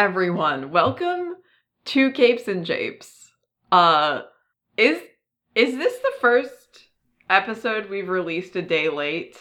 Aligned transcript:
Everyone. 0.00 0.70
Welcome 0.70 1.36
to 1.84 2.10
Capes 2.12 2.48
and 2.48 2.64
Japes. 2.64 3.32
Uh, 3.70 4.22
is 4.78 4.98
is 5.54 5.76
this 5.76 5.98
the 5.98 6.12
first 6.22 6.86
episode 7.28 7.90
we've 7.90 8.08
released 8.08 8.56
a 8.56 8.62
day 8.62 8.88
late 8.88 9.36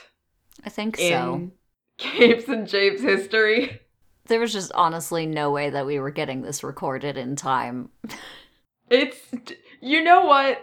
I 0.65 0.69
think 0.69 0.99
in 0.99 1.13
so. 1.13 1.51
Capes 1.97 2.49
and 2.49 2.67
Japes 2.67 3.01
history? 3.01 3.79
There 4.25 4.41
was 4.41 4.51
just 4.51 4.73
honestly 4.75 5.25
no 5.25 5.49
way 5.49 5.69
that 5.69 5.85
we 5.85 5.97
were 5.97 6.11
getting 6.11 6.41
this 6.41 6.61
recorded 6.61 7.15
in 7.15 7.37
time. 7.37 7.87
It's 8.89 9.17
you 9.79 10.03
know 10.03 10.25
what? 10.25 10.61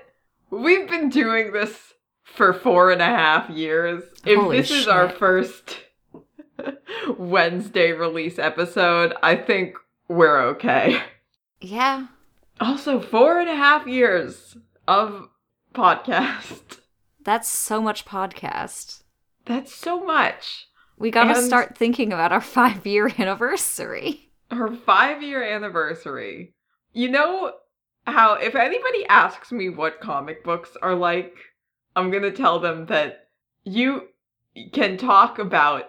We've 0.50 0.86
been 0.86 1.08
doing 1.08 1.54
this 1.54 1.94
for 2.22 2.52
four 2.52 2.90
and 2.90 3.00
a 3.00 3.06
half 3.06 3.48
years. 3.48 4.02
If 4.26 4.38
Holy 4.38 4.58
this 4.58 4.70
is 4.70 4.88
our 4.88 5.08
first 5.08 5.78
Wednesday 7.16 7.92
release 7.92 8.38
episode, 8.38 9.14
I 9.22 9.36
think 9.36 9.78
we're 10.08 10.40
okay. 10.50 11.00
Yeah. 11.60 12.06
Also, 12.60 13.00
four 13.00 13.40
and 13.40 13.48
a 13.48 13.54
half 13.56 13.86
years 13.86 14.56
of 14.88 15.28
podcast. 15.74 16.78
That's 17.22 17.48
so 17.48 17.80
much 17.82 18.04
podcast. 18.04 19.02
That's 19.44 19.74
so 19.74 20.04
much. 20.04 20.68
We 20.98 21.10
gotta 21.10 21.36
And- 21.38 21.46
start 21.46 21.76
thinking 21.76 22.12
about 22.12 22.32
our 22.32 22.40
five 22.58 22.86
year 22.86 23.10
anniversary. 23.18 24.30
Our 24.50 24.74
five 24.74 25.22
year 25.22 25.42
anniversary. 25.42 26.54
You 26.92 27.10
know 27.10 27.52
how, 28.06 28.34
if 28.34 28.54
anybody 28.54 29.04
asks 29.06 29.50
me 29.52 29.68
what 29.68 30.00
comic 30.00 30.44
books 30.44 30.70
are 30.80 30.94
like, 30.94 31.34
I'm 31.94 32.10
gonna 32.10 32.30
tell 32.30 32.60
them 32.60 32.86
that 32.86 33.28
you 33.64 34.08
can 34.72 34.96
talk 34.96 35.38
about 35.38 35.84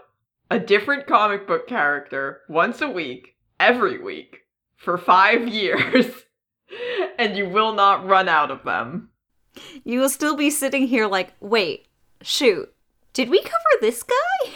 a 0.49 0.59
different 0.59 1.07
comic 1.07 1.47
book 1.47 1.67
character 1.67 2.41
once 2.49 2.81
a 2.81 2.89
week, 2.89 3.35
every 3.59 3.97
week, 3.97 4.43
for 4.75 4.97
five 4.97 5.47
years, 5.53 6.05
and 7.17 7.35
you 7.37 7.49
will 7.49 7.73
not 7.73 8.05
run 8.05 8.29
out 8.29 8.51
of 8.51 8.63
them. 8.63 9.09
You 9.83 9.99
will 9.99 10.09
still 10.09 10.35
be 10.35 10.49
sitting 10.49 10.87
here 10.87 11.07
like, 11.07 11.33
wait, 11.39 11.87
shoot, 12.21 12.73
did 13.13 13.29
we 13.29 13.41
cover 13.41 13.81
this 13.81 14.03
guy? 14.03 14.51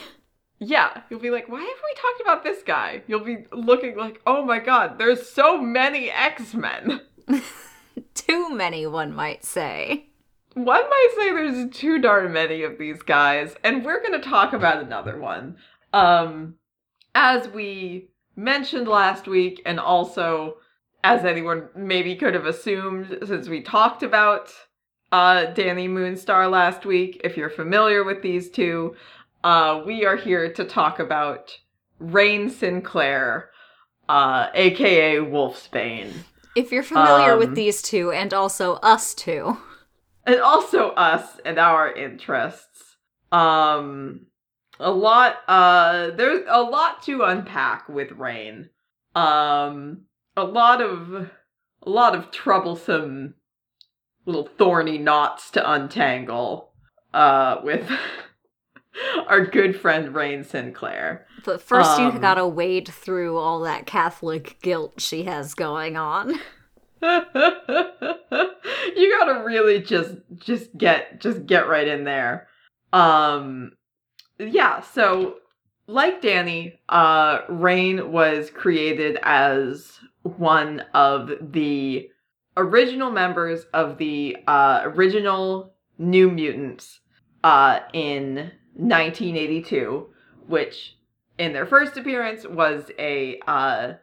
Yeah, 0.60 1.02
you'll 1.10 1.20
be 1.20 1.32
like, 1.32 1.50
why 1.50 1.60
have 1.60 1.68
we 1.68 2.02
talked 2.02 2.22
about 2.22 2.44
this 2.44 2.62
guy? 2.62 3.02
You'll 3.08 3.26
be 3.26 3.46
looking 3.52 3.98
like, 3.98 4.22
oh 4.28 4.46
my 4.46 4.60
god, 4.60 5.00
there's 5.00 5.28
so 5.28 5.60
many 5.60 6.12
X 6.12 6.54
Men. 6.54 7.02
Too 8.14 8.54
many, 8.54 8.86
one 8.86 9.14
might 9.14 9.44
say. 9.44 10.12
One 10.54 10.90
might 10.90 11.10
say 11.18 11.32
there's 11.32 11.70
too 11.76 12.00
darn 12.00 12.34
many 12.34 12.64
of 12.64 12.78
these 12.78 13.02
guys, 13.02 13.56
and 13.64 13.86
we're 13.86 14.02
going 14.02 14.20
to 14.20 14.30
talk 14.30 14.52
about 14.54 14.84
another 14.84 15.18
one. 15.18 15.56
Um, 15.94 16.56
as 17.16 17.48
we 17.48 18.10
mentioned 18.36 18.88
last 18.88 19.28
week, 19.28 19.62
and 19.66 19.80
also 19.80 20.58
as 21.04 21.26
anyone 21.26 21.68
maybe 21.76 22.16
could 22.16 22.34
have 22.34 22.46
assumed 22.46 23.18
since 23.26 23.48
we 23.48 23.62
talked 23.62 24.04
about 24.04 24.54
uh, 25.12 25.46
Danny 25.46 25.88
Moonstar 25.88 26.50
last 26.50 26.86
week, 26.86 27.20
if 27.24 27.36
you're 27.36 27.50
familiar 27.50 28.04
with 28.04 28.22
these 28.22 28.50
two, 28.50 28.96
uh, 29.44 29.82
we 29.86 30.06
are 30.06 30.16
here 30.16 30.54
to 30.54 30.64
talk 30.64 31.00
about 31.00 31.58
Rahne 32.00 32.50
Sinclair, 32.50 33.50
uh, 34.08 34.48
aka 34.54 35.18
Wolfsbane. 35.18 36.14
If 36.56 36.72
you're 36.72 36.84
familiar 36.84 37.34
Um, 37.34 37.40
with 37.40 37.56
these 37.56 37.82
two, 37.82 38.12
and 38.12 38.34
also 38.34 38.76
us 38.76 39.14
two, 39.14 39.58
and 40.26 40.40
also 40.40 40.90
us 40.92 41.40
and 41.44 41.58
our 41.58 41.92
interests. 41.92 42.96
Um 43.32 44.28
a 44.80 44.92
lot 44.92 45.38
uh 45.48 46.12
there's 46.12 46.44
a 46.48 46.62
lot 46.62 47.02
to 47.04 47.24
unpack 47.24 47.88
with 47.90 48.10
Rahne. 48.10 48.70
Um 49.16 50.04
a 50.38 50.44
lot 50.44 50.82
of 50.82 51.30
a 51.84 51.90
lot 51.90 52.16
of 52.16 52.32
troublesome 52.32 53.36
little 54.26 54.48
thorny 54.58 54.98
knots 54.98 55.52
to 55.52 55.72
untangle 55.72 56.72
uh 57.14 57.58
with 57.64 57.90
our 59.28 59.46
good 59.46 59.80
friend 59.80 60.14
Rahne 60.14 60.46
Sinclair. 60.46 61.26
but 61.46 61.62
first 61.62 62.00
you 62.00 62.08
Um, 62.08 62.20
gotta 62.22 62.48
wade 62.48 62.88
through 62.88 63.38
all 63.38 63.60
that 63.62 63.86
Catholic 63.86 64.58
guilt 64.62 65.00
she 65.02 65.24
has 65.24 65.54
going 65.54 65.98
on. 65.98 66.32
you 67.02 67.20
gotta 69.20 69.44
really 69.46 69.82
just 69.82 70.16
just 70.38 70.76
get 70.78 71.20
just 71.20 71.46
get 71.46 71.68
right 71.68 71.88
in 71.88 72.04
there 72.04 72.48
um 72.94 73.72
yeah 74.50 74.82
so 74.82 75.36
like 75.88 76.22
danny 76.22 76.80
uh 76.90 77.42
rahne 77.50 78.08
was 78.08 78.50
created 78.50 79.18
as 79.24 80.00
one 80.24 80.84
of 80.94 81.32
the 81.52 82.10
original 82.58 83.12
members 83.12 83.66
of 83.74 83.98
the 83.98 84.36
uh 84.48 84.82
original 84.84 85.74
new 85.98 86.30
mutants 86.30 87.00
uh 87.44 87.80
in 87.94 88.52
1982 88.76 90.08
which 90.48 90.98
in 91.38 91.54
their 91.54 91.66
first 91.66 91.98
appearance 91.98 92.46
was 92.48 92.92
a 93.00 93.40
uh 93.48 93.94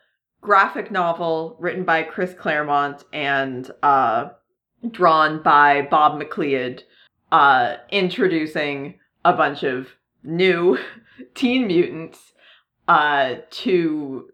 graphic 0.40 0.90
novel 0.90 1.56
written 1.58 1.84
by 1.84 2.02
Chris 2.02 2.34
Claremont 2.34 3.04
and 3.12 3.70
uh, 3.82 4.28
drawn 4.90 5.42
by 5.42 5.82
Bob 5.82 6.20
McLeod, 6.20 6.82
uh, 7.32 7.76
introducing 7.90 8.98
a 9.24 9.32
bunch 9.32 9.62
of 9.62 9.88
new 10.22 10.78
teen 11.34 11.66
mutants 11.66 12.32
uh, 12.86 13.36
to 13.50 14.28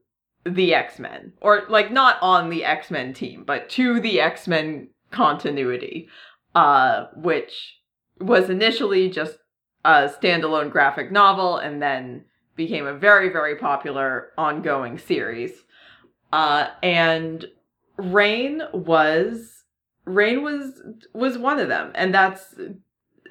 the 0.44 0.74
X 0.74 0.98
Men. 0.98 1.32
Or, 1.40 1.64
like, 1.68 1.90
not 1.90 2.18
on 2.20 2.50
the 2.50 2.64
X 2.64 2.90
Men 2.90 3.12
team, 3.14 3.44
but 3.44 3.68
to 3.70 4.00
the 4.00 4.20
X 4.20 4.46
Men 4.46 4.88
continuity, 5.10 6.08
uh, 6.54 7.06
which 7.16 7.78
was 8.20 8.50
initially 8.50 9.10
just 9.10 9.38
a 9.84 10.08
standalone 10.08 10.70
graphic 10.70 11.12
novel 11.12 11.58
and 11.58 11.82
then 11.82 12.24
became 12.56 12.86
a 12.86 12.94
very, 12.94 13.28
very 13.28 13.56
popular 13.56 14.30
ongoing 14.38 14.98
series. 14.98 15.52
Uh, 16.32 16.68
and 16.82 17.46
Rahne 17.98 18.72
was 18.72 19.64
Rahne 20.06 20.42
was 20.42 20.82
was 21.12 21.38
one 21.38 21.58
of 21.58 21.68
them, 21.68 21.92
and 21.94 22.14
that's 22.14 22.54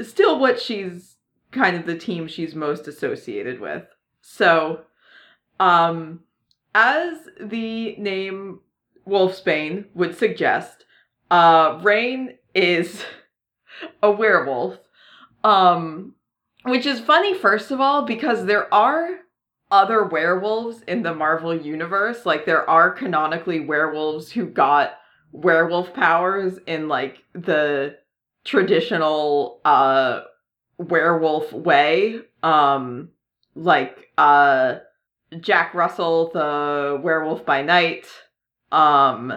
still 0.01 0.39
what 0.39 0.59
she's 0.59 1.12
kind 1.53 1.75
of 1.75 1.85
the 1.85 1.97
team 1.97 2.27
she's 2.27 2.55
most 2.55 2.87
associated 2.87 3.59
with. 3.59 3.83
So, 4.21 4.81
um, 5.59 6.21
as 6.75 7.17
the 7.39 7.95
name 7.97 8.59
Wolfsbane 9.07 9.85
would 9.93 10.17
suggest, 10.17 10.85
uh, 11.29 11.79
Rahne 11.79 12.37
is 12.53 13.03
a 14.03 14.11
werewolf. 14.11 14.77
Um, 15.43 16.15
which 16.63 16.85
is 16.85 17.01
funny, 17.01 17.33
first 17.33 17.71
of 17.71 17.81
all, 17.81 18.03
because 18.05 18.45
there 18.45 18.73
are 18.73 19.19
other 19.73 20.03
werewolves 20.05 20.81
in 20.87 21.03
the 21.03 21.13
Marvel 21.13 21.55
universe. 21.55 22.25
Like 22.25 22.45
there 22.45 22.69
are 22.69 22.91
canonically 22.91 23.59
werewolves 23.59 24.31
who 24.31 24.45
got 24.45 24.93
werewolf 25.31 25.93
powers 25.93 26.59
in 26.67 26.87
like 26.87 27.23
the 27.33 27.97
traditional 28.45 29.61
uh 29.65 30.21
werewolf 30.77 31.51
way. 31.53 32.19
Um 32.41 33.09
like 33.55 34.09
uh 34.17 34.75
Jack 35.39 35.73
Russell 35.73 36.31
the 36.33 36.99
werewolf 37.01 37.45
by 37.45 37.61
night. 37.61 38.05
Um 38.71 39.33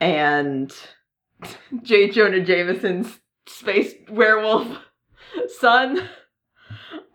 and 0.00 0.72
J. 1.82 2.10
Jonah 2.10 2.40
Jameson's 2.40 3.20
space 3.46 3.94
werewolf 4.08 4.66
son. 5.58 6.08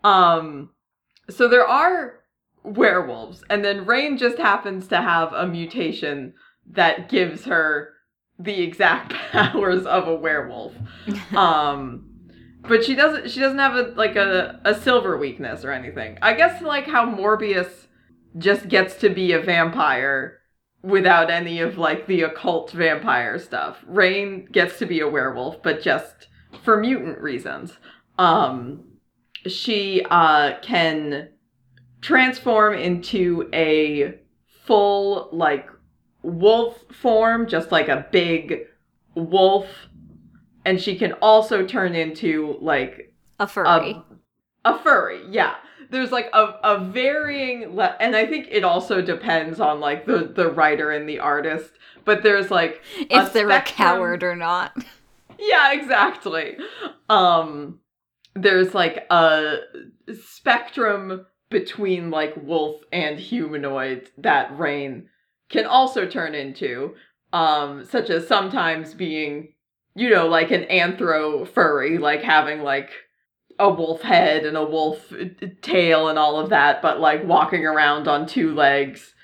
Um 0.04 0.70
so 1.28 1.48
there 1.48 1.66
are 1.66 2.20
werewolves. 2.62 3.44
And 3.50 3.64
then 3.64 3.84
rahne 3.84 4.18
just 4.18 4.38
happens 4.38 4.88
to 4.88 4.96
have 4.96 5.32
a 5.32 5.46
mutation 5.46 6.34
that 6.72 7.08
gives 7.08 7.44
her 7.44 7.92
the 8.38 8.62
exact 8.62 9.12
powers 9.32 9.86
of 9.86 10.08
a 10.08 10.14
werewolf. 10.14 10.74
Um 11.34 12.15
but 12.68 12.84
she 12.84 12.94
doesn't 12.94 13.30
she 13.30 13.40
doesn't 13.40 13.58
have 13.58 13.74
a 13.74 13.92
like 13.96 14.16
a, 14.16 14.60
a 14.64 14.74
silver 14.74 15.16
weakness 15.16 15.64
or 15.64 15.72
anything. 15.72 16.18
I 16.22 16.34
guess 16.34 16.62
like 16.62 16.86
how 16.86 17.06
morbius 17.06 17.86
just 18.38 18.68
gets 18.68 18.96
to 18.96 19.08
be 19.08 19.32
a 19.32 19.40
vampire 19.40 20.40
without 20.82 21.30
any 21.30 21.60
of 21.60 21.78
like 21.78 22.06
the 22.06 22.22
occult 22.22 22.70
vampire 22.72 23.38
stuff. 23.38 23.78
Rahne 23.90 24.50
gets 24.52 24.78
to 24.78 24.86
be 24.86 25.00
a 25.00 25.08
werewolf 25.08 25.62
but 25.62 25.82
just 25.82 26.28
for 26.62 26.76
mutant 26.76 27.20
reasons. 27.20 27.78
Um 28.18 28.84
she 29.46 30.04
uh 30.10 30.58
can 30.60 31.28
transform 32.00 32.74
into 32.74 33.48
a 33.52 34.18
full 34.64 35.28
like 35.32 35.68
wolf 36.22 36.84
form, 36.92 37.46
just 37.46 37.72
like 37.72 37.88
a 37.88 38.06
big 38.10 38.66
wolf, 39.14 39.66
and 40.66 40.78
she 40.80 40.96
can 40.96 41.12
also 41.22 41.64
turn 41.64 41.94
into 41.94 42.58
like 42.60 43.14
A 43.40 43.46
furry. 43.46 43.68
a, 43.68 44.04
a 44.74 44.78
furry. 44.80 45.22
Yeah, 45.30 45.54
there's 45.90 46.12
like 46.12 46.28
a, 46.34 46.56
a 46.62 46.78
varying 46.80 47.74
le- 47.74 47.96
and 48.00 48.14
I 48.14 48.26
think 48.26 48.48
it 48.50 48.64
also 48.64 49.00
depends 49.00 49.60
on 49.60 49.80
like 49.80 50.04
the 50.04 50.30
the 50.34 50.50
writer 50.50 50.90
and 50.90 51.08
the 51.08 51.20
artist, 51.20 51.70
but 52.04 52.22
there's 52.22 52.50
like 52.50 52.82
if 52.98 53.32
they're 53.32 53.48
spectrum- 53.48 53.54
a 53.56 53.62
coward 53.90 54.22
or 54.22 54.36
not. 54.36 54.76
yeah, 55.38 55.72
exactly. 55.72 56.56
Um 57.08 57.78
there's 58.34 58.74
like 58.74 59.06
a 59.10 59.56
spectrum 60.20 61.24
between 61.48 62.10
like 62.10 62.34
wolf 62.36 62.82
and 62.92 63.18
humanoid 63.18 64.10
that 64.18 64.50
Rahne 64.58 65.04
can 65.48 65.64
also 65.64 66.06
turn 66.06 66.34
into, 66.34 66.94
um, 67.32 67.84
such 67.84 68.10
as 68.10 68.26
sometimes 68.26 68.92
being, 68.94 69.54
you 69.96 70.10
know, 70.10 70.28
like 70.28 70.50
an 70.50 70.64
anthro 70.64 71.48
furry, 71.48 71.96
like 71.96 72.22
having 72.22 72.62
like 72.62 72.90
a 73.58 73.70
wolf 73.70 74.02
head 74.02 74.44
and 74.44 74.54
a 74.54 74.64
wolf 74.64 75.10
uh, 75.10 75.46
tail 75.62 76.08
and 76.08 76.18
all 76.18 76.38
of 76.38 76.50
that, 76.50 76.82
but 76.82 77.00
like 77.00 77.24
walking 77.24 77.64
around 77.64 78.06
on 78.06 78.26
two 78.26 78.54
legs, 78.54 79.14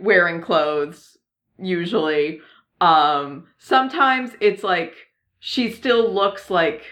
wearing 0.00 0.40
clothes, 0.40 1.18
usually. 1.58 2.40
Um, 2.80 3.48
sometimes 3.58 4.30
it's 4.40 4.64
like 4.64 4.94
she 5.40 5.70
still 5.70 6.10
looks 6.10 6.48
like 6.48 6.84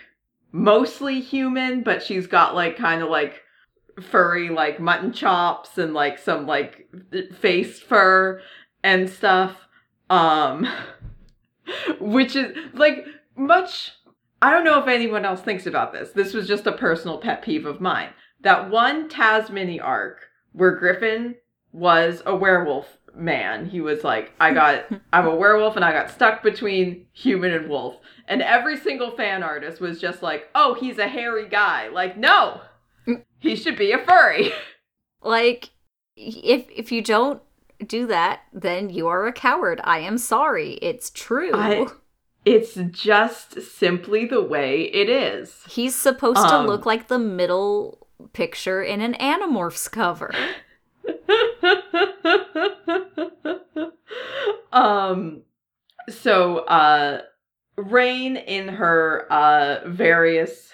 mostly 0.53 1.23
human, 1.23 1.83
but 1.83 2.03
she's 2.03 2.27
got 2.27 2.55
like 2.55 2.77
kind 2.77 3.03
of 3.03 3.09
like 3.09 3.41
furry 4.11 4.51
like 4.51 4.79
mutton 4.79 5.11
chops 5.11 5.79
and 5.79 5.95
like 5.95 6.19
some 6.19 6.47
like 6.47 6.87
face 7.41 7.81
fur 7.81 8.43
and 8.85 9.09
stuff. 9.09 9.57
Um 10.11 10.69
which 12.01 12.37
is 12.37 12.55
like 12.75 13.07
much 13.37 13.93
I 14.43 14.51
don't 14.51 14.65
know 14.65 14.81
if 14.83 14.89
anyone 14.89 15.25
else 15.25 15.41
thinks 15.41 15.67
about 15.67 15.93
this. 15.93 16.11
This 16.11 16.35
was 16.35 16.49
just 16.49 16.67
a 16.67 16.73
personal 16.73 17.19
pet 17.19 17.43
peeve 17.43 17.65
of 17.65 17.81
mine. 17.81 18.09
That 18.41 18.71
one 18.71 19.09
Taz 19.09 19.51
mini 19.51 19.79
arc 19.79 20.27
where 20.51 20.75
Griffin 20.77 21.37
was 21.71 22.23
a 22.27 22.35
werewolf 22.35 22.99
man. 23.15 23.67
He 23.67 23.81
was 23.81 24.03
like, 24.03 24.33
I 24.41 24.53
got 24.53 24.87
I'm 25.13 25.27
a 25.27 25.35
werewolf 25.35 25.77
and 25.77 25.85
I 25.85 25.93
got 25.93 26.11
stuck 26.11 26.43
between 26.43 27.07
human 27.13 27.53
and 27.53 27.69
wolf. 27.69 27.97
And 28.27 28.43
every 28.43 28.77
single 28.77 29.13
fan 29.13 29.45
artist 29.45 29.81
was 29.81 30.01
just 30.01 30.25
like, 30.25 30.49
oh, 30.57 30.75
he's 30.75 30.99
a 30.99 31.07
hairy 31.07 31.49
guy. 31.49 31.87
Like, 31.89 32.17
no, 32.19 32.63
he 33.39 33.55
should 33.55 33.77
be 33.79 33.93
a 33.93 34.05
furry. 34.05 34.53
Like, 35.25 35.71
if 36.17 36.67
if 36.69 36.91
you 36.91 37.01
don't 37.01 37.41
do 37.87 38.09
that, 38.09 38.41
then 38.53 38.91
you 38.91 39.07
are 39.07 39.29
a 39.29 39.33
coward. 39.33 39.81
I 39.85 40.01
am 40.01 40.19
sorry. 40.19 40.73
It's 40.83 41.11
true. 41.11 41.53
I- 41.55 41.87
It's 42.45 42.75
just 42.75 43.63
simply 43.63 44.27
the 44.27 44.43
way 44.43 44.83
it 44.85 45.09
is. 45.09 45.63
He's 45.69 45.95
supposed 45.95 46.39
Um, 46.39 46.65
to 46.65 46.71
look 46.71 46.85
like 46.85 47.09
the 47.09 47.19
middle 47.19 48.07
picture 48.33 48.83
in 48.83 49.01
an 49.01 49.15
Animorphs 49.15 49.91
cover. 49.91 50.33
um 54.73 55.43
so 56.09 56.59
uh 56.61 57.23
Rahne 57.77 58.43
in 58.47 58.69
her 58.69 59.27
uh 59.33 59.89
various 59.89 60.73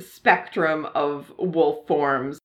spectrum 0.00 0.86
of 0.94 1.32
wolf 1.38 1.86
forms 1.86 2.38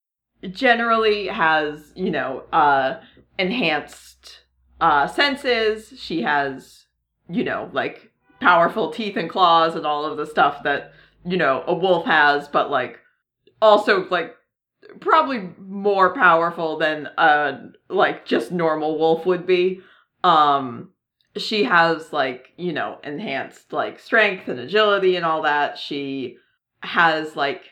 generally 0.52 1.28
has, 1.28 1.92
you 1.96 2.12
know, 2.12 2.44
uh 2.54 3.00
enhanced 3.38 4.42
uh 4.80 5.08
senses. 5.08 5.94
She 5.98 6.22
has, 6.22 6.86
you 7.30 7.44
know, 7.44 7.70
like 7.74 8.09
powerful 8.40 8.92
teeth 8.92 9.18
and 9.18 9.30
claws 9.30 9.76
and 9.76 9.86
all 9.86 10.06
of 10.06 10.18
the 10.18 10.26
stuff 10.26 10.64
that, 10.64 10.94
you 11.26 11.38
know, 11.38 11.64
a 11.68 11.74
wolf 11.74 12.06
has, 12.06 12.48
but 12.48 12.70
like 12.70 13.00
also 13.62 14.08
like 14.10 14.36
probably 15.00 15.50
more 15.60 16.14
powerful 16.14 16.78
than 16.78 17.08
uh 17.18 17.68
like 17.90 18.26
just 18.26 18.52
normal 18.52 18.98
wolf 18.98 19.26
would 19.26 19.46
be. 19.46 19.82
Um 20.24 20.92
she 21.38 21.64
has 21.64 22.12
like, 22.12 22.54
you 22.58 22.74
know, 22.74 23.00
enhanced 23.04 23.72
like 23.72 24.00
strength 24.00 24.48
and 24.48 24.60
agility 24.60 25.16
and 25.16 25.26
all 25.26 25.44
that. 25.44 25.78
She 25.78 26.38
has 26.82 27.36
like 27.36 27.64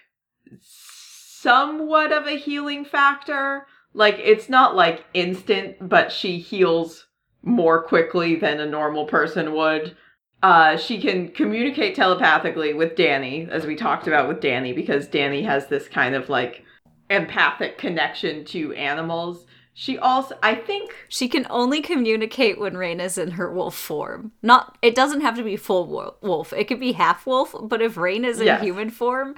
somewhat 0.62 2.12
of 2.12 2.28
a 2.28 2.38
healing 2.38 2.86
factor. 2.86 3.66
Like 3.94 4.20
it's 4.20 4.50
not 4.50 4.76
like 4.76 5.06
instant, 5.14 5.90
but 5.90 6.12
she 6.12 6.40
heals 6.40 7.08
more 7.42 7.82
quickly 7.82 8.36
than 8.36 8.60
a 8.60 8.66
normal 8.66 9.06
person 9.06 9.54
would. 9.54 9.96
Uh, 10.44 10.78
she 10.78 11.02
can 11.02 11.30
communicate 11.30 11.96
telepathically 11.96 12.74
with 12.74 12.96
Danny, 12.96 13.48
as 13.50 13.66
we 13.66 13.76
talked 13.76 14.08
about 14.08 14.28
with 14.28 14.40
Danny, 14.40 14.72
because 14.74 15.08
Danny 15.08 15.42
has 15.44 15.68
this 15.68 15.88
kind 15.88 16.14
of 16.16 16.30
like 16.30 16.64
empathic 17.10 17.78
connection 17.78 18.46
to 18.46 18.74
animals. 18.74 19.46
She 19.74 19.98
also, 19.98 20.38
I 20.42 20.56
think, 20.56 20.92
She 21.08 21.28
can 21.28 21.46
only 21.50 21.82
communicate 21.82 22.60
when 22.60 22.74
Rahne 22.74 23.00
is 23.00 23.18
in 23.18 23.32
her 23.32 23.52
wolf 23.52 23.76
form. 23.76 24.32
Not 24.42 24.78
it 24.82 24.96
doesn't 24.96 25.22
have 25.22 25.36
to 25.38 25.44
be 25.44 25.56
full 25.56 26.16
wolf. 26.22 26.52
It 26.54 26.68
could 26.68 26.80
be 26.80 26.94
half 26.94 27.26
wolf, 27.26 27.54
but 27.62 27.82
if 27.82 27.96
Rahne 27.96 28.26
is 28.26 28.40
in 28.40 28.48
Yes. 28.48 28.62
human 28.64 28.90
form, 28.90 29.36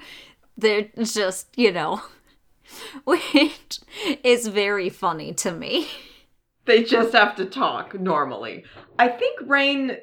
they're 0.56 0.88
just, 1.02 1.56
you 1.58 1.72
know, 1.72 2.02
which 3.04 3.80
is 4.24 4.46
very 4.48 4.88
funny 4.88 5.32
to 5.34 5.50
me. 5.52 5.88
they 6.66 6.84
just 6.84 7.12
have 7.14 7.36
to 7.36 7.44
talk 7.44 7.98
normally. 7.98 8.64
I 8.98 9.08
think 9.08 9.40
Rahne 9.40 9.98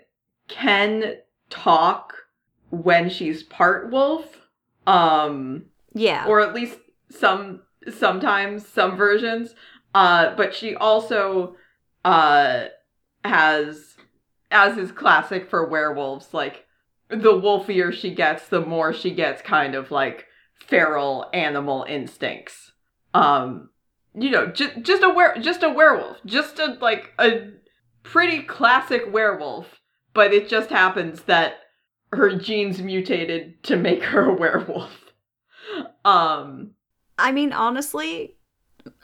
can 0.47 1.15
talk 1.49 2.13
when 2.69 3.09
she's 3.09 3.43
part 3.43 3.91
wolf. 3.91 4.41
Um, 4.85 5.65
Yeah. 5.93 6.25
or 6.27 6.39
at 6.41 6.53
least 6.53 6.77
some 7.09 7.61
sometimes 7.89 8.67
some 8.67 8.97
versions 8.97 9.55
uh 9.95 10.35
but 10.35 10.53
she 10.53 10.75
also 10.75 11.55
uh 12.03 12.65
has 13.23 13.95
as 14.51 14.77
is 14.77 14.91
classic 14.91 15.49
for 15.49 15.65
werewolves 15.67 16.33
like 16.33 16.65
the 17.09 17.31
wolfier 17.31 17.93
she 17.93 18.13
gets 18.13 18.49
the 18.49 18.59
more 18.59 18.91
she 18.93 19.11
gets 19.11 19.41
kind 19.41 19.73
of 19.73 19.89
like 19.89 20.25
feral 20.53 21.29
animal 21.33 21.85
instincts 21.87 22.73
um 23.13 23.69
you 24.13 24.29
know 24.29 24.47
just 24.47 24.81
just 24.81 25.01
a 25.03 25.09
were 25.09 25.37
just 25.39 25.63
a 25.63 25.69
werewolf 25.69 26.17
just 26.25 26.59
a 26.59 26.77
like 26.81 27.13
a 27.19 27.51
pretty 28.03 28.41
classic 28.43 29.03
werewolf 29.13 29.79
but 30.17 30.33
it 30.33 30.49
just 30.49 30.71
happens 30.71 31.21
that 31.25 31.59
her 32.11 32.35
genes 32.35 32.81
mutated 32.81 33.61
to 33.61 33.77
make 33.77 34.01
her 34.01 34.31
a 34.31 34.33
werewolf. 34.33 35.13
Um 36.03 36.71
I 37.19 37.31
mean, 37.31 37.53
honestly, 37.53 38.35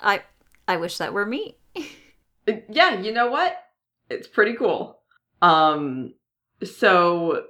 I 0.01 0.23
I 0.67 0.77
wish 0.77 0.97
that 0.97 1.13
were 1.13 1.27
me. 1.27 1.55
yeah 2.67 2.99
you 2.99 3.13
know 3.13 3.29
what? 3.29 3.55
It's 4.09 4.27
pretty 4.27 4.53
cool. 4.53 5.01
Um 5.43 6.15
so 6.63 7.43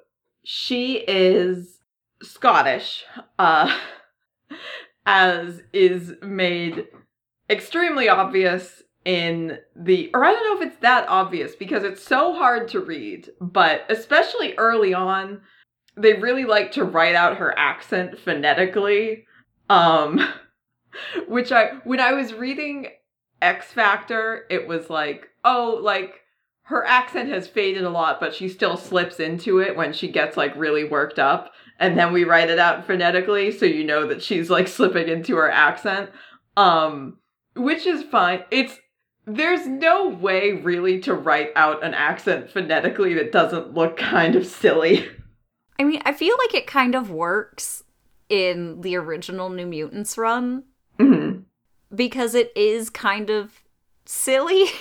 she 0.44 0.96
is 1.08 1.80
scottish 2.22 3.06
uh 3.40 3.74
as 5.06 5.62
is 5.72 6.16
made 6.22 6.88
extremely 7.50 8.10
obvious 8.10 8.84
in 9.06 9.58
the 9.76 10.10
or 10.14 10.24
i 10.24 10.32
don't 10.32 10.44
know 10.46 10.62
if 10.62 10.72
it's 10.72 10.82
that 10.82 11.08
obvious 11.10 11.56
because 11.56 11.84
it's 11.84 12.04
so 12.04 12.34
hard 12.34 12.68
to 12.68 12.80
read 12.80 13.30
but 13.42 13.82
especially 13.90 14.54
early 14.56 14.94
on 14.94 15.42
they 15.98 16.14
really 16.14 16.46
like 16.46 16.72
to 16.72 16.84
write 16.84 17.16
out 17.16 17.38
her 17.38 17.58
accent 17.58 18.18
phonetically 18.18 19.26
um 19.70 20.20
which 21.28 21.52
i 21.52 21.72
when 21.84 22.00
i 22.00 22.14
was 22.14 22.34
reading 22.34 22.88
X 23.44 23.68
Factor, 23.74 24.46
it 24.50 24.68
was 24.68 24.90
like, 24.90 25.28
oh, 25.44 25.78
like 25.82 26.22
her 26.64 26.86
accent 26.86 27.30
has 27.30 27.46
faded 27.46 27.84
a 27.84 27.90
lot, 27.90 28.20
but 28.22 28.34
she 28.34 28.48
still 28.48 28.78
slips 28.78 29.20
into 29.20 29.60
it 29.60 29.76
when 29.76 29.92
she 29.92 30.08
gets 30.08 30.38
like 30.38 30.56
really 30.56 30.86
worked 30.86 31.20
up. 31.20 31.52
And 31.78 31.98
then 31.98 32.14
we 32.14 32.24
write 32.24 32.50
it 32.50 32.58
out 32.58 32.88
phonetically 32.88 33.52
so 33.52 33.66
you 33.66 33.84
know 33.84 34.08
that 34.08 34.24
she's 34.24 34.50
like 34.50 34.70
slipping 34.70 35.10
into 35.10 35.36
her 35.36 35.52
accent. 35.52 36.10
Um, 36.56 37.18
which 37.56 37.86
is 37.86 38.04
fine. 38.04 38.44
It's 38.50 38.80
there's 39.26 39.66
no 39.68 40.10
way 40.10 40.52
really 40.54 41.00
to 41.02 41.14
write 41.14 41.52
out 41.56 41.84
an 41.84 41.94
accent 41.94 42.50
phonetically 42.50 43.14
that 43.16 43.32
doesn't 43.32 43.74
look 43.74 43.98
kind 43.98 44.36
of 44.36 44.46
silly. 44.46 45.08
I 45.80 45.84
mean, 45.84 46.02
I 46.06 46.14
feel 46.14 46.36
like 46.38 46.54
it 46.54 46.68
kind 46.68 46.94
of 46.96 47.10
works 47.10 47.84
in 48.30 48.82
the 48.82 48.96
original 48.96 49.50
New 49.50 49.66
Mutants 49.66 50.18
run 50.18 50.64
Mhm. 51.00 51.44
because 51.94 52.36
it 52.36 52.52
is 52.56 52.90
kind 52.90 53.30
of 53.30 53.62
silly. 54.06 54.66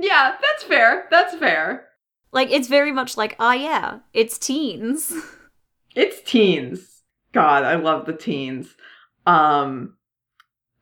Yeah, 0.00 0.36
that's 0.40 0.62
fair. 0.62 1.08
That's 1.10 1.34
fair. 1.34 1.88
like 2.30 2.52
it's 2.52 2.68
very 2.68 2.92
much 2.92 3.16
like, 3.16 3.34
ah 3.40 3.54
yeah, 3.54 3.98
it's 4.14 4.38
teens. 4.38 5.12
It's 5.96 6.20
teens. 6.22 7.02
God, 7.32 7.64
I 7.64 7.74
love 7.74 8.06
the 8.06 8.12
teens. 8.12 8.76
Um 9.26 9.96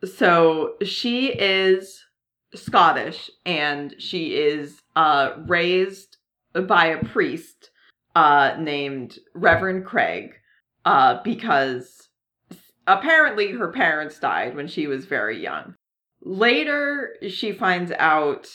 so 0.05 0.75
she 0.85 1.29
is 1.29 2.05
Scottish 2.57 3.31
and 3.45 3.95
she 3.99 4.37
is 4.37 4.81
uh 4.95 5.33
raised 5.47 6.17
by 6.67 6.87
a 6.87 7.05
priest 7.05 7.71
uh 8.15 8.57
named 8.59 9.19
Reverend 9.35 9.85
Craig 9.85 10.35
uh 10.85 11.21
because 11.23 12.09
apparently 12.87 13.53
her 13.53 13.69
parents 13.69 14.19
died 14.19 14.55
when 14.55 14.69
she 14.69 14.87
was 14.87 15.05
very 15.05 15.43
young. 15.43 15.75
Later, 16.23 17.15
she 17.29 17.53
finds 17.53 17.93
out, 17.93 18.49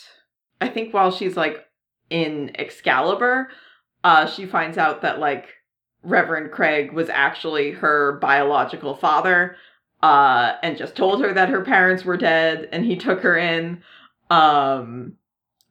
I 0.60 0.68
think 0.68 0.94
while 0.94 1.12
she's 1.12 1.38
like 1.38 1.66
in 2.10 2.52
Excalibur, 2.60 3.50
uh, 4.04 4.26
she 4.26 4.46
finds 4.46 4.78
out 4.78 5.02
that 5.02 5.20
like 5.20 5.50
Reverend 6.04 6.52
Craig 6.52 6.92
was 6.92 7.10
actually 7.10 7.72
her 7.72 8.18
biological 8.22 8.96
father, 8.96 9.56
uh, 10.04 10.54
and 10.64 10.78
just 10.78 10.96
told 10.96 11.22
her 11.22 11.34
that 11.34 11.50
her 11.50 11.62
parents 11.62 12.04
were 12.04 12.18
dead, 12.18 12.68
and 12.72 12.86
he 12.86 12.96
took 12.96 13.22
her 13.22 13.38
in. 13.38 13.84
Um, 14.30 15.14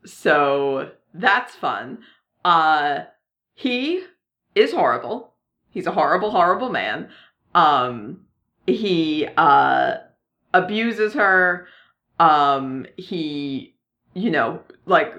so 0.05 0.93
that's 1.15 1.55
fun. 1.55 1.99
Uh, 2.45 3.01
he 3.55 4.05
is 4.55 4.73
horrible. 4.73 5.35
He's 5.71 5.87
a 5.87 5.93
horrible, 5.93 6.31
horrible 6.31 6.71
man. 6.71 7.09
Um, 7.55 8.27
he 8.67 9.29
uh 9.37 9.95
abuses 10.53 11.15
her. 11.15 11.67
Um, 12.19 12.87
he, 12.97 13.75
you 14.15 14.31
know, 14.31 14.63
like 14.87 15.13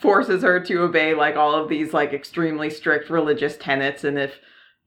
forces 0.00 0.42
her 0.42 0.60
to 0.60 0.82
obey 0.82 1.14
like 1.14 1.36
all 1.36 1.54
of 1.54 1.68
these 1.68 1.92
like 1.92 2.12
extremely 2.12 2.70
strict 2.70 3.10
religious 3.10 3.56
tenets 3.56 4.04
and 4.04 4.16
if 4.16 4.38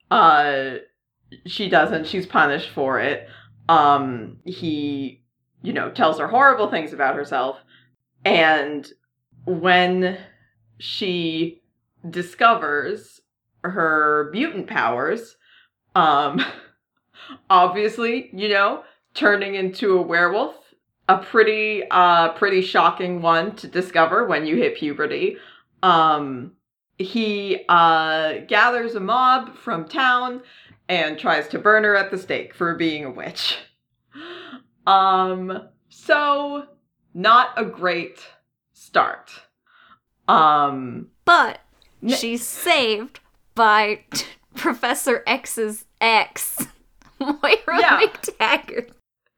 uh 0.10 0.76
she 1.46 1.70
doesn't 1.70 2.08
she's 2.08 2.26
punished 2.26 2.70
for 2.70 3.00
it 3.00 3.28
um 3.70 4.38
he 4.46 5.24
you 5.62 5.74
know 5.74 5.90
tells 5.92 6.20
her 6.20 6.28
horrible 6.28 6.70
things 6.70 6.94
about 6.94 7.16
herself 7.16 7.58
and 8.26 8.92
when 9.46 10.18
she 10.80 11.62
discovers 12.10 13.22
her 13.64 14.30
mutant 14.34 14.68
powers 14.68 15.36
um 15.96 16.44
obviously 17.50 18.30
you 18.34 18.50
know 18.50 18.84
turning 19.14 19.56
into 19.56 19.98
a 19.98 20.02
werewolf 20.02 20.56
a 21.12 21.18
pretty 21.18 21.84
uh 21.92 22.30
pretty 22.34 22.62
shocking 22.62 23.22
one 23.22 23.56
to 23.56 23.68
discover 23.68 24.26
when 24.26 24.46
you 24.46 24.56
hit 24.56 24.78
puberty. 24.78 25.38
Um 25.84 26.54
he 26.98 27.66
uh 27.68 28.40
gathers 28.48 28.96
a 28.96 29.00
mob 29.00 29.56
from 29.58 29.88
town 29.88 30.42
and 30.92 31.18
tries 31.18 31.48
to 31.48 31.58
burn 31.58 31.86
her 31.86 31.96
at 31.96 32.12
the 32.12 32.18
stake 32.18 32.54
for 32.54 32.76
being 32.76 33.06
a 33.06 33.10
witch. 33.10 33.58
Um 34.86 35.70
so 35.88 36.66
not 37.14 37.54
a 37.56 37.64
great 37.64 38.20
start. 38.74 39.32
Um 40.28 41.08
but 41.24 41.62
she's 42.06 42.46
saved 42.46 43.22
by 43.56 44.04
Professor 44.56 45.24
X's 45.26 45.86
ex, 46.02 46.68
Moira 47.20 47.80
yeah. 47.80 48.02
MacTaggert. 48.02 48.92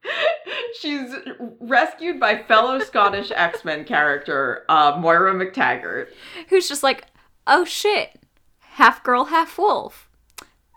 She's 0.79 1.15
rescued 1.61 2.19
by 2.19 2.43
fellow 2.43 2.79
Scottish 2.79 3.31
X 3.35 3.63
Men 3.63 3.85
character 3.85 4.65
uh, 4.67 4.97
Moira 4.99 5.33
MacTaggert, 5.33 6.07
who's 6.49 6.67
just 6.67 6.83
like, 6.83 7.05
"Oh 7.47 7.63
shit, 7.63 8.19
half 8.59 9.01
girl, 9.03 9.25
half 9.25 9.57
wolf. 9.57 10.09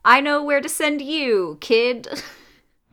I 0.06 0.20
know 0.20 0.42
where 0.42 0.60
to 0.60 0.68
send 0.68 1.02
you, 1.02 1.58
kid." 1.60 2.22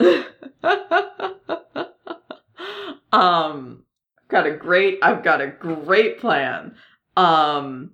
um, 3.12 3.84
got 4.28 4.46
a 4.46 4.56
great. 4.56 4.98
I've 5.00 5.22
got 5.22 5.40
a 5.40 5.46
great 5.46 6.18
plan. 6.18 6.74
Um, 7.16 7.92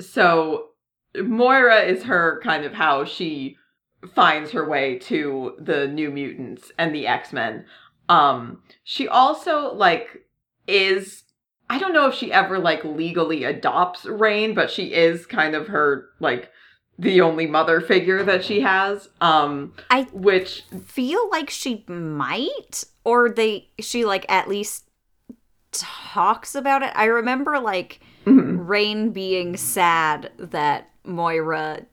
so 0.00 0.70
Moira 1.14 1.82
is 1.82 2.04
her 2.04 2.40
kind 2.42 2.64
of 2.64 2.72
how 2.72 3.04
she 3.04 3.56
finds 4.14 4.50
her 4.52 4.68
way 4.68 4.98
to 4.98 5.54
the 5.58 5.86
New 5.86 6.10
Mutants 6.10 6.72
and 6.78 6.94
the 6.94 7.06
X 7.06 7.32
Men. 7.32 7.66
Um, 8.08 8.62
she 8.82 9.06
also 9.08 9.74
like 9.74 10.24
is 10.66 11.24
I 11.70 11.78
don't 11.78 11.92
know 11.92 12.08
if 12.08 12.14
she 12.14 12.32
ever 12.32 12.58
like 12.58 12.84
legally 12.84 13.44
adopts 13.44 14.04
Rain, 14.04 14.54
but 14.54 14.70
she 14.70 14.92
is 14.92 15.26
kind 15.26 15.54
of 15.54 15.68
her 15.68 16.08
like 16.20 16.50
the 16.98 17.20
only 17.20 17.46
mother 17.46 17.80
figure 17.80 18.22
that 18.22 18.44
she 18.44 18.60
has. 18.60 19.08
Um, 19.20 19.74
I 19.90 20.02
which 20.12 20.62
feel 20.84 21.28
like 21.30 21.50
she 21.50 21.84
might, 21.88 22.84
or 23.04 23.30
they 23.30 23.68
she 23.80 24.04
like 24.04 24.26
at 24.28 24.48
least 24.48 24.88
talks 25.72 26.54
about 26.54 26.82
it. 26.82 26.92
I 26.94 27.06
remember 27.06 27.58
like 27.58 28.00
mm-hmm. 28.24 28.60
Rahne 28.60 29.12
being 29.12 29.56
sad 29.56 30.30
that 30.38 30.90
Moira 31.04 31.86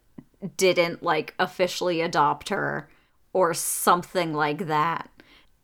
didn't 0.58 1.04
like 1.04 1.34
officially 1.40 2.02
adopt 2.02 2.50
her 2.50 2.90
or 3.34 3.54
something 3.54 4.34
like 4.34 4.68
that. 4.68 5.10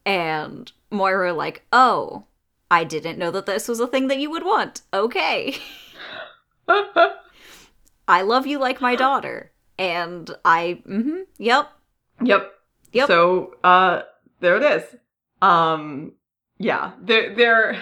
And 0.05 0.71
Moira 0.89 1.33
like, 1.33 1.65
"Oh, 1.71 2.25
I 2.71 2.83
didn't 2.83 3.19
know 3.19 3.31
that 3.31 3.45
this 3.45 3.67
was 3.67 3.79
a 3.79 3.87
thing 3.87 4.07
that 4.07 4.19
you 4.19 4.31
would 4.31 4.45
want." 4.45 4.81
Okay. 4.93 5.57
I 8.07 8.21
love 8.21 8.47
you 8.47 8.59
like 8.59 8.81
my 8.81 8.95
daughter. 8.95 9.51
And 9.77 10.29
I 10.43 10.81
mm-hmm, 10.87 11.21
yep. 11.37 11.69
Yep. 12.23 12.51
Yep. 12.93 13.07
So, 13.07 13.55
uh 13.63 14.01
there 14.39 14.57
it 14.57 14.63
is. 14.63 14.83
Um 15.41 16.13
yeah, 16.57 16.93
there 17.01 17.35
there 17.35 17.81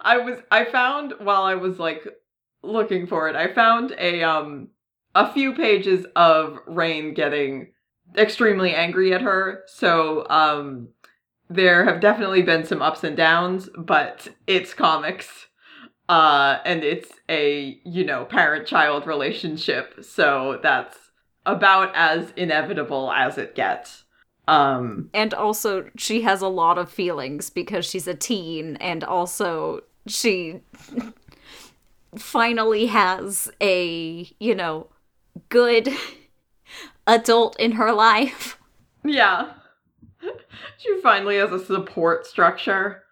I 0.00 0.18
was 0.18 0.38
I 0.50 0.64
found 0.64 1.14
while 1.20 1.42
I 1.42 1.54
was 1.54 1.78
like 1.78 2.06
looking 2.62 3.06
for 3.06 3.28
it, 3.28 3.36
I 3.36 3.52
found 3.52 3.94
a 3.98 4.22
um 4.22 4.68
a 5.14 5.32
few 5.32 5.54
pages 5.54 6.06
of 6.16 6.58
Rahne 6.66 7.14
getting 7.14 7.72
extremely 8.16 8.74
angry 8.74 9.12
at 9.14 9.22
her. 9.22 9.62
So 9.66 10.26
um 10.28 10.88
there 11.48 11.84
have 11.84 12.00
definitely 12.00 12.42
been 12.42 12.64
some 12.64 12.80
ups 12.82 13.02
and 13.04 13.16
downs, 13.16 13.68
but 13.76 14.28
it's 14.46 14.72
comics. 14.72 15.46
Uh 16.10 16.58
and 16.64 16.82
it's 16.82 17.12
a, 17.28 17.80
you 17.84 18.04
know, 18.04 18.24
parent-child 18.24 19.06
relationship. 19.06 20.04
So 20.04 20.58
that's 20.60 20.98
about 21.46 21.92
as 21.94 22.32
inevitable 22.36 23.12
as 23.12 23.38
it 23.38 23.54
gets. 23.54 24.02
Um 24.48 25.10
and 25.14 25.32
also 25.32 25.88
she 25.96 26.22
has 26.22 26.42
a 26.42 26.48
lot 26.48 26.78
of 26.78 26.90
feelings 26.90 27.48
because 27.48 27.86
she's 27.86 28.08
a 28.08 28.14
teen 28.14 28.74
and 28.78 29.04
also 29.04 29.82
she 30.08 30.62
finally 32.16 32.86
has 32.86 33.48
a, 33.60 34.28
you 34.40 34.56
know, 34.56 34.88
good 35.48 35.90
adult 37.06 37.54
in 37.60 37.72
her 37.72 37.92
life. 37.92 38.58
Yeah. 39.04 39.52
She 40.78 41.00
finally 41.02 41.36
has 41.36 41.52
a 41.52 41.64
support 41.64 42.26
structure. 42.26 43.04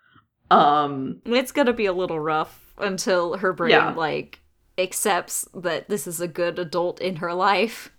Um 0.50 1.22
it's 1.24 1.52
going 1.52 1.66
to 1.66 1.72
be 1.72 1.86
a 1.86 1.92
little 1.92 2.18
rough 2.18 2.67
until 2.80 3.38
her 3.38 3.52
brain 3.52 3.70
yeah. 3.70 3.92
like 3.92 4.40
accepts 4.76 5.46
that 5.54 5.88
this 5.88 6.06
is 6.06 6.20
a 6.20 6.28
good 6.28 6.58
adult 6.58 7.00
in 7.00 7.16
her 7.16 7.34
life. 7.34 7.90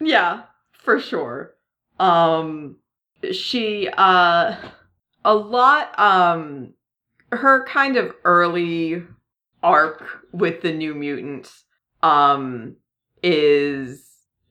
Yeah, 0.00 0.42
for 0.72 1.00
sure. 1.00 1.54
Um 1.98 2.76
she 3.32 3.88
uh 3.96 4.56
a 5.24 5.34
lot 5.34 5.98
um 5.98 6.74
her 7.32 7.64
kind 7.64 7.96
of 7.96 8.14
early 8.24 9.02
arc 9.62 10.04
with 10.32 10.62
the 10.62 10.72
new 10.72 10.94
mutants 10.94 11.64
um 12.02 12.76
is 13.22 14.04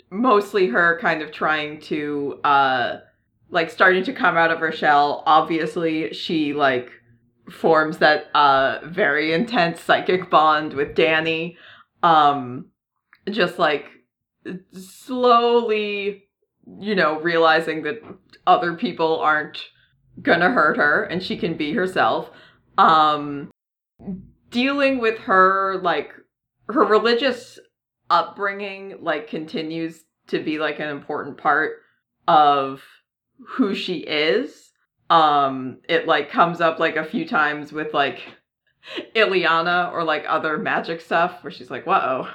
mostly 0.10 0.68
her 0.68 1.00
kind 1.00 1.22
of 1.22 1.32
trying 1.32 1.80
to 1.80 2.40
uh 2.44 2.98
like 3.50 3.70
starting 3.70 4.04
to 4.04 4.14
come 4.14 4.36
out 4.36 4.52
of 4.52 4.60
her 4.60 4.72
shell 4.72 5.24
obviously 5.26 6.14
she 6.14 6.54
like 6.54 6.92
forms 7.52 8.00
that 8.00 8.26
uh 8.36 8.80
very 8.86 9.34
intense 9.34 9.82
psychic 9.82 10.30
bond 10.30 10.74
with 10.74 10.96
danny 10.96 11.58
um 12.04 12.66
just 13.30 13.58
like 13.58 13.86
slowly 14.74 16.24
you 16.80 16.96
know 16.96 17.20
realizing 17.20 17.84
that 17.84 18.02
other 18.46 18.74
people 18.76 19.20
aren't 19.20 19.66
gonna 20.22 20.50
hurt 20.50 20.78
her 20.78 21.04
and 21.04 21.24
she 21.24 21.38
can 21.38 21.56
be 21.56 21.74
herself 21.74 22.30
um 22.78 23.50
dealing 24.50 25.00
with 25.00 25.18
her 25.20 25.80
like 25.82 26.12
her 26.68 26.84
religious 26.84 27.60
upbringing 28.10 28.98
like 29.02 29.30
continues 29.30 30.04
to 30.28 30.44
be 30.44 30.60
like 30.60 30.80
an 30.80 30.90
important 30.90 31.38
part 31.38 31.78
of 32.28 32.84
who 33.46 33.74
she 33.74 33.98
is. 33.98 34.67
Um 35.10 35.80
it 35.88 36.08
like 36.08 36.30
comes 36.30 36.62
up 36.62 36.80
like 36.80 36.96
a 36.96 37.06
few 37.06 37.28
times 37.28 37.72
with 37.72 37.94
like 37.94 38.22
Illyana 39.16 39.92
or 39.92 40.04
like 40.04 40.26
other 40.28 40.58
magic 40.58 41.02
stuff 41.02 41.44
where 41.44 41.52
she's 41.52 41.72
like, 41.72 41.86
"Whoa, 41.86 42.28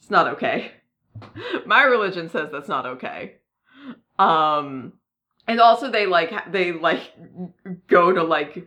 it's 0.00 0.10
not 0.10 0.28
okay." 0.28 0.72
My 1.66 1.82
religion 1.82 2.28
says 2.28 2.50
that's 2.52 2.68
not 2.68 2.86
okay. 2.86 3.36
Um 4.18 4.94
and 5.46 5.60
also 5.60 5.90
they 5.90 6.06
like 6.06 6.52
they 6.52 6.72
like 6.72 7.12
go 7.86 8.12
to 8.12 8.22
like 8.22 8.66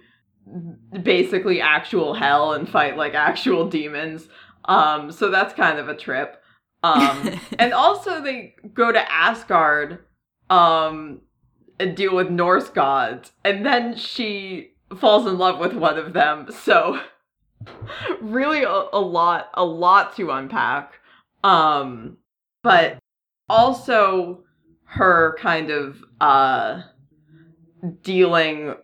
basically 1.04 1.62
actual 1.62 2.14
hell 2.14 2.54
and 2.54 2.68
fight 2.68 2.98
like 2.98 3.14
actual 3.14 3.68
demons. 3.68 4.28
Um 4.66 5.12
so 5.12 5.30
that's 5.30 5.54
kind 5.54 5.78
of 5.78 5.88
a 5.88 5.96
trip. 5.96 6.42
Um, 6.84 7.40
and 7.60 7.74
also 7.74 8.22
they 8.22 8.56
go 8.74 8.92
to 8.92 9.12
Asgard, 9.12 10.00
um, 10.50 11.22
and 11.82 11.98
deal 11.98 12.16
with 12.16 12.30
Norse 12.30 12.70
gods, 12.70 13.32
and 13.44 13.66
then 13.66 13.96
she 13.96 14.72
falls 15.00 15.26
in 15.26 15.38
love 15.38 15.60
with 15.60 15.74
one 15.74 15.98
of 15.98 16.14
them. 16.14 16.48
So 16.52 17.00
really 18.22 18.64
a, 18.64 18.86
a 18.94 19.00
lot 19.00 19.50
a 19.54 19.66
lot 19.66 20.16
to 20.18 20.32
unpack. 20.32 20.94
Um 21.44 22.18
but 22.64 23.00
also 23.50 24.44
her 24.84 25.36
kind 25.40 25.72
of 25.72 26.04
uh 26.20 26.84
dealing 28.04 28.76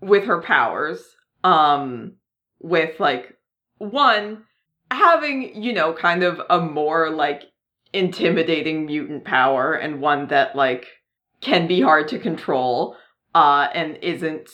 with 0.00 0.24
her 0.24 0.40
powers 0.40 1.02
um 1.42 2.12
with 2.60 3.00
like 3.00 3.36
one 3.78 4.44
having 4.90 5.60
you 5.60 5.72
know 5.72 5.92
kind 5.92 6.22
of 6.22 6.40
a 6.50 6.60
more 6.60 7.10
like 7.10 7.44
intimidating 7.92 8.86
mutant 8.86 9.24
power 9.24 9.72
and 9.74 10.00
one 10.00 10.28
that 10.28 10.54
like 10.54 10.86
can 11.44 11.68
be 11.68 11.80
hard 11.80 12.08
to 12.08 12.18
control 12.18 12.96
uh 13.34 13.68
and 13.72 13.96
isn't 14.02 14.50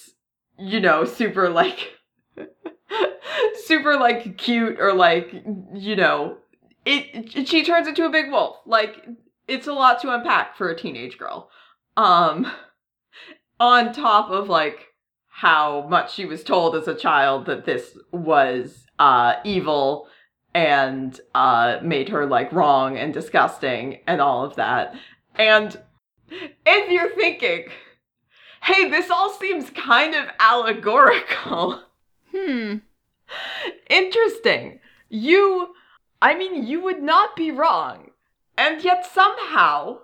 you 0.59 0.81
know 0.81 1.05
super 1.05 1.49
like 1.49 1.95
super 3.65 3.97
like 3.97 4.37
cute 4.37 4.79
or 4.79 4.93
like 4.93 5.33
you 5.75 5.97
know 5.97 6.37
it, 6.85 7.35
it 7.37 7.49
she 7.49 7.65
turns 7.65 7.89
into 7.89 8.05
a 8.07 8.11
big 8.11 8.31
wolf. 8.31 8.59
Like 8.67 9.07
it's 9.47 9.67
a 9.67 9.73
lot 9.73 10.01
to 10.03 10.15
unpack 10.15 10.57
for 10.57 10.69
a 10.69 10.77
teenage 10.77 11.19
girl. 11.19 11.51
Um 11.97 12.51
on 13.59 13.93
top 13.93 14.31
of 14.31 14.49
like 14.49 14.87
how 15.29 15.87
much 15.89 16.15
she 16.15 16.25
was 16.25 16.43
told 16.43 16.75
as 16.75 16.89
a 16.89 16.95
child 16.95 17.47
that 17.47 17.65
this 17.65 17.97
was 18.13 18.87
uh 18.99 19.35
evil 19.45 20.09
and 20.55 21.21
uh 21.35 21.79
made 21.83 22.09
her 22.09 22.27
like 22.27 22.53
wrong 22.53 22.97
and 22.97 23.15
disgusting 23.15 23.99
and 24.07 24.21
all 24.21 24.45
of 24.45 24.57
that. 24.57 24.95
And 25.37 25.81
if 26.67 26.91
you're 26.91 27.15
thinking 27.15 27.67
hey 28.63 28.89
this 28.91 29.11
all 29.11 29.31
seems 29.31 29.71
kind 29.71 30.15
of 30.15 30.27
allegorical 30.39 31.83
Hmm. 32.35 32.77
Interesting. 33.91 34.81
You, 35.09 35.75
I 36.23 36.35
mean, 36.35 36.67
you 36.67 36.83
would 36.83 37.03
not 37.03 37.37
be 37.37 37.51
wrong. 37.51 38.11
And 38.57 38.83
yet 38.85 39.07
somehow, 39.07 40.01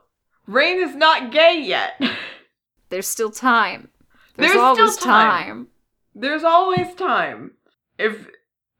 Rahne 0.48 0.82
is 0.82 0.94
not 0.94 1.30
gay 1.30 1.60
yet. 1.60 2.00
There's 2.88 3.08
still 3.08 3.30
time. 3.30 3.88
There's, 4.36 4.52
There's 4.52 4.60
always 4.60 4.94
still 4.94 5.10
time. 5.10 5.30
time. 5.30 5.66
There's 6.14 6.44
always 6.44 6.94
time. 6.94 7.52
If 7.98 8.28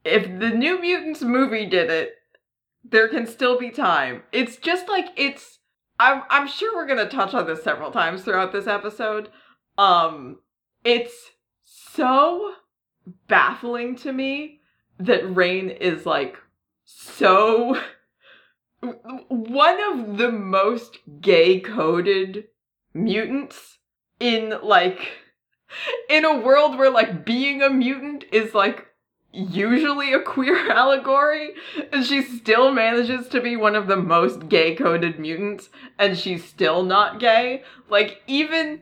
if 0.03 0.23
the 0.39 0.49
New 0.49 0.79
Mutants 0.79 1.21
movie 1.21 1.65
did 1.65 1.89
it, 1.89 2.13
there 2.83 3.09
can 3.09 3.27
still 3.27 3.59
be 3.59 3.69
time. 3.69 4.23
It's 4.31 4.55
just 4.57 4.87
like 4.87 5.07
it's 5.17 5.56
I'm 5.99 6.23
I'm 6.29 6.47
sure 6.47 6.75
we're 6.75 6.87
to 6.97 7.15
touch 7.15 7.33
on 7.33 7.45
this 7.47 7.63
several 7.63 7.91
times 7.91 8.23
throughout 8.23 8.51
this 8.51 8.67
episode. 8.67 9.29
Um 9.77 10.39
it's 10.83 11.31
so 11.63 12.53
baffling 13.27 13.95
to 13.97 14.11
me 14.11 14.61
that 14.99 15.23
Rahne 15.23 15.69
is 15.69 16.05
like 16.05 16.37
so 16.85 17.81
one 19.27 19.77
of 19.91 20.17
the 20.17 20.31
most 20.31 20.99
gay 21.19 21.59
coded 21.59 22.45
mutants 22.93 23.77
in 24.19 24.53
like 24.63 25.11
in 26.09 26.25
a 26.25 26.39
world 26.39 26.77
where 26.77 26.89
like 26.89 27.25
being 27.25 27.61
a 27.61 27.69
mutant 27.69 28.23
is 28.31 28.53
like 28.53 28.86
usually 29.37 30.13
a 30.13 30.19
queer 30.21 30.71
allegory 30.71 31.51
and 31.93 32.05
she 32.05 32.21
still 32.21 32.71
manages 32.71 33.27
to 33.29 33.39
be 33.41 33.55
one 33.55 33.75
of 33.75 33.87
the 33.87 33.95
most 33.97 34.49
gay 34.49 34.75
coded 34.75 35.19
mutants 35.19 35.69
and 35.99 36.17
she's 36.17 36.43
still 36.43 36.83
not 36.83 37.19
gay 37.19 37.63
like 37.89 38.21
even 38.27 38.81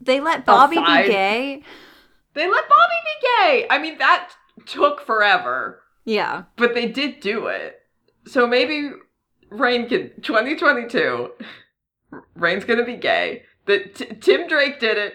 They 0.00 0.20
let 0.20 0.46
Bobby 0.46 0.76
Aside- 0.76 1.02
be 1.06 1.08
gay. 1.12 1.62
they 2.34 2.48
let 2.50 2.68
Bobby 2.68 2.94
be 3.04 3.26
gay. 3.42 3.66
I 3.70 3.78
mean, 3.78 3.98
that 3.98 4.30
took 4.66 5.00
forever, 5.00 5.82
Yeah. 6.04 6.44
but 6.56 6.74
they 6.74 6.86
did 6.86 7.20
do 7.20 7.46
it. 7.46 7.80
So 8.26 8.46
maybe 8.46 8.90
Rahne 9.50 9.88
can 9.88 10.10
2022. 10.22 11.30
Rahne's 12.38 12.64
gonna 12.64 12.84
be 12.84 12.96
gay. 12.96 13.42
The 13.66 13.80
T- 13.94 14.14
Tim 14.20 14.46
Drake 14.48 14.78
did 14.80 14.96
it. 14.98 15.14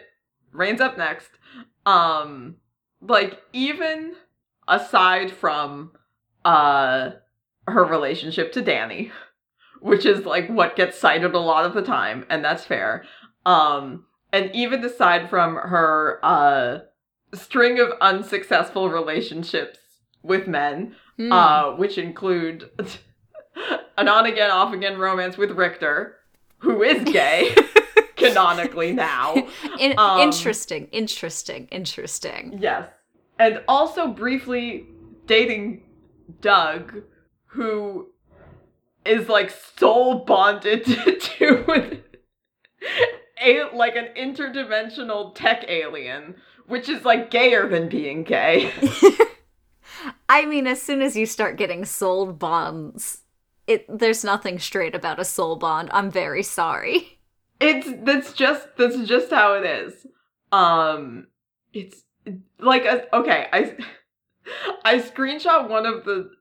Rahne's 0.54 0.82
up 0.82 0.98
next. 0.98 1.30
Um, 1.86 2.58
like 3.02 3.40
even 3.54 4.16
aside 4.68 5.32
from 5.32 5.92
uh 6.46 7.12
her 7.68 7.84
relationship 7.86 8.52
to 8.54 8.62
Danny, 8.62 9.12
which 9.80 10.06
is 10.06 10.26
like 10.26 10.48
what 10.50 10.76
gets 10.76 10.98
cited 10.98 11.34
a 11.34 11.40
lot 11.40 11.66
of 11.66 11.74
the 11.74 11.82
time, 11.82 12.26
and 12.30 12.44
that's 12.44 12.66
fair. 12.66 13.04
Um, 13.46 14.06
and 14.34 14.50
even 14.54 14.84
aside 14.84 15.30
from 15.30 15.56
her 15.56 16.20
uh 16.24 16.80
string 17.34 17.80
of 17.80 17.92
unsuccessful 18.02 18.90
relationships 18.90 19.80
with 20.24 20.48
men, 20.48 20.96
Hmm. 21.18 21.32
uh, 21.32 21.76
which 21.76 21.98
include 21.98 22.70
an 23.98 24.08
on 24.08 24.26
again, 24.26 24.50
off 24.52 24.74
again 24.74 24.98
romance 24.98 25.38
with 25.38 25.52
Rictor, 25.52 26.16
who 26.60 26.82
is 26.84 27.04
gay 27.04 27.54
canonically 28.16 28.94
now. 28.94 29.36
In- 29.80 29.98
um, 30.00 30.22
interesting, 30.22 30.88
interesting, 30.92 31.68
interesting. 31.72 32.58
Yes. 32.62 32.88
And 33.42 33.64
also 33.68 34.08
briefly 34.08 34.86
dating 35.26 35.82
Doug, 36.42 37.02
who 37.48 38.12
is 39.04 39.28
like 39.30 39.50
soul 39.50 40.20
bonded 40.26 40.86
to 41.20 42.04
a 43.42 43.64
like 43.74 43.96
an 43.96 44.10
interdimensional 44.16 45.34
tech 45.34 45.66
alien, 45.68 46.36
which 46.68 46.88
is 46.88 47.04
like 47.04 47.32
gayer 47.32 47.68
than 47.68 47.90
being 47.90 48.24
gay. 48.24 48.72
I 50.30 50.46
mean, 50.46 50.68
as 50.68 50.80
soon 50.80 51.02
as 51.02 51.18
you 51.18 51.26
start 51.26 51.58
getting 51.58 51.84
soul 51.84 52.32
bonds, 52.32 53.24
it 53.66 53.88
there's 53.90 54.24
nothing 54.24 54.60
straight 54.60 54.94
about 54.94 55.20
a 55.20 55.26
soul 55.26 55.56
bond. 55.56 55.90
I'm 55.92 56.12
very 56.12 56.44
sorry. 56.44 57.18
It's 57.60 57.88
that's 58.04 58.34
just 58.34 58.68
that's 58.78 59.00
just 59.08 59.32
how 59.32 59.56
it 59.56 59.66
is. 59.66 60.06
Um 60.52 61.26
it's 61.74 62.04
like 62.60 62.86
a, 62.86 63.14
okay, 63.16 63.48
I 63.52 63.76
I 64.86 65.00
screenshot 65.00 65.70
one 65.70 65.86
of 65.86 66.06
the 66.06 66.32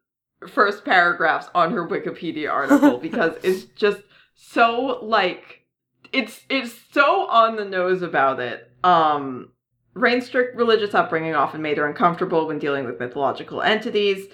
first 0.48 0.84
paragraphs 0.84 1.48
on 1.54 1.72
her 1.72 1.86
Wikipedia 1.86 2.50
article 2.50 2.98
because 3.02 3.34
it's 3.42 3.64
just 3.64 4.00
so 4.34 4.98
like 5.02 5.66
it's 6.12 6.40
it's 6.48 6.74
so 6.92 7.28
on 7.28 7.56
the 7.56 7.64
nose 7.64 8.02
about 8.02 8.40
it. 8.40 8.70
Um 8.82 9.52
Rahne's 9.94 10.26
strict 10.26 10.56
religious 10.56 10.94
upbringing 10.94 11.34
often 11.34 11.62
made 11.62 11.76
her 11.76 11.86
uncomfortable 11.86 12.46
when 12.46 12.58
dealing 12.58 12.84
with 12.86 13.00
mythological 13.00 13.60
entities. 13.60 14.26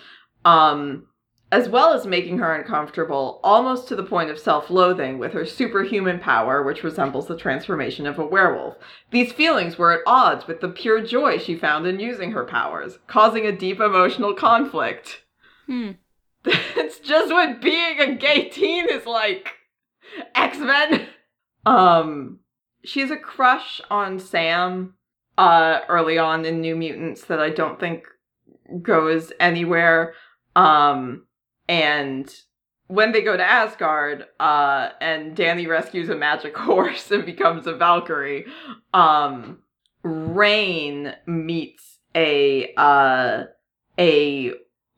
Um 0.44 1.06
as 1.52 1.68
well 1.68 1.92
as 1.92 2.06
making 2.06 2.38
her 2.38 2.54
uncomfortable 2.54 3.40
almost 3.44 3.86
to 3.88 3.96
the 3.96 4.02
point 4.02 4.30
of 4.30 4.38
self 4.38 4.68
loathing 4.68 5.18
with 5.18 5.32
her 5.32 5.46
superhuman 5.46 6.18
power, 6.18 6.62
which 6.62 6.82
resembles 6.82 7.28
the 7.28 7.36
transformation 7.36 8.06
of 8.06 8.18
a 8.18 8.26
werewolf. 8.26 8.76
These 9.10 9.32
feelings 9.32 9.78
were 9.78 9.92
at 9.92 10.00
odds 10.06 10.46
with 10.46 10.60
the 10.60 10.68
pure 10.68 11.02
joy 11.02 11.38
she 11.38 11.56
found 11.56 11.86
in 11.86 12.00
using 12.00 12.32
her 12.32 12.44
powers, 12.44 12.98
causing 13.06 13.46
a 13.46 13.56
deep 13.56 13.80
emotional 13.80 14.34
conflict. 14.34 15.22
Hmm. 15.66 15.92
it's 16.44 16.98
just 17.00 17.32
what 17.32 17.60
being 17.60 18.00
a 18.00 18.14
gay 18.14 18.48
teen 18.48 18.88
is 18.88 19.06
like. 19.06 19.52
X 20.34 20.58
Men! 20.58 21.08
Um, 21.64 22.40
she 22.84 23.00
has 23.00 23.10
a 23.10 23.16
crush 23.16 23.80
on 23.90 24.18
Sam 24.18 24.94
uh, 25.38 25.80
early 25.88 26.18
on 26.18 26.44
in 26.44 26.60
New 26.60 26.76
Mutants 26.76 27.24
that 27.24 27.40
I 27.40 27.50
don't 27.50 27.78
think 27.78 28.06
goes 28.82 29.32
anywhere. 29.38 30.14
Um, 30.54 31.25
and 31.68 32.32
when 32.88 33.12
they 33.12 33.22
go 33.22 33.36
to 33.36 33.42
Asgard, 33.44 34.26
uh, 34.38 34.90
and 35.00 35.34
Danny 35.34 35.66
rescues 35.66 36.08
a 36.08 36.16
magic 36.16 36.56
horse 36.56 37.10
and 37.10 37.26
becomes 37.26 37.66
a 37.66 37.74
Valkyrie, 37.74 38.46
um, 38.94 39.58
Rahne 40.04 41.14
meets 41.26 41.98
a 42.14 42.72
uh, 42.76 43.44
a 43.98 44.52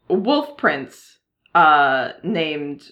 wolf 0.09 0.57
prince 0.57 1.19
uh, 1.55 2.13
named 2.23 2.91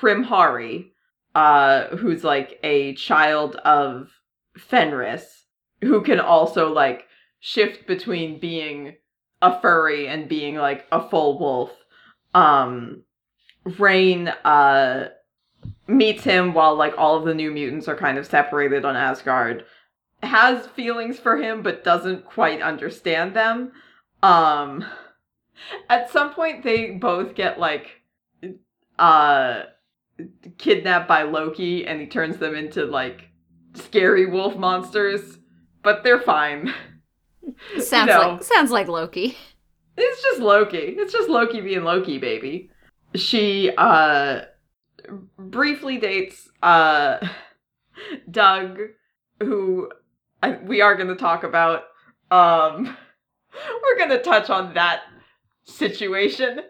Hrimhari, 0.00 0.90
uh, 1.34 1.88
who's 1.96 2.24
like 2.24 2.58
a 2.62 2.94
child 2.94 3.56
of 3.56 4.10
Fenris, 4.56 5.44
who 5.82 6.02
can 6.02 6.20
also 6.20 6.72
like 6.72 7.04
shift 7.40 7.86
between 7.86 8.38
being 8.38 8.96
a 9.42 9.60
furry 9.60 10.08
and 10.08 10.28
being 10.28 10.56
like 10.56 10.86
a 10.90 11.08
full 11.08 11.38
wolf. 11.38 11.70
Um, 12.34 13.04
Rahne 13.66 14.34
uh 14.44 15.08
meets 15.86 16.24
him 16.24 16.54
while 16.54 16.74
like 16.74 16.94
all 16.96 17.16
of 17.16 17.24
the 17.24 17.34
new 17.34 17.50
mutants 17.50 17.88
are 17.88 17.96
kind 17.96 18.18
of 18.18 18.26
separated 18.26 18.84
on 18.84 18.96
Asgard. 18.96 19.64
Has 20.22 20.66
feelings 20.68 21.18
for 21.18 21.36
him 21.36 21.62
but 21.62 21.84
doesn't 21.84 22.24
quite 22.24 22.62
understand 22.62 23.34
them. 23.34 23.72
Um 24.22 24.84
at 25.88 26.10
some 26.10 26.32
point 26.34 26.64
they 26.64 26.92
both 26.92 27.34
get 27.34 27.60
like 27.60 28.02
uh 28.98 29.62
kidnapped 30.58 31.08
by 31.08 31.22
Loki 31.22 31.86
and 31.86 32.00
he 32.00 32.06
turns 32.06 32.38
them 32.38 32.54
into 32.54 32.86
like 32.86 33.28
scary 33.74 34.26
wolf 34.26 34.56
monsters, 34.56 35.38
but 35.82 36.02
they're 36.02 36.20
fine. 36.20 36.72
Sounds 37.78 38.08
know. 38.08 38.18
like 38.18 38.42
sounds 38.44 38.70
like 38.70 38.88
Loki. 38.88 39.36
It's 39.96 40.22
just 40.22 40.40
Loki. 40.40 40.78
It's 40.98 41.12
just 41.12 41.28
Loki 41.28 41.60
being 41.60 41.84
Loki, 41.84 42.18
baby. 42.18 42.70
She 43.14 43.70
uh 43.76 44.42
briefly 45.38 45.98
dates 45.98 46.48
uh 46.62 47.18
Doug, 48.30 48.78
who 49.40 49.90
I, 50.42 50.52
we 50.56 50.80
are 50.80 50.96
going 50.96 51.08
to 51.08 51.16
talk 51.16 51.44
about. 51.44 51.84
Um 52.30 52.96
we're 53.82 53.98
going 53.98 54.10
to 54.10 54.22
touch 54.22 54.50
on 54.50 54.74
that 54.74 55.02
situation. 55.64 56.60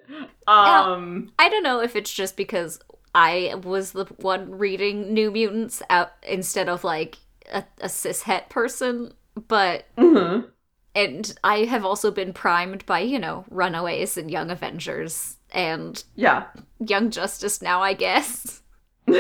Um 0.47 1.33
I 1.39 1.49
don't 1.49 1.63
know 1.63 1.81
if 1.81 1.95
it's 1.97 2.13
just 2.13 2.37
because 2.37 2.81
I 3.15 3.55
was 3.63 3.93
the 3.93 4.07
one 4.19 4.51
reading 4.51 5.13
New 5.13 5.31
Mutants 5.31 5.83
out 5.91 6.13
instead 6.27 6.69
of 6.69 6.83
like 6.83 7.19
a, 7.53 7.65
a 7.81 7.87
cishet 7.89 8.49
person, 8.49 9.13
but 9.49 9.85
mhm. 9.97 10.47
And 10.95 11.35
I 11.45 11.65
have 11.65 11.85
also 11.85 12.11
been 12.11 12.33
primed 12.33 12.85
by 12.87 13.01
you 13.01 13.19
know 13.19 13.45
Runaways 13.51 14.17
and 14.17 14.31
Young 14.31 14.51
Avengers 14.51 15.37
and 15.51 16.03
Yeah. 16.15 16.47
Young 16.79 17.11
Justice 17.11 17.61
now, 17.63 17.83
I 17.83 17.95
guess. 17.95 18.63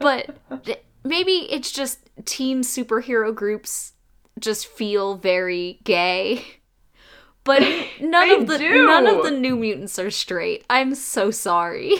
But 0.00 0.36
th- 0.64 0.82
maybe 1.04 1.50
it's 1.50 1.72
just 1.72 1.98
teen 2.24 2.60
superhero 2.62 3.34
groups 3.34 3.94
just 4.38 4.66
feel 4.66 5.16
very 5.16 5.80
gay. 5.84 6.44
But 7.44 7.62
none 8.00 8.30
of 8.30 8.46
the 8.46 8.58
do. 8.58 8.86
none 8.86 9.06
of 9.06 9.24
the 9.24 9.30
New 9.30 9.56
Mutants 9.56 9.98
are 9.98 10.10
straight. 10.10 10.64
I'm 10.68 10.94
so 10.94 11.30
sorry. 11.30 11.94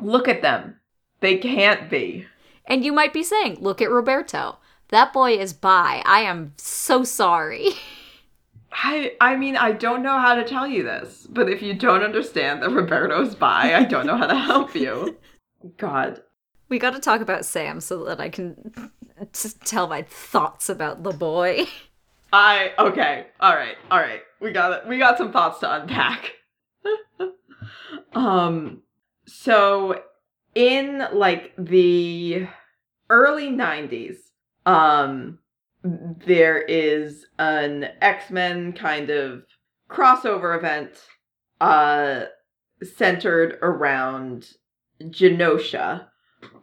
Look 0.00 0.28
at 0.28 0.40
them. 0.42 0.76
They 1.20 1.36
can't 1.36 1.90
be. 1.90 2.26
And 2.64 2.84
you 2.84 2.92
might 2.92 3.12
be 3.12 3.22
saying, 3.24 3.58
look 3.60 3.82
at 3.82 3.90
Roberto. 3.90 4.58
That 4.90 5.12
boy 5.12 5.32
is 5.32 5.52
bi. 5.52 6.02
I 6.04 6.20
am 6.20 6.54
so 6.56 7.04
sorry. 7.04 7.70
I 8.72 9.12
I 9.20 9.36
mean 9.36 9.56
I 9.56 9.72
don't 9.72 10.02
know 10.02 10.18
how 10.18 10.34
to 10.34 10.44
tell 10.44 10.66
you 10.66 10.82
this, 10.82 11.26
but 11.28 11.48
if 11.48 11.62
you 11.62 11.74
don't 11.74 12.02
understand 12.02 12.62
that 12.62 12.70
Roberto's 12.70 13.34
bi, 13.34 13.74
I 13.74 13.84
don't 13.84 14.06
know 14.06 14.16
how 14.16 14.26
to 14.26 14.38
help 14.38 14.74
you. 14.74 15.16
God. 15.76 16.22
We 16.68 16.78
got 16.78 16.92
to 16.92 17.00
talk 17.00 17.20
about 17.22 17.46
Sam 17.46 17.80
so 17.80 18.04
that 18.04 18.20
I 18.20 18.28
can 18.28 18.90
just 19.32 19.62
tell 19.62 19.88
my 19.88 20.02
thoughts 20.02 20.68
about 20.68 21.02
the 21.02 21.12
boy. 21.12 21.66
I 22.32 22.72
okay. 22.78 23.26
All 23.40 23.54
right. 23.54 23.76
All 23.90 23.98
right. 23.98 24.20
We 24.40 24.52
got 24.52 24.72
it. 24.72 24.88
We 24.88 24.98
got 24.98 25.18
some 25.18 25.32
thoughts 25.32 25.60
to 25.60 25.80
unpack. 25.82 26.32
um 28.14 28.82
so 29.26 30.02
in 30.54 31.04
like 31.12 31.52
the 31.58 32.46
early 33.10 33.48
90s 33.48 34.16
um 34.68 35.38
there 36.26 36.58
is 36.60 37.24
an 37.38 37.88
X-Men 38.02 38.74
kind 38.74 39.08
of 39.08 39.42
crossover 39.90 40.56
event 40.56 40.90
uh 41.60 42.24
centered 42.82 43.58
around 43.62 44.46
Genosha 45.02 46.06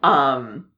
um 0.04 0.70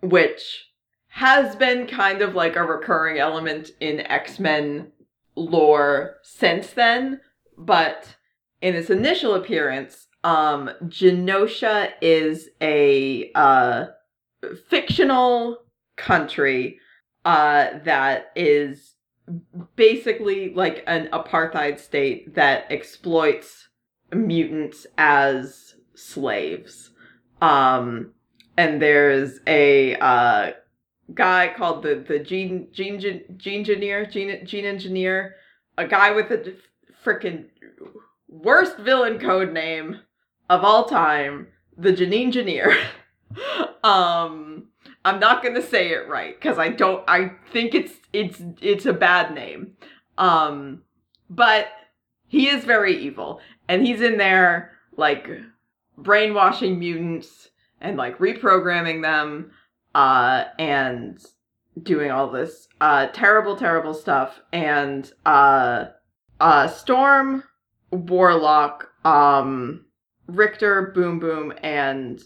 which 0.00 0.66
has 1.08 1.56
been 1.56 1.88
kind 1.88 2.22
of 2.22 2.36
like 2.36 2.54
a 2.54 2.62
recurring 2.62 3.18
element 3.18 3.70
in 3.80 4.00
X-Men 4.00 4.92
lore 5.34 6.18
since 6.22 6.70
then, 6.70 7.20
but 7.58 8.14
in 8.62 8.76
its 8.76 8.90
initial 8.90 9.34
appearance, 9.34 10.06
um 10.22 10.70
Genosha 10.84 11.90
is 12.00 12.48
a 12.62 13.32
uh 13.34 13.86
fictional 14.68 15.58
country 16.00 16.78
uh 17.24 17.78
that 17.84 18.32
is 18.34 18.94
basically 19.76 20.52
like 20.54 20.82
an 20.86 21.08
apartheid 21.12 21.78
state 21.78 22.34
that 22.34 22.64
exploits 22.70 23.68
mutants 24.12 24.86
as 24.98 25.74
slaves. 25.94 26.90
Um 27.40 28.12
and 28.56 28.80
there's 28.82 29.38
a 29.46 29.94
uh 29.96 30.52
guy 31.14 31.52
called 31.56 31.82
the 31.82 32.04
the 32.06 32.18
gene 32.18 32.68
gene 32.72 32.98
gene 33.36 33.58
engineer 33.58 34.06
gene 34.06 34.44
gene 34.46 34.64
engineer 34.64 35.34
a 35.76 35.86
guy 35.86 36.12
with 36.12 36.30
a 36.30 36.54
freaking 37.04 37.46
worst 38.28 38.76
villain 38.78 39.18
code 39.18 39.52
name 39.52 40.00
of 40.48 40.62
all 40.64 40.84
time 40.84 41.48
the 41.76 41.92
Janine 41.92 42.26
engineer 42.26 42.76
um 43.84 44.68
i'm 45.04 45.20
not 45.20 45.42
gonna 45.42 45.62
say 45.62 45.90
it 45.90 46.08
right 46.08 46.38
because 46.38 46.58
i 46.58 46.68
don't 46.68 47.02
i 47.08 47.30
think 47.52 47.74
it's 47.74 48.00
it's 48.12 48.42
it's 48.60 48.86
a 48.86 48.92
bad 48.92 49.34
name. 49.34 49.72
Um 50.18 50.82
but 51.28 51.68
he 52.26 52.48
is 52.48 52.64
very 52.64 52.96
evil 52.96 53.40
and 53.68 53.86
he's 53.86 54.00
in 54.00 54.16
there 54.16 54.72
like 54.96 55.28
brainwashing 55.96 56.78
mutants 56.78 57.50
and 57.80 57.96
like 57.96 58.18
reprogramming 58.18 59.02
them 59.02 59.52
uh 59.94 60.44
and 60.58 61.24
doing 61.82 62.10
all 62.10 62.30
this 62.30 62.68
uh 62.80 63.06
terrible 63.08 63.56
terrible 63.56 63.94
stuff. 63.94 64.40
And 64.52 65.10
uh 65.24 65.86
uh 66.40 66.66
storm 66.68 67.44
warlock 67.92 68.88
um 69.04 69.84
rictor 70.26 70.92
boom 70.94 71.18
boom 71.18 71.52
and 71.62 72.22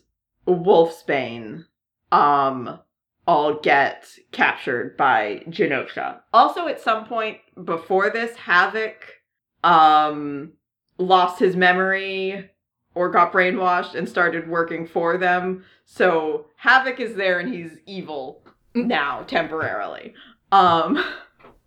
wolfsbane 0.46 1.64
um 2.12 2.78
all 3.26 3.54
get 3.54 4.06
captured 4.32 4.96
by 4.96 5.42
genosha 5.48 6.20
also 6.32 6.66
at 6.66 6.80
some 6.80 7.06
point 7.06 7.38
before 7.64 8.10
this 8.10 8.36
havoc 8.36 9.22
um 9.62 10.52
lost 10.98 11.38
his 11.38 11.56
memory 11.56 12.50
or 12.94 13.10
got 13.10 13.32
brainwashed 13.32 13.94
and 13.94 14.08
started 14.08 14.48
working 14.48 14.86
for 14.86 15.16
them 15.16 15.64
so 15.84 16.46
Havoc 16.56 16.98
is 16.98 17.14
there 17.14 17.38
and 17.38 17.52
he's 17.52 17.78
evil 17.86 18.42
now 18.74 19.22
temporarily. 19.22 20.14
Um 20.50 21.02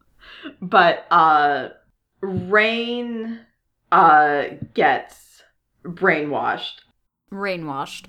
but 0.61 1.05
uh 1.11 1.69
Rahne 2.21 3.39
uh 3.91 4.43
gets 4.73 5.43
brainwashed. 5.83 6.81
Rainwashed. 7.31 8.05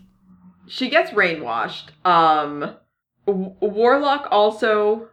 She 0.69 0.89
gets 0.91 1.11
brainwashed. 1.11 1.91
Um 2.05 2.77
W- 3.27 3.57
Warlock 3.61 4.29
also 4.31 5.09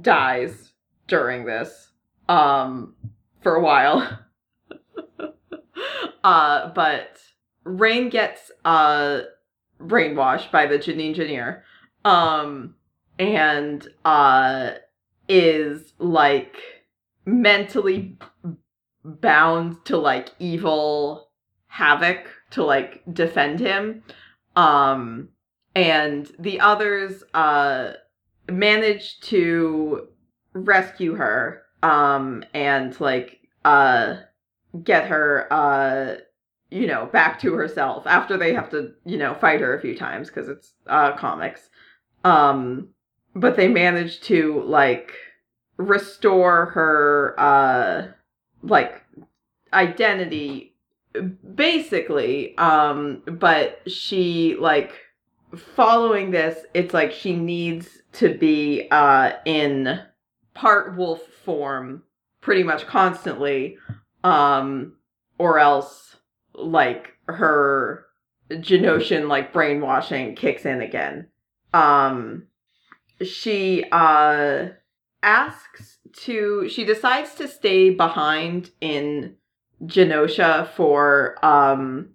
dies 0.00 0.72
during 1.06 1.44
this 1.44 1.92
um 2.28 2.94
for 3.42 3.54
a 3.56 3.62
while. 3.62 4.20
uh 6.24 6.70
but 6.74 7.18
Rahne 7.64 8.10
gets 8.10 8.50
uh 8.64 9.20
brainwashed 9.80 10.50
by 10.50 10.66
the 10.66 10.78
Gene 10.78 11.00
engineer 11.00 11.64
um 12.04 12.74
and 13.18 13.86
uh 14.04 14.70
is 15.28 15.92
like 15.98 16.56
mentally 17.26 18.16
bound 19.04 19.84
to 19.84 19.96
like 19.96 20.30
evil 20.38 21.30
havoc 21.66 22.26
to 22.50 22.64
like 22.64 23.02
defend 23.12 23.60
him 23.60 24.02
um 24.58 25.28
and 25.76 26.32
the 26.38 26.60
others 26.60 27.22
uh 27.34 27.92
manage 28.50 29.20
to 29.20 30.08
rescue 30.52 31.14
her 31.14 31.62
um 31.82 32.42
and 32.52 33.00
like 33.00 33.38
uh 33.64 34.16
get 34.82 35.06
her 35.06 35.46
uh 35.52 36.16
you 36.70 36.86
know, 36.86 37.06
back 37.06 37.40
to 37.40 37.54
herself 37.54 38.06
after 38.06 38.36
they 38.36 38.52
have 38.52 38.68
to, 38.70 38.92
you 39.06 39.16
know, 39.16 39.34
fight 39.34 39.60
her 39.60 39.74
a 39.74 39.80
few 39.80 39.96
times 39.96 40.28
because 40.28 40.48
it's 40.48 40.74
uh 40.86 41.16
comics. 41.16 41.70
Um 42.24 42.88
but 43.34 43.56
they 43.56 43.68
manage 43.68 44.20
to 44.22 44.62
like 44.66 45.12
restore 45.76 46.66
her 46.66 47.34
uh 47.38 48.08
like 48.62 49.02
identity 49.72 50.67
basically 51.54 52.56
um 52.58 53.22
but 53.26 53.80
she 53.90 54.56
like 54.58 54.92
following 55.54 56.30
this 56.30 56.58
it's 56.74 56.92
like 56.92 57.12
she 57.12 57.34
needs 57.34 58.02
to 58.12 58.36
be 58.36 58.88
uh 58.90 59.32
in 59.44 60.00
part 60.54 60.96
wolf 60.96 61.22
form 61.44 62.02
pretty 62.40 62.62
much 62.62 62.86
constantly 62.86 63.76
um 64.24 64.92
or 65.38 65.58
else 65.58 66.16
like 66.54 67.12
her 67.28 68.04
Genosian 68.50 69.28
like 69.28 69.52
brainwashing 69.52 70.34
kicks 70.34 70.64
in 70.64 70.80
again. 70.80 71.28
Um 71.74 72.46
she 73.24 73.84
uh 73.92 74.68
asks 75.22 75.98
to 76.12 76.68
she 76.68 76.84
decides 76.84 77.34
to 77.34 77.48
stay 77.48 77.90
behind 77.90 78.70
in 78.80 79.36
Genosha 79.84 80.68
for 80.74 81.36
um 81.44 82.10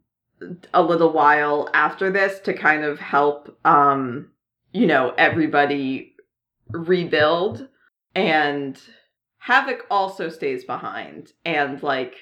a 0.74 0.84
little 0.84 1.14
while 1.14 1.70
after 1.74 2.12
this 2.12 2.40
to 2.42 2.54
kind 2.54 2.84
of 2.84 3.00
help 3.00 3.58
um 3.66 4.30
you 4.74 4.88
know, 4.88 5.14
everybody 5.18 6.16
rebuild 6.70 7.68
and 8.16 8.82
Havoc 9.38 9.86
also 9.90 10.30
stays 10.30 10.66
behind 10.66 11.32
and 11.46 11.82
like 11.84 12.16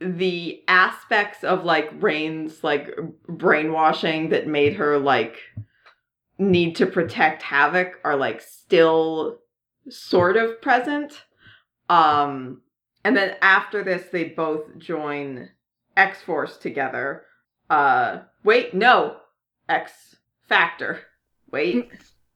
the 0.00 0.62
aspects 0.66 1.44
of 1.44 1.64
like 1.64 1.90
Rahne's 2.00 2.64
like 2.64 2.90
brainwashing 3.28 4.30
that 4.30 4.48
made 4.48 4.74
her 4.74 4.98
like 4.98 5.36
need 6.38 6.74
to 6.76 6.86
protect 6.86 7.42
Havoc 7.42 8.00
are 8.04 8.16
like 8.16 8.40
still 8.40 9.38
sort 9.88 10.36
of 10.36 10.60
present. 10.60 11.22
Um 11.88 12.62
and 13.04 13.16
then 13.16 13.36
after 13.42 13.82
this 13.82 14.06
they 14.12 14.24
both 14.24 14.78
join 14.78 15.50
X-Force 15.96 16.56
together. 16.58 17.24
Uh 17.68 18.20
wait, 18.44 18.74
no. 18.74 19.16
X 19.68 20.16
Factor. 20.48 21.00
Wait. 21.50 21.90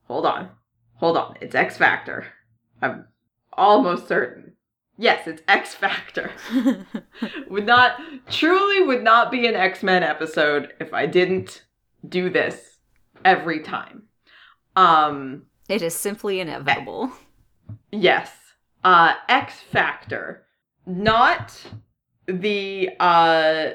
hold 0.05 0.27
on. 0.27 0.51
Hold 0.97 1.17
on. 1.17 1.37
It's 1.41 1.55
X 1.55 1.77
Factor. 1.77 2.27
I'm 2.81 3.07
almost 3.53 4.09
certain. 4.09 4.53
Yes, 4.99 5.27
it's 5.27 5.43
X 5.47 5.75
Factor. 5.75 6.31
would 7.51 7.67
not 7.67 8.01
truly 8.31 8.83
would 8.83 9.03
not 9.03 9.31
be 9.31 9.47
an 9.47 9.55
X-Men 9.55 10.03
episode 10.03 10.73
if 10.81 10.95
I 10.95 11.07
didn't 11.07 11.65
do 12.09 12.31
this 12.31 12.79
every 13.25 13.61
time. 13.61 14.05
Um 14.75 15.45
it 15.69 15.83
is 15.83 15.95
simply 15.95 16.41
inevitable. 16.41 17.13
Yes. 17.93 18.33
Uh 18.83 19.15
X 19.29 19.61
Factor. 19.61 20.46
Not 20.87 21.61
the 22.27 22.91
uh 23.01 23.71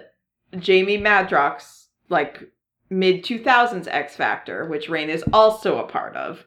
Jamie 0.58 0.98
Madrox 0.98 1.88
like 2.10 2.44
mid 2.90 3.24
2000s 3.24 3.88
X 3.90 4.16
Factor, 4.16 4.66
which 4.68 4.88
Rahne 4.90 5.10
is 5.10 5.24
also 5.34 5.78
a 5.78 5.88
part 5.88 6.16
of. 6.16 6.46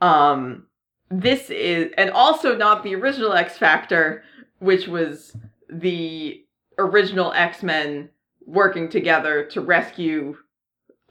Um 0.00 0.66
this 1.10 1.50
is 1.50 1.92
and 1.96 2.10
also 2.10 2.56
not 2.56 2.82
the 2.82 2.94
original 2.94 3.32
X 3.32 3.58
Factor, 3.58 4.22
which 4.58 4.88
was 4.88 5.36
the 5.68 6.44
original 6.78 7.32
X-Men 7.32 8.08
working 8.44 8.88
together 8.88 9.44
to 9.46 9.60
rescue 9.60 10.36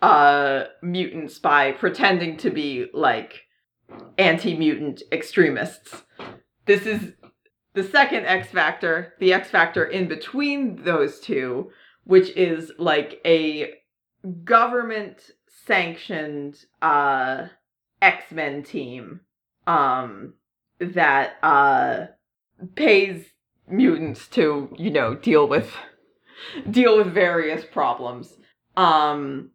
uh 0.02 0.66
mutants 0.82 1.40
by 1.40 1.72
pretending 1.74 2.38
to 2.38 2.50
be 2.50 2.88
like 2.94 3.42
anti-mutant 4.18 5.04
extremists. 5.12 6.04
This 6.66 6.86
is 6.86 7.14
the 7.76 7.84
second 7.84 8.26
X 8.26 8.48
Factor, 8.48 9.14
the 9.20 9.34
X 9.34 9.50
Factor 9.50 9.86
in 9.86 10.08
between 10.08 10.84
those 10.84 11.20
two, 11.20 11.72
which 12.06 12.30
is 12.32 12.72
like 12.80 13.22
a 13.26 13.74
government 14.44 15.32
sanctioned 15.66 16.66
uh 16.82 17.48
X-Men 18.02 18.64
team 18.64 19.22
um 19.68 20.34
that 20.80 21.34
uh 21.44 22.06
pays 22.76 23.26
mutants 23.68 24.28
to, 24.30 24.74
you 24.78 24.92
know, 24.92 25.16
deal 25.16 25.48
with 25.48 25.76
deal 26.70 26.98
with 26.98 27.14
various 27.14 27.66
problems. 27.66 28.34
Um 28.78 29.52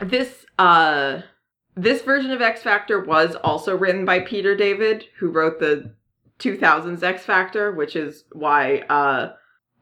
this 0.00 0.44
uh 0.58 1.22
this 1.74 2.02
version 2.02 2.32
of 2.32 2.42
X 2.42 2.62
Factor 2.62 3.02
was 3.02 3.34
also 3.36 3.76
written 3.76 4.04
by 4.04 4.20
Peter 4.20 4.54
David, 4.54 5.06
who 5.18 5.30
wrote 5.30 5.58
the 5.58 5.94
2000s 6.42 7.02
X 7.02 7.24
Factor, 7.24 7.72
which 7.72 7.96
is 7.96 8.24
why 8.32 8.78
uh 8.88 9.32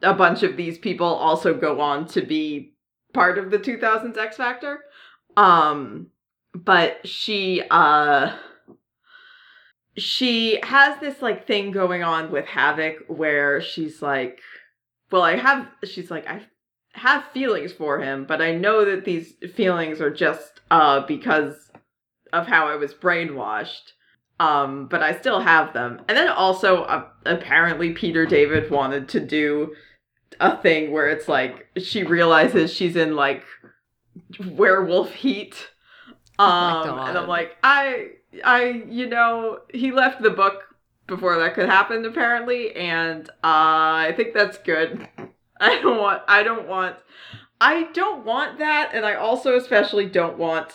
a 0.03 0.15
bunch 0.15 0.43
of 0.43 0.57
these 0.57 0.79
people 0.79 1.07
also 1.07 1.55
go 1.55 1.81
on 1.81 2.07
to 2.07 2.23
be 2.23 2.75
part 3.13 3.39
of 3.39 3.51
the 3.51 3.59
2000s 3.59 4.17
X 4.17 4.37
Factor. 4.37 4.81
Um 5.37 6.09
but 6.55 7.07
she 7.07 7.63
uh 7.71 8.37
she 9.97 10.59
has 10.63 10.99
this 11.01 11.21
like 11.23 11.47
thing 11.47 11.71
going 11.71 12.03
on 12.03 12.31
with 12.31 12.47
Havoc 12.47 12.97
where 13.09 13.61
she's 13.61 14.01
like, 14.01 14.41
well, 15.11 15.23
I 15.23 15.37
have, 15.37 15.67
she's 15.85 16.11
like, 16.11 16.27
I 16.29 16.43
have 16.93 17.25
feelings 17.33 17.73
for 17.73 18.01
him, 18.01 18.25
but 18.25 18.41
I 18.41 18.55
know 18.55 18.85
that 18.85 19.05
these 19.05 19.35
feelings 19.55 20.01
are 20.01 20.11
just 20.11 20.61
uh 20.71 21.01
because 21.07 21.71
of 22.33 22.47
how 22.47 22.69
I 22.69 22.77
was 22.77 22.95
brainwashed. 22.95 23.93
Um, 24.41 24.87
but 24.87 25.03
I 25.03 25.19
still 25.19 25.41
have 25.41 25.75
them. 25.75 26.01
And 26.09 26.17
then 26.17 26.29
also, 26.29 26.85
uh, 26.85 27.05
apparently, 27.27 27.93
Peter 27.93 28.25
David 28.25 28.71
wanted 28.71 29.07
to 29.11 29.21
do 29.21 29.75
a 30.41 30.57
thing 30.57 30.93
where 30.93 31.11
it's 31.11 31.29
like 31.29 31.67
she 31.77 32.05
realizes 32.05 32.73
she's 32.73 32.97
in 32.97 33.15
like 33.15 33.45
werewolf 34.53 35.13
heat. 35.13 35.69
Oh 36.39 36.45
Um, 36.47 36.99
and 37.01 37.19
I'm 37.19 37.29
like, 37.29 37.59
I 37.63 38.13
I, 38.43 38.85
you 38.89 39.07
know, 39.07 39.59
he 39.75 39.93
left 39.93 40.23
the 40.23 40.31
book 40.31 40.63
before 41.07 41.39
that 41.39 41.55
could 41.55 41.69
happen 41.69 42.03
apparently, 42.07 42.75
and 42.75 43.29
uh, 43.29 44.09
I 44.09 44.15
think 44.17 44.33
that's 44.33 44.57
good. 44.57 45.07
I 45.61 45.83
don't 45.83 45.99
want 45.99 46.23
I 46.27 46.43
don't 46.43 46.67
want 46.67 46.97
I 47.61 47.89
don't 47.93 48.25
want 48.25 48.59
that, 48.59 48.93
and 48.95 49.05
I 49.05 49.17
also 49.17 49.59
especially 49.59 50.07
don't 50.07 50.39
want 50.39 50.73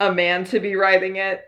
a 0.00 0.12
man 0.12 0.44
to 0.46 0.58
be 0.58 0.74
writing 0.74 1.14
it. 1.14 1.44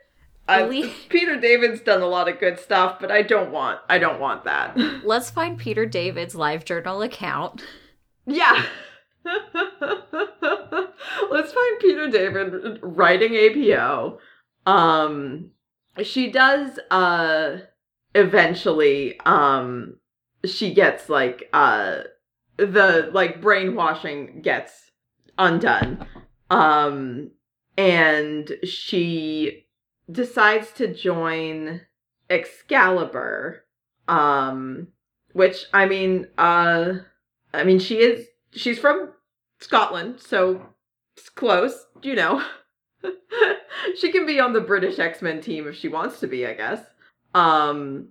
I? 0.48 0.94
Peter 1.10 1.38
David's 1.38 1.80
done 1.80 2.00
a 2.00 2.06
lot 2.06 2.28
of 2.28 2.40
good 2.40 2.58
stuff, 2.58 2.98
but 3.00 3.10
I 3.10 3.22
don't 3.22 3.52
want 3.52 3.80
I 3.88 3.98
don't 3.98 4.18
want 4.18 4.44
that. 4.44 4.76
Let's 5.04 5.30
find 5.30 5.58
Peter 5.58 5.84
David's 5.84 6.34
live 6.34 6.64
journal 6.64 7.02
account. 7.02 7.62
Yeah. 8.26 8.64
Let's 9.24 11.52
find 11.52 11.80
Peter 11.80 12.08
David 12.10 12.78
writing 12.82 13.34
APO. 13.34 14.18
Um 14.64 15.50
she 16.02 16.30
does 16.30 16.78
uh 16.90 17.58
eventually 18.14 19.20
um 19.26 19.96
she 20.46 20.72
gets 20.72 21.10
like 21.10 21.50
uh 21.52 21.98
the 22.56 23.10
like 23.12 23.42
brainwashing 23.42 24.40
gets 24.40 24.92
undone. 25.36 26.06
Um 26.50 27.32
and 27.76 28.50
she 28.64 29.67
decides 30.10 30.72
to 30.72 30.92
join 30.92 31.82
Excalibur. 32.30 33.64
Um 34.06 34.88
which 35.32 35.66
I 35.72 35.86
mean 35.86 36.26
uh 36.38 36.94
I 37.52 37.64
mean, 37.64 37.78
she 37.78 37.98
is 37.98 38.26
she's 38.52 38.78
from 38.78 39.12
Scotland, 39.60 40.20
so 40.20 40.66
it's 41.16 41.28
close, 41.28 41.86
you 42.02 42.14
know. 42.14 42.42
she 43.98 44.12
can 44.12 44.26
be 44.26 44.40
on 44.40 44.52
the 44.52 44.60
British 44.60 44.98
X-Men 44.98 45.40
team 45.40 45.66
if 45.66 45.76
she 45.76 45.88
wants 45.88 46.20
to 46.20 46.26
be, 46.26 46.46
I 46.46 46.54
guess. 46.54 46.80
Um 47.34 48.08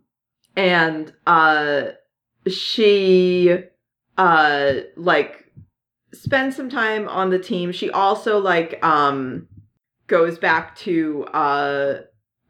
and 0.56 1.14
uh 1.26 1.90
she 2.48 3.58
uh 4.18 4.74
like 4.96 5.46
spends 6.14 6.56
some 6.56 6.70
time 6.70 7.08
on 7.08 7.30
the 7.30 7.40
team. 7.40 7.72
She 7.72 7.90
also 7.92 8.40
like 8.40 8.84
um 8.84 9.48
goes 10.08 10.38
back 10.40 10.76
to 10.78 11.24
uh 11.34 12.02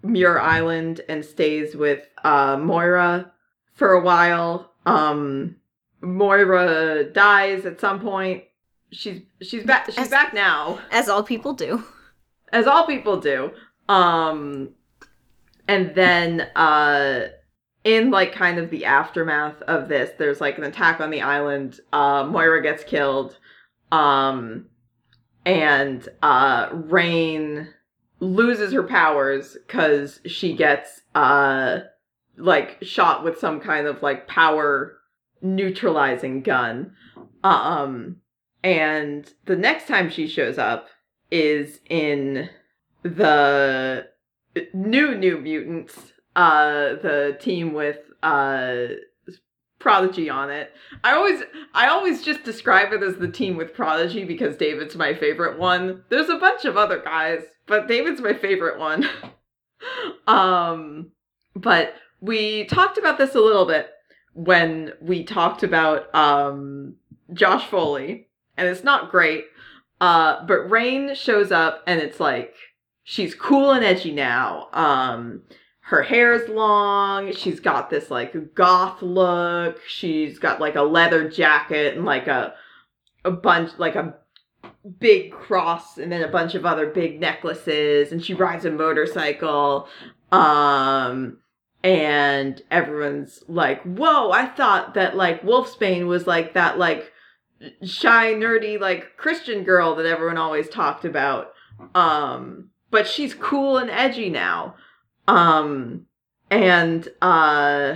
Muir 0.03 0.39
Island 0.39 1.01
and 1.09 1.25
stays 1.25 1.75
with 1.75 2.07
uh 2.23 2.57
Moira 2.57 3.31
for 3.73 3.93
a 3.93 4.01
while. 4.01 4.71
Um 4.85 5.55
Moira 6.01 7.03
dies 7.11 7.65
at 7.65 7.79
some 7.81 7.99
point. 7.99 8.43
She's 8.91 9.21
she's 9.41 9.63
back 9.63 9.87
she's 9.87 9.97
As- 9.97 10.09
back 10.09 10.33
now, 10.33 10.79
As 10.91 11.09
all 11.09 11.23
people 11.23 11.53
do. 11.53 11.83
as 12.53 12.67
all 12.67 12.85
people 12.85 13.19
do. 13.19 13.51
Um 13.89 14.69
and 15.67 15.93
then 15.95 16.41
uh 16.55 17.27
in 17.83 18.11
like 18.11 18.33
kind 18.33 18.59
of 18.59 18.69
the 18.69 18.85
aftermath 18.85 19.61
of 19.63 19.87
this, 19.87 20.11
there's 20.17 20.41
like 20.41 20.57
an 20.57 20.63
attack 20.65 20.99
on 21.01 21.09
the 21.09 21.21
island. 21.21 21.79
Uh 21.91 22.23
Moira 22.23 22.61
gets 22.61 22.83
killed. 22.83 23.37
Um 23.91 24.65
and 25.47 26.09
uh 26.21 26.67
Rahne 26.69 27.69
loses 28.19 28.73
her 28.73 28.83
powers 28.83 29.57
cuz 29.67 30.19
she 30.25 30.53
gets 30.53 31.01
uh 31.15 31.79
like 32.37 32.77
shot 32.81 33.23
with 33.23 33.39
some 33.39 33.61
kind 33.61 33.87
of 33.87 34.03
like 34.03 34.27
power 34.27 34.97
neutralizing 35.41 36.41
gun. 36.41 36.91
Um 37.43 38.17
and 38.61 39.33
the 39.45 39.55
next 39.55 39.87
time 39.87 40.09
she 40.09 40.27
shows 40.27 40.57
up 40.57 40.89
is 41.31 41.79
in 41.89 42.49
the 43.03 44.05
new 44.73 45.15
new 45.15 45.37
mutants 45.39 46.11
uh 46.35 46.95
the 47.01 47.37
team 47.39 47.71
with 47.73 47.99
uh 48.21 48.87
prodigy 49.87 50.29
on 50.29 50.49
it. 50.49 50.73
I 51.01 51.13
always 51.13 51.43
i 51.73 51.87
always 51.87 52.21
just 52.21 52.43
describe 52.43 52.91
it 52.91 53.01
as 53.01 53.15
the 53.15 53.31
team 53.31 53.55
with 53.55 53.73
prodigy 53.73 54.25
because 54.25 54.57
david's 54.57 54.97
my 54.97 55.13
favorite 55.13 55.57
one. 55.57 56.03
There's 56.09 56.27
a 56.27 56.35
bunch 56.35 56.65
of 56.65 56.75
other 56.75 56.99
guys 57.01 57.39
but 57.67 57.87
david's 57.87 58.19
my 58.19 58.33
favorite 58.33 58.77
one. 58.79 59.07
Um 60.27 61.11
but 61.55 61.93
we 62.19 62.65
talked 62.65 62.97
about 62.97 63.17
this 63.17 63.33
a 63.35 63.39
little 63.39 63.65
bit 63.65 63.87
when 64.33 64.91
we 64.99 65.23
talked 65.23 65.63
about 65.63 66.13
um 66.13 66.95
josh 67.31 67.65
foley 67.67 68.27
and 68.57 68.67
it's 68.67 68.83
not 68.83 69.11
great 69.11 69.45
uh 70.01 70.45
but 70.45 70.67
rahne 70.67 71.15
shows 71.15 71.49
up 71.51 71.81
and 71.87 72.01
it's 72.01 72.19
like 72.19 72.55
she's 73.03 73.33
cool 73.33 73.71
and 73.71 73.85
edgy 73.85 74.11
now. 74.11 74.67
Um 74.73 75.43
her 75.87 76.03
hair's 76.03 76.49
long, 76.49 77.31
she's 77.31 77.61
got 77.61 77.89
this 77.89 78.11
like 78.11 78.53
goth 78.53 79.01
look, 79.01 79.79
she's 79.87 80.37
got 80.37 80.59
like 80.59 80.75
a 80.75 80.81
leather 80.81 81.29
jacket 81.29 81.95
and 81.95 82.03
like 82.03 82.27
a 82.27 82.53
a 83.23 83.31
bunch 83.31 83.71
like 83.77 83.95
a 83.95 84.13
big 84.99 85.31
cross 85.31 85.97
and 85.97 86.11
then 86.11 86.23
a 86.23 86.27
bunch 86.27 86.55
of 86.55 86.65
other 86.65 86.87
big 86.87 87.21
necklaces 87.21 88.11
and 88.11 88.21
she 88.21 88.33
rides 88.33 88.65
a 88.65 88.71
motorcycle. 88.71 89.87
Um 90.29 91.37
and 91.85 92.61
everyone's 92.69 93.45
like, 93.47 93.81
"Whoa, 93.83 94.31
I 94.31 94.45
thought 94.45 94.93
that 94.95 95.15
like 95.15 95.41
Wolfsbane 95.43 96.07
was 96.07 96.27
like 96.27 96.53
that 96.53 96.77
like 96.77 97.13
shy 97.81 98.33
nerdy 98.33 98.77
like 98.77 99.15
Christian 99.15 99.63
girl 99.63 99.95
that 99.95 100.05
everyone 100.05 100.37
always 100.37 100.67
talked 100.67 101.05
about." 101.05 101.53
Um 101.95 102.71
but 102.91 103.07
she's 103.07 103.33
cool 103.33 103.77
and 103.77 103.89
edgy 103.89 104.29
now. 104.29 104.75
Um 105.27 106.05
and 106.49 107.07
uh 107.21 107.95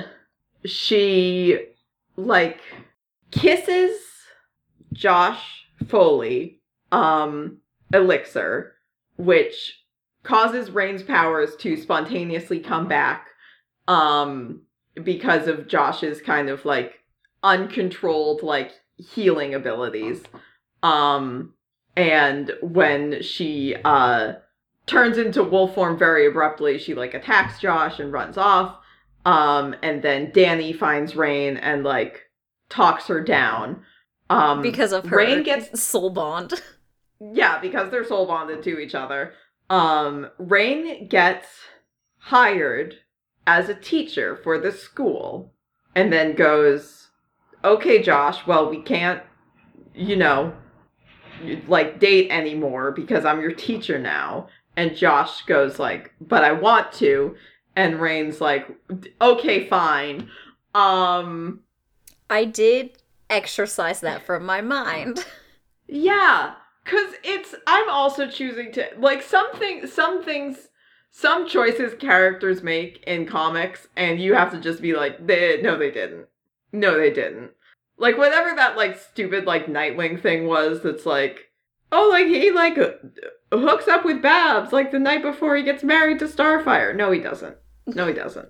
she 0.66 1.60
like 2.18 2.60
kisses 3.32 4.00
Josh 4.94 5.66
Foley 5.88 6.60
um 6.92 7.58
elixir 7.94 8.74
which 9.18 9.80
causes 10.24 10.72
Rahne's 10.72 11.04
powers 11.04 11.56
to 11.58 11.78
spontaneously 11.78 12.60
come 12.60 12.88
back 12.88 13.28
um 13.88 14.62
because 15.04 15.48
of 15.48 15.68
Josh's 15.68 16.22
kind 16.22 16.50
of 16.50 16.66
like 16.66 17.00
uncontrolled 17.44 18.44
like 18.44 18.72
healing 18.98 19.56
abilities. 19.56 20.22
Um 20.84 21.54
and 21.96 22.52
when 22.62 23.22
she 23.22 23.76
uh 23.84 24.34
turns 24.92 25.18
into 25.18 25.44
wolf 25.44 25.74
form 25.74 25.98
very 25.98 26.28
abruptly, 26.28 26.78
she 26.78 26.94
like 26.94 27.14
attacks 27.14 27.60
Josh 27.60 28.00
and 28.00 28.12
runs 28.12 28.38
off. 28.38 28.78
Um 29.26 29.76
and 29.82 30.02
then 30.02 30.32
Danny 30.34 30.74
finds 30.74 31.14
Rahne 31.14 31.58
and 31.62 31.84
like 31.84 32.30
talks 32.70 33.08
her 33.08 33.22
down. 33.22 33.84
Um 34.30 34.62
because 34.62 34.92
of 34.92 35.06
her 35.06 35.18
Rahne 35.18 35.46
gets 35.46 35.82
soul 35.84 36.10
bond. 36.10 36.62
yeah, 37.20 37.60
because 37.60 37.90
they're 37.90 38.06
soul 38.06 38.26
bonded 38.28 38.64
to 38.64 38.80
each 38.80 38.94
other. 38.94 39.34
Um 39.70 40.28
Rahne 40.40 41.10
gets 41.10 41.48
hired 42.18 42.96
as 43.48 43.70
a 43.70 43.76
teacher 43.76 44.38
for 44.44 44.60
the 44.60 44.72
school 44.72 45.54
and 45.96 46.12
then 46.12 46.36
goes, 46.36 47.10
okay, 47.64 48.02
Josh, 48.02 48.46
well, 48.46 48.70
we 48.70 48.82
can't, 48.82 49.22
you 49.94 50.16
know, 50.16 50.54
like 51.68 52.00
date 52.00 52.30
anymore 52.30 52.92
because 52.92 53.26
I'm 53.26 53.42
your 53.42 53.52
teacher 53.54 53.98
now. 53.98 54.48
And 54.82 54.98
Josh 54.98 55.44
goes 55.44 55.78
like, 55.78 56.12
but 56.20 56.44
I 56.44 56.54
want 56.54 56.92
to. 56.94 57.36
And 57.76 58.02
Rahne's 58.02 58.42
like, 58.42 58.68
okay, 59.22 59.68
fine. 59.68 60.28
Um, 60.74 61.60
I 62.32 62.46
did 62.46 62.98
exercise 63.30 64.02
that 64.02 64.26
from 64.26 64.44
my 64.44 64.62
mind. 64.62 65.24
yeah, 65.88 66.56
cuz 66.84 67.14
it's 67.24 67.54
I'm 67.68 67.92
also 67.92 68.28
choosing 68.28 68.72
to 68.72 68.88
like 68.98 69.22
something 69.22 69.86
some 69.86 70.24
things 70.24 70.70
some 71.12 71.48
choices 71.48 71.94
characters 72.00 72.64
make 72.64 73.04
in 73.06 73.28
comics 73.28 73.88
and 73.96 74.20
you 74.20 74.34
have 74.34 74.52
to 74.52 74.60
just 74.60 74.82
be 74.82 74.94
like 74.94 75.28
they 75.28 75.62
no 75.62 75.78
they 75.78 75.92
didn't 75.92 76.26
no 76.72 76.98
they 76.98 77.12
didn't 77.12 77.52
like 77.98 78.18
whatever 78.18 78.56
that 78.56 78.78
like 78.78 78.98
stupid 78.98 79.46
like 79.46 79.68
nightwing 79.68 80.20
thing 80.20 80.48
was 80.48 80.82
that's 80.82 81.06
like 81.06 81.51
oh 81.92 82.10
like 82.10 82.28
he 82.28 82.52
like 82.52 82.78
hooks 83.52 83.88
up 83.88 84.06
with 84.06 84.22
babs 84.22 84.72
like 84.72 84.92
the 84.92 85.00
night 85.00 85.22
before 85.22 85.56
he 85.56 85.64
gets 85.64 85.84
married 85.84 86.20
to 86.20 86.26
starfire. 86.26 86.96
No 86.96 87.12
he 87.12 87.20
doesn't. 87.20 87.58
No 87.88 88.08
he 88.08 88.14
doesn't. 88.14 88.50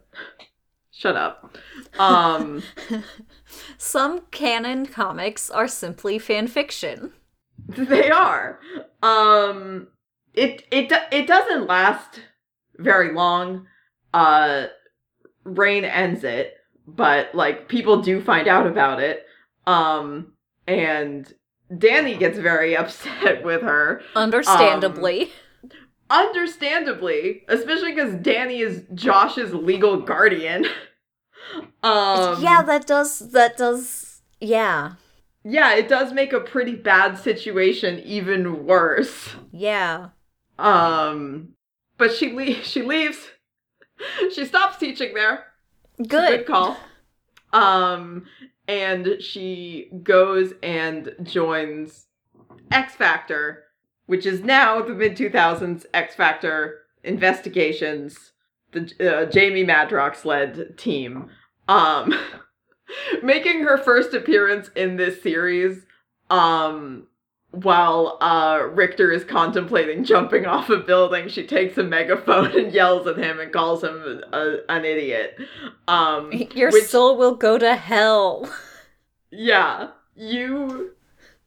Shut 0.91 1.15
up. 1.15 1.55
Um 1.97 2.63
Some 3.77 4.21
canon 4.31 4.85
comics 4.85 5.49
are 5.49 5.67
simply 5.67 6.19
fan 6.19 6.47
fiction. 6.47 7.13
they 7.67 8.11
are. 8.11 8.59
Um 9.01 9.87
it 10.33 10.65
it 10.71 10.91
it 11.11 11.27
doesn't 11.27 11.67
last 11.67 12.21
very 12.77 13.13
long. 13.13 13.67
Uh 14.13 14.67
rahne 15.45 15.83
ends 15.83 16.23
it 16.23 16.55
but 16.87 17.33
like 17.33 17.67
people 17.67 18.01
do 18.01 18.21
find 18.21 18.47
out 18.47 18.67
about 18.67 18.99
it. 19.01 19.25
Um 19.65 20.33
and 20.67 21.31
danny 21.77 22.15
gets 22.17 22.37
very 22.37 22.75
upset 22.81 23.43
with 23.43 23.61
her 23.61 24.01
Understandably. 24.15 25.31
understandably 26.09 27.43
especially 27.47 27.93
because 27.93 28.13
danny 28.15 28.59
is 28.59 28.83
josh's 28.93 29.53
legal 29.53 30.01
guardian 30.01 30.65
um 31.83 32.41
yeah, 32.41 32.61
that 32.61 32.85
does 32.85 33.31
that 33.31 33.57
does 33.57 34.21
yeah. 34.39 34.93
yeah 35.43 35.73
it 35.75 35.87
does 35.87 36.11
make 36.13 36.33
a 36.33 36.39
pretty 36.39 36.75
bad 36.75 37.17
situation 37.17 37.99
even 38.05 38.65
worse 38.65 39.35
Yeah. 39.51 40.09
Um, 40.59 41.53
but 41.97 42.13
she 42.13 42.31
le- 42.33 42.61
she 42.63 42.83
leaves. 42.83 43.17
she 44.31 44.45
stops 44.45 44.77
teaching 44.77 45.13
there. 45.15 45.45
Good 45.97 46.07
Good. 46.07 46.45
call. 46.45 46.77
Um, 47.51 48.25
and 48.71 49.21
she 49.21 49.89
goes 50.01 50.53
and 50.63 51.13
joins 51.23 52.07
X 52.71 52.95
Factor, 52.95 53.65
which 54.05 54.25
is 54.25 54.41
now 54.41 54.81
the 54.81 54.93
mid 54.93 55.17
two 55.17 55.29
thousands 55.29 55.85
X 55.93 56.15
Factor 56.15 56.79
investigations, 57.03 58.31
the 58.71 59.25
uh, 59.25 59.25
Jamie 59.25 59.65
Madrox 59.65 60.23
led 60.23 60.77
team. 60.77 61.29
Um, 61.67 62.13
making 63.23 63.63
her 63.63 63.77
first 63.77 64.13
appearance 64.13 64.69
in 64.75 64.95
this 64.95 65.21
series. 65.21 65.85
Um, 66.29 67.07
while 67.51 68.17
uh, 68.21 68.61
Rictor 68.71 69.11
is 69.11 69.23
contemplating 69.23 70.03
jumping 70.03 70.45
off 70.45 70.69
a 70.69 70.77
building, 70.77 71.27
she 71.27 71.45
takes 71.45 71.77
a 71.77 71.83
megaphone 71.83 72.51
and 72.57 72.73
yells 72.73 73.07
at 73.07 73.17
him 73.17 73.39
and 73.39 73.51
calls 73.51 73.83
him 73.83 74.21
a, 74.31 74.57
an 74.69 74.85
idiot. 74.85 75.37
Um, 75.87 76.31
Your 76.55 76.71
which- 76.71 76.85
soul 76.85 77.17
will 77.17 77.35
go 77.35 77.57
to 77.57 77.75
hell. 77.75 78.49
yeah, 79.31 79.89
you 80.15 80.91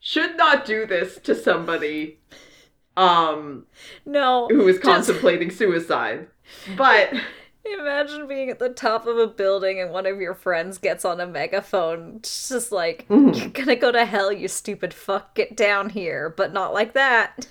should 0.00 0.36
not 0.36 0.64
do 0.66 0.86
this 0.86 1.18
to 1.20 1.34
somebody 1.34 2.18
um, 2.96 3.66
No. 4.04 4.48
who 4.50 4.68
is 4.68 4.76
just 4.76 4.84
contemplating 4.84 5.50
suicide. 5.50 6.28
But 6.76 7.12
Imagine 7.78 8.26
being 8.28 8.50
at 8.50 8.58
the 8.58 8.68
top 8.68 9.06
of 9.06 9.16
a 9.16 9.26
building 9.26 9.80
and 9.80 9.90
one 9.90 10.06
of 10.06 10.20
your 10.20 10.34
friends 10.34 10.78
gets 10.78 11.04
on 11.04 11.20
a 11.20 11.26
megaphone. 11.26 12.16
It's 12.18 12.48
just 12.48 12.70
like, 12.72 13.06
Mhm. 13.08 13.38
you're 13.38 13.48
gonna 13.50 13.76
go 13.76 13.90
to 13.90 14.04
hell, 14.04 14.30
you 14.32 14.48
stupid 14.48 14.92
fuck. 14.92 15.34
Get 15.34 15.56
down 15.56 15.90
here. 15.90 16.28
But 16.36 16.52
not 16.52 16.74
like 16.74 16.92
that. 16.92 17.46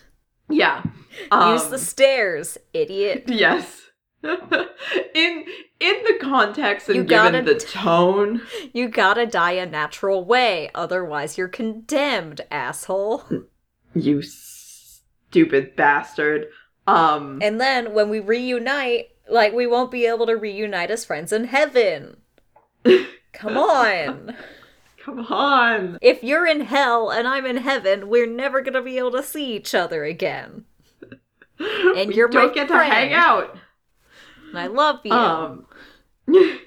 yeah, 0.49 0.83
Use 1.31 1.63
um, 1.65 1.71
the 1.71 1.77
stairs, 1.79 2.57
idiot. 2.73 3.23
yes. 3.27 3.79
in 4.23 5.43
in 5.79 5.95
the 6.05 6.17
context 6.21 6.87
and 6.87 6.95
You 6.95 7.03
given 7.03 7.33
gotta 7.33 7.41
the 7.41 7.59
tone, 7.59 8.41
You 8.71 8.87
gotta 8.87 9.25
die 9.25 9.51
a 9.53 9.65
natural 9.65 10.23
way, 10.23 10.69
otherwise 10.75 11.37
you're 11.37 11.47
condemned, 11.49 12.41
asshole. 12.51 13.23
you 13.93 14.21
stupid 14.21 15.75
bastard. 15.75 16.47
Um, 16.87 17.39
And 17.41 17.59
then 17.59 17.93
when 17.93 18.09
we 18.09 18.19
reunite, 18.19 19.09
like 19.33 19.53
we 19.53 19.67
won't 19.67 19.91
be 19.91 20.05
able 20.05 20.25
to 20.27 20.37
reunite 20.37 20.91
as 20.91 21.03
friends 21.05 21.33
in 21.33 21.45
heaven. 21.45 22.17
Come 23.33 23.57
on. 23.57 24.35
come 25.03 25.19
on. 25.25 25.97
If 26.01 26.23
you're 26.23 26.45
in 26.45 26.61
hell 26.61 27.09
and 27.09 27.27
I'm 27.27 27.45
in 27.45 27.57
heaven, 27.57 28.07
we're 28.07 28.27
never 28.27 28.61
gonna 28.61 28.81
be 28.81 28.97
able 28.97 29.11
to 29.11 29.23
see 29.23 29.53
each 29.55 29.73
other 29.75 30.03
again. 30.05 30.65
And 31.59 32.09
We 32.09 32.15
you're 32.15 32.27
my 32.27 32.41
don't 32.45 32.55
get 32.55 32.67
to 32.69 32.77
hang 32.83 33.13
out. 33.13 33.55
And 34.49 34.59
I 34.59 34.67
love 34.67 34.99
you. 35.03 35.11
Um. 35.11 35.65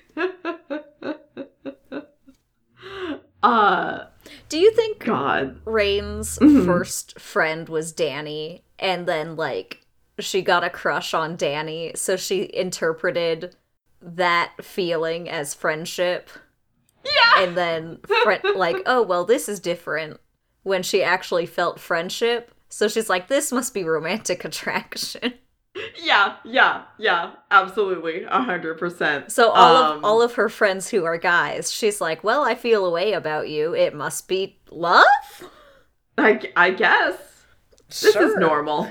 uh, 3.42 4.04
Do 4.48 4.58
you 4.58 4.72
think 4.72 5.04
God. 5.04 5.60
Rahne's 5.64 6.38
Mhm. 6.38 6.64
first 6.64 7.18
friend 7.20 7.68
was 7.68 7.92
Danny, 7.92 8.62
and 8.78 9.06
then 9.06 9.36
like 9.36 9.85
she 10.18 10.42
got 10.42 10.64
a 10.64 10.70
crush 10.70 11.12
on 11.14 11.36
Danny, 11.36 11.92
so 11.94 12.16
she 12.16 12.50
interpreted 12.54 13.54
that 14.00 14.52
feeling 14.62 15.28
as 15.28 15.54
friendship, 15.54 16.28
Yeah. 17.04 17.44
and 17.44 17.56
then 17.56 17.98
friend 18.22 18.42
like, 18.54 18.76
oh 18.86 19.02
well, 19.02 19.24
this 19.24 19.48
is 19.48 19.60
different. 19.60 20.20
When 20.62 20.82
she 20.82 21.02
actually 21.02 21.46
felt 21.46 21.78
friendship, 21.78 22.52
so 22.68 22.88
she's 22.88 23.08
like, 23.08 23.28
this 23.28 23.52
must 23.52 23.72
be 23.74 23.84
romantic 23.84 24.44
attraction. 24.44 25.34
Yeah. 26.02 26.36
Yeah. 26.42 26.84
Yeah. 26.96 27.32
Absolutely. 27.50 28.22
A 28.24 28.40
hundred 28.40 28.78
percent. 28.78 29.30
So 29.30 29.50
all 29.50 29.76
Um, 29.76 29.98
of 29.98 30.04
all 30.06 30.22
of 30.22 30.32
her 30.36 30.48
friends 30.48 30.88
who 30.88 31.04
are 31.04 31.18
guys, 31.18 31.70
she's 31.70 32.00
like, 32.00 32.24
well, 32.24 32.42
I 32.44 32.54
feel 32.54 32.86
a 32.86 32.90
way 32.90 33.12
about 33.12 33.50
you. 33.50 33.74
It 33.74 33.94
must 33.94 34.26
be 34.26 34.58
love. 34.70 35.04
I, 36.16 36.40
I 36.56 36.70
guess 36.70 37.18
this 37.88 38.16
is 38.16 38.36
normal. 38.36 38.90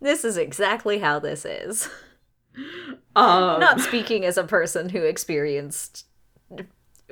This 0.00 0.24
is 0.24 0.36
exactly 0.36 0.98
how 0.98 1.18
this 1.18 1.44
is. 1.44 1.88
Um, 3.16 3.60
Not 3.60 3.80
speaking 3.80 4.24
as 4.24 4.36
a 4.36 4.44
person 4.44 4.88
who 4.88 5.02
experienced, 5.02 6.06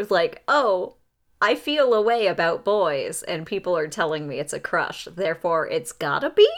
like, 0.08 0.42
oh, 0.48 0.96
I 1.40 1.54
feel 1.54 1.92
a 1.92 2.00
way 2.02 2.26
about 2.26 2.64
boys, 2.64 3.22
and 3.24 3.46
people 3.46 3.76
are 3.76 3.88
telling 3.88 4.26
me 4.28 4.38
it's 4.38 4.52
a 4.52 4.60
crush, 4.60 5.06
therefore 5.14 5.66
it's 5.68 5.92
gotta 5.92 6.30
be? 6.30 6.48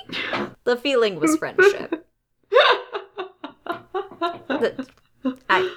The 0.64 0.76
feeling 0.76 1.18
was 1.20 1.36
friendship. 1.36 2.06
The- 4.48 4.86
I, 5.48 5.74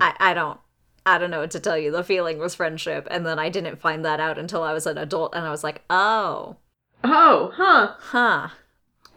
I, 0.00 0.14
I 0.18 0.34
don't. 0.34 0.58
I 1.06 1.16
don't 1.18 1.30
know 1.30 1.40
what 1.40 1.50
to 1.52 1.60
tell 1.60 1.78
you. 1.78 1.90
The 1.90 2.04
feeling 2.04 2.38
was 2.38 2.54
friendship, 2.54 3.08
and 3.10 3.24
then 3.24 3.38
I 3.38 3.48
didn't 3.48 3.80
find 3.80 4.04
that 4.04 4.20
out 4.20 4.38
until 4.38 4.62
I 4.62 4.72
was 4.74 4.86
an 4.86 4.98
adult, 4.98 5.34
and 5.34 5.44
I 5.44 5.50
was 5.50 5.64
like, 5.64 5.82
"Oh, 5.88 6.56
oh, 7.02 7.52
huh. 7.54 7.94
huh, 7.98 8.48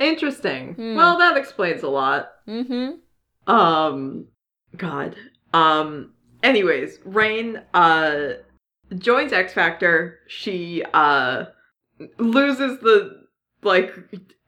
Interesting. 0.01 0.73
Hmm. 0.73 0.95
Well, 0.95 1.17
that 1.19 1.37
explains 1.37 1.83
a 1.83 1.89
lot. 1.89 2.31
mm-hmm." 2.47 3.51
Um, 3.51 4.27
God. 4.75 5.15
Um. 5.53 6.13
Anyways, 6.43 6.97
Rahne 6.99 7.63
uh 7.73 8.41
joins 8.97 9.31
X 9.31 9.53
Factor. 9.53 10.19
She 10.27 10.83
uh 10.93 11.45
loses 12.17 12.79
the 12.79 13.21
like 13.63 13.93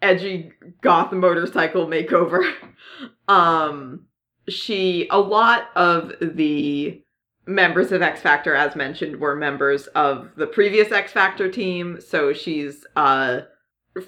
edgy 0.01 0.51
goth 0.81 1.11
motorcycle 1.11 1.87
makeover. 1.87 2.51
um, 3.27 4.05
she 4.47 5.07
a 5.09 5.19
lot 5.19 5.69
of 5.75 6.13
the 6.19 7.01
members 7.45 7.91
of 7.91 8.01
X 8.01 8.21
Factor, 8.21 8.55
as 8.55 8.75
mentioned, 8.75 9.19
were 9.19 9.35
members 9.35 9.87
of 9.87 10.29
the 10.35 10.47
previous 10.47 10.91
X 10.91 11.11
Factor 11.11 11.49
team. 11.51 11.99
So 12.01 12.33
she's 12.33 12.85
uh 12.95 13.41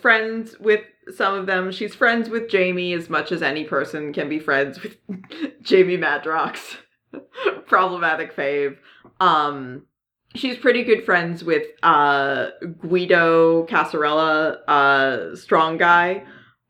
friends 0.01 0.59
with 0.59 0.81
some 1.13 1.35
of 1.35 1.45
them. 1.45 1.71
She's 1.71 1.95
friends 1.95 2.29
with 2.29 2.49
Jamie 2.49 2.93
as 2.93 3.09
much 3.09 3.31
as 3.31 3.41
any 3.41 3.63
person 3.63 4.13
can 4.13 4.29
be 4.29 4.39
friends 4.39 4.81
with 4.81 4.97
Jamie 5.61 5.97
Madrox. 5.97 6.77
Problematic 7.67 8.35
fave. 8.35 8.77
Um 9.19 9.85
she's 10.33 10.57
pretty 10.57 10.83
good 10.83 11.05
friends 11.05 11.43
with 11.43 11.63
uh 11.83 12.47
Guido 12.79 13.65
Carosella, 13.67 14.57
uh 14.67 15.35
strong 15.35 15.77
guy. 15.77 16.23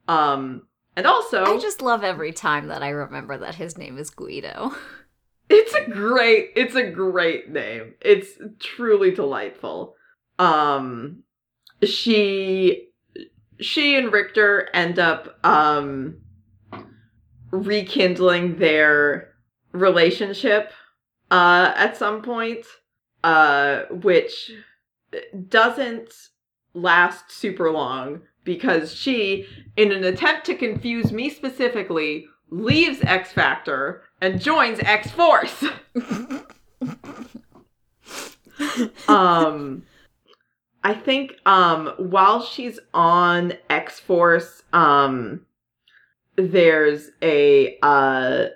Um 0.07 0.63
and 0.95 1.05
also 1.05 1.43
I 1.43 1.57
just 1.57 1.81
love 1.81 2.03
every 2.03 2.31
time 2.31 2.67
that 2.67 2.83
I 2.83 2.89
remember 2.89 3.37
that 3.37 3.55
his 3.55 3.77
name 3.77 3.97
is 3.97 4.09
Guido. 4.09 4.73
It's 5.47 5.75
a 5.75 5.87
great 5.87 6.53
it's 6.55 6.73
a 6.73 6.89
great 6.89 7.51
name. 7.51 7.93
It's 8.01 8.31
truly 8.59 9.11
delightful. 9.11 9.93
Um 10.39 11.21
she 11.83 12.89
she 13.59 13.95
and 13.95 14.11
Rictor 14.11 14.69
end 14.73 14.99
up 14.99 15.39
um 15.43 16.17
rekindling 17.51 18.57
their 18.57 19.33
relationship 19.71 20.71
uh 21.31 21.71
at 21.75 21.97
some 21.97 22.21
point 22.21 22.65
uh 23.23 23.83
which 23.89 24.51
doesn't 25.47 26.13
last 26.73 27.31
super 27.31 27.71
long 27.71 28.21
because 28.43 28.93
she 28.93 29.47
in 29.77 29.91
an 29.91 30.03
attempt 30.03 30.45
to 30.45 30.55
confuse 30.55 31.11
me 31.11 31.29
specifically 31.29 32.25
leaves 32.49 32.99
X 33.01 33.31
Factor 33.31 34.03
and 34.21 34.39
joins 34.39 34.79
X 34.79 35.09
Force. 35.11 35.63
um 39.07 39.83
I 40.85 40.93
think 40.93 41.37
um 41.47 41.93
while 41.97 42.43
she's 42.43 42.79
on 42.93 43.53
X 43.71 43.99
Force 43.99 44.61
um 44.71 45.41
there's 46.35 47.09
a 47.23 47.79
uh 47.81 48.49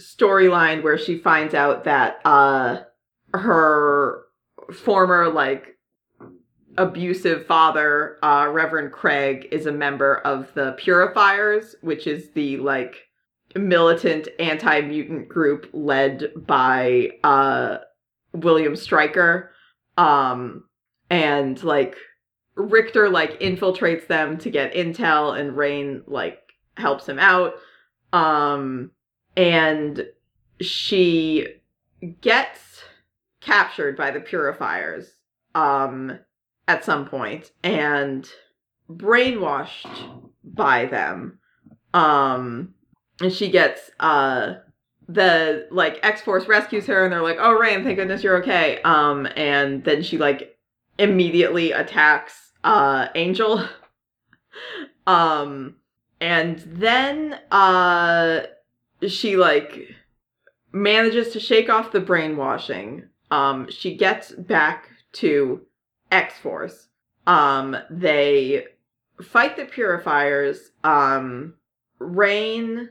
storyline 0.00 0.82
where 0.82 0.96
she 0.96 1.18
finds 1.18 1.52
out 1.52 1.84
that 1.84 2.20
uh 2.24 2.78
her 3.34 4.22
former 4.72 5.28
like 5.28 5.76
abusive 6.78 7.44
father 7.46 8.16
uh 8.24 8.48
Reverend 8.50 8.92
Craig 8.92 9.46
is 9.52 9.66
a 9.66 9.72
member 9.72 10.16
of 10.20 10.48
the 10.54 10.72
Purifiers 10.78 11.76
which 11.82 12.06
is 12.06 12.30
the 12.30 12.56
like 12.56 13.02
militant 13.54 14.28
anti-mutant 14.38 15.28
group 15.28 15.68
led 15.74 16.32
by 16.46 17.10
uh 17.22 17.78
William 18.32 18.76
Stryker. 18.76 19.50
Um 19.98 20.65
and 21.10 21.62
like 21.62 21.96
Rictor 22.56 23.10
like 23.10 23.38
infiltrates 23.40 24.06
them 24.06 24.38
to 24.38 24.50
get 24.50 24.74
intel 24.74 25.38
and 25.38 25.52
Rahne 25.56 26.02
like 26.06 26.38
helps 26.76 27.08
him 27.08 27.18
out. 27.18 27.54
Um 28.12 28.90
and 29.36 30.06
she 30.60 31.46
gets 32.20 32.82
captured 33.40 33.96
by 33.96 34.10
the 34.10 34.20
purifiers 34.20 35.10
um 35.54 36.18
at 36.66 36.84
some 36.84 37.06
point 37.06 37.52
and 37.62 38.28
brainwashed 38.90 40.30
by 40.42 40.86
them. 40.86 41.38
Um 41.92 42.74
and 43.20 43.32
she 43.32 43.50
gets 43.50 43.90
uh 44.00 44.54
the 45.08 45.68
like 45.70 46.00
x-force 46.02 46.48
rescues 46.48 46.86
her 46.86 47.04
and 47.04 47.12
they're 47.12 47.22
like 47.22 47.38
oh 47.38 47.56
rahne 47.56 47.84
thank 47.84 47.96
goodness 47.96 48.24
you're 48.24 48.42
okay. 48.42 48.80
Um 48.82 49.28
and 49.36 49.84
then 49.84 50.02
she 50.02 50.16
like 50.16 50.55
immediately 50.98 51.72
attacks 51.72 52.52
uh 52.64 53.08
angel. 53.14 53.66
Um 55.06 55.76
and 56.20 56.58
then 56.66 57.38
uh 57.52 58.40
she 59.06 59.36
like 59.36 59.94
manages 60.72 61.32
to 61.34 61.40
shake 61.40 61.68
off 61.68 61.92
the 61.92 62.00
brainwashing. 62.00 63.04
Um 63.30 63.68
she 63.70 63.96
gets 63.96 64.32
back 64.32 64.88
to 65.12 65.60
x-force. 66.10 66.88
Um 67.26 67.76
they 67.88 68.64
fight 69.22 69.56
the 69.56 69.66
purifiers. 69.66 70.72
Um 70.82 71.54
rahne 72.00 72.88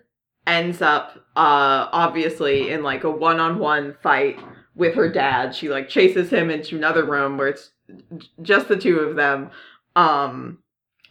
ends 0.48 0.82
up 0.82 1.18
uh 1.36 1.90
obviously 1.92 2.70
in 2.70 2.82
like 2.84 3.04
a 3.04 3.12
one-on-one 3.12 3.98
fight 4.02 4.40
with 4.76 4.96
her 4.96 5.10
dad. 5.10 5.56
She 5.56 5.68
like 5.68 5.90
chases 5.90 6.30
him 6.30 6.50
into 6.50 6.78
another 6.78 7.04
room 7.04 7.38
where 7.38 7.48
it's 7.50 7.72
just 8.42 8.68
the 8.68 8.78
two 8.78 9.00
of 9.00 9.16
them 9.16 9.50
um 9.96 10.60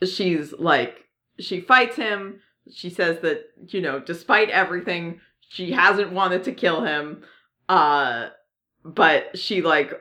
she's 0.05 0.53
like 0.55 1.05
she 1.39 1.61
fights 1.61 1.97
him. 1.97 2.41
She 2.73 2.91
says 2.91 3.21
that 3.21 3.45
you 3.69 3.81
know 3.81 4.01
despite 4.01 4.51
everything 4.51 5.21
she 5.49 5.73
hasn't 5.73 6.13
wanted 6.13 6.45
to 6.45 6.53
kill 6.53 6.83
him. 6.83 7.23
Uh 7.69 8.29
but 8.85 9.39
she 9.39 9.63
like 9.63 9.93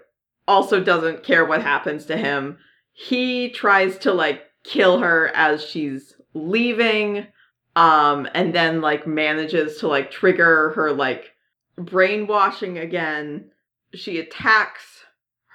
also 0.48 0.84
doesn't 0.84 1.24
care 1.24 1.46
what 1.46 1.62
happens 1.62 2.06
to 2.06 2.18
him. 2.18 2.58
He 2.92 3.50
tries 3.50 3.98
to 4.00 4.14
like 4.14 4.44
kill 4.64 5.00
her 5.00 5.30
as 5.30 5.64
she's 5.64 6.16
leaving 6.34 7.28
um 7.76 8.28
and 8.34 8.54
then 8.54 8.82
like 8.82 9.08
manages 9.08 9.78
to 9.80 9.88
like 9.88 10.12
trigger 10.12 10.72
her 10.72 10.92
like 10.92 11.32
brainwashing 11.78 12.78
again. 12.78 13.50
She 13.94 14.20
attacks 14.20 14.93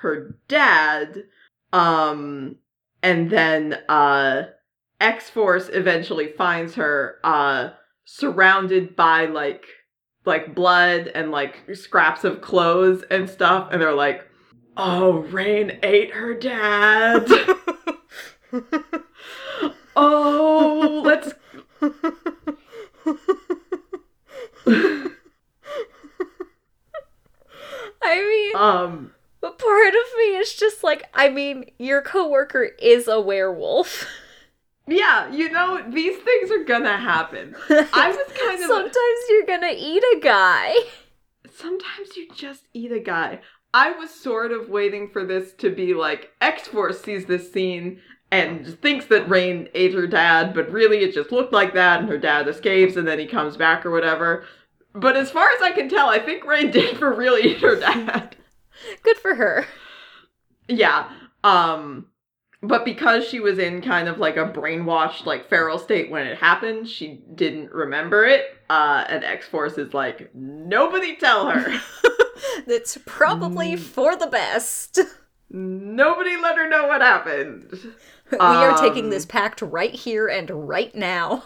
her 0.01 0.37
dad 0.49 1.25
um 1.73 2.57
and 3.03 3.31
then 3.31 3.75
uh 3.89 4.43
x-force 5.01 5.69
eventually 5.73 6.33
finds 6.33 6.75
her 6.75 7.19
uh 7.25 7.71
surrounded 8.05 8.97
by 8.97 9.27
like 9.27 9.65
like 10.25 10.55
blood 10.55 11.11
and 11.15 11.31
like 11.31 11.63
scraps 11.75 12.25
of 12.25 12.41
clothes 12.41 13.05
and 13.11 13.29
stuff 13.29 13.69
and 13.71 13.81
they're 13.81 13.95
like 13.95 14.27
oh 14.77 15.25
rahne 15.31 15.79
ate 15.83 16.13
her 16.13 16.35
dad. 16.35 17.29
Oh 20.01 21.03
let's 21.05 21.35
I 28.01 28.21
mean, 28.21 28.57
um 28.57 29.13
but 29.41 29.59
part 29.59 29.89
of 29.95 30.19
me 30.19 30.37
is 30.37 30.55
just 30.55 30.83
like, 30.83 31.05
I 31.15 31.29
mean, 31.29 31.71
your 31.79 32.03
coworker 32.03 32.65
is 32.81 33.09
a 33.09 33.21
werewolf. 33.21 34.07
yeah 34.91 35.31
you 35.31 35.51
know 35.51 35.83
these 35.91 36.17
things 36.17 36.51
are 36.51 36.65
gonna 36.65 36.97
happen 36.97 37.55
i 37.69 38.09
was 38.09 38.39
kind 38.41 38.59
of 38.59 38.67
Sometimes 38.67 39.19
you're 39.29 39.45
gonna 39.45 39.75
eat 39.77 40.03
a 40.17 40.21
guy. 40.23 40.75
sometimes 41.55 42.17
you 42.17 42.27
just 42.35 42.65
eat 42.73 42.91
a 42.93 42.99
guy. 43.01 43.41
I 43.75 43.91
was 43.93 44.09
sort 44.09 44.51
of 44.51 44.71
waiting 44.71 45.11
for 45.11 45.27
this 45.27 45.53
to 45.59 45.69
be 45.69 45.93
like 45.93 46.31
X 46.41 46.69
Force 46.69 47.03
sees 47.03 47.27
this 47.27 47.53
scene 47.53 48.01
and 48.31 48.67
thinks 48.81 49.05
that 49.07 49.29
Rahne 49.29 49.69
ate 49.75 49.93
her 49.93 50.07
dad, 50.07 50.55
but 50.55 50.71
really 50.73 50.99
it 50.99 51.13
just 51.13 51.33
looked 51.33 51.53
like 51.53 51.75
that, 51.75 52.01
and 52.01 52.09
her 52.09 52.17
dad 52.19 52.49
escapes, 52.49 52.97
and 52.97 53.07
then 53.07 53.19
he 53.19 53.27
comes 53.27 53.59
back 53.59 53.85
or 53.85 53.91
whatever. 53.91 54.47
But 54.95 55.17
as 55.17 55.31
far 55.31 55.49
as 55.51 55.61
I 55.61 55.71
can 55.73 55.91
tell, 55.91 56.09
I 56.09 56.19
think 56.19 56.45
Rahne 56.45 56.73
did 56.73 56.97
for 56.97 57.13
real 57.15 57.35
eat 57.35 57.59
her 57.61 57.77
dad. 57.79 58.37
Good 59.03 59.17
for 59.19 59.35
her. 59.35 59.67
yeah. 60.69 61.09
Um 61.45 62.07
but 62.61 62.85
because 62.85 63.25
she 63.25 63.39
was 63.39 63.59
in 63.61 63.81
kind 63.83 64.09
of 64.09 64.19
like 64.19 64.37
a 64.37 64.45
brainwashed, 64.53 65.27
like 65.27 65.49
feral 65.49 65.79
state 65.79 66.11
when 66.11 66.27
it 66.27 66.39
happened, 66.39 66.89
she 66.89 67.23
didn't 67.37 67.71
remember 67.71 68.25
it. 68.25 68.47
Uh, 68.69 69.05
and 69.09 69.23
X 69.23 69.47
Force 69.47 69.79
is 69.79 69.95
like, 69.95 70.31
nobody 70.35 71.15
tell 71.15 71.49
her. 71.51 71.81
it's 72.67 72.99
probably 73.07 73.75
Mm. 73.75 73.79
for 73.79 74.17
the 74.17 74.27
best. 74.27 74.99
nobody 75.51 76.37
let 76.37 76.57
her 76.59 76.69
know 76.69 76.89
what 76.89 77.01
happened. 77.01 77.71
we 78.33 78.39
are 78.39 78.77
taking 78.77 79.05
Um, 79.05 79.11
this 79.11 79.25
pact 79.25 79.63
right 79.63 79.95
here 79.95 80.27
and 80.27 80.51
right 80.69 80.93
now. 80.97 81.45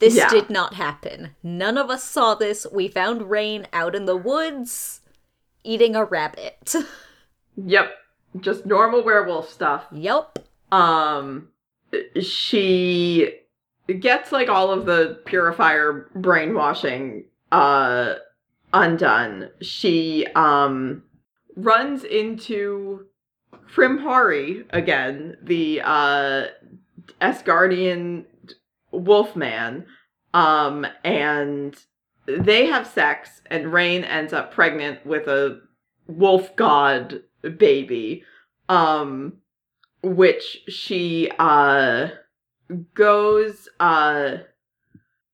This 0.00 0.16
Yeah. 0.16 0.28
did 0.28 0.50
not 0.50 0.74
happen. 0.74 1.36
None 1.44 1.78
of 1.78 1.90
us 1.90 2.02
saw 2.02 2.34
this. 2.34 2.66
We 2.72 2.88
found 2.88 3.22
Rahne 3.30 3.66
out 3.72 3.94
in 3.94 4.04
the 4.06 4.16
woods 4.16 5.00
eating 5.64 5.94
a 5.96 6.04
rabbit. 6.04 6.74
Yep, 7.60 7.90
just 8.38 8.66
normal 8.66 9.02
werewolf 9.02 9.50
stuff. 9.50 9.84
Yep. 9.90 10.38
um 10.70 11.48
she 12.20 13.32
gets 13.98 14.30
like 14.30 14.48
all 14.48 14.70
of 14.70 14.86
the 14.86 15.20
purifier 15.24 16.08
brainwashing 16.14 17.24
uh 17.50 18.14
undone 18.72 19.50
she 19.60 20.26
um 20.36 21.02
runs 21.56 22.04
into 22.04 23.06
Hrimhari 23.74 24.64
again 24.70 25.36
the 25.42 25.80
uh 25.82 26.46
Asgardian 27.20 28.26
wolfman 28.92 29.86
um 30.34 30.86
and 31.02 31.74
they 32.28 32.66
have 32.66 32.86
sex 32.86 33.40
and 33.46 33.66
Rahne 33.66 34.04
ends 34.04 34.32
up 34.32 34.52
pregnant 34.52 35.04
with 35.06 35.26
a 35.26 35.60
wolf 36.06 36.54
god 36.56 37.22
baby 37.56 38.24
um 38.68 39.34
which 40.02 40.62
she 40.68 41.30
uh 41.38 42.08
goes 42.94 43.68
uh 43.80 44.36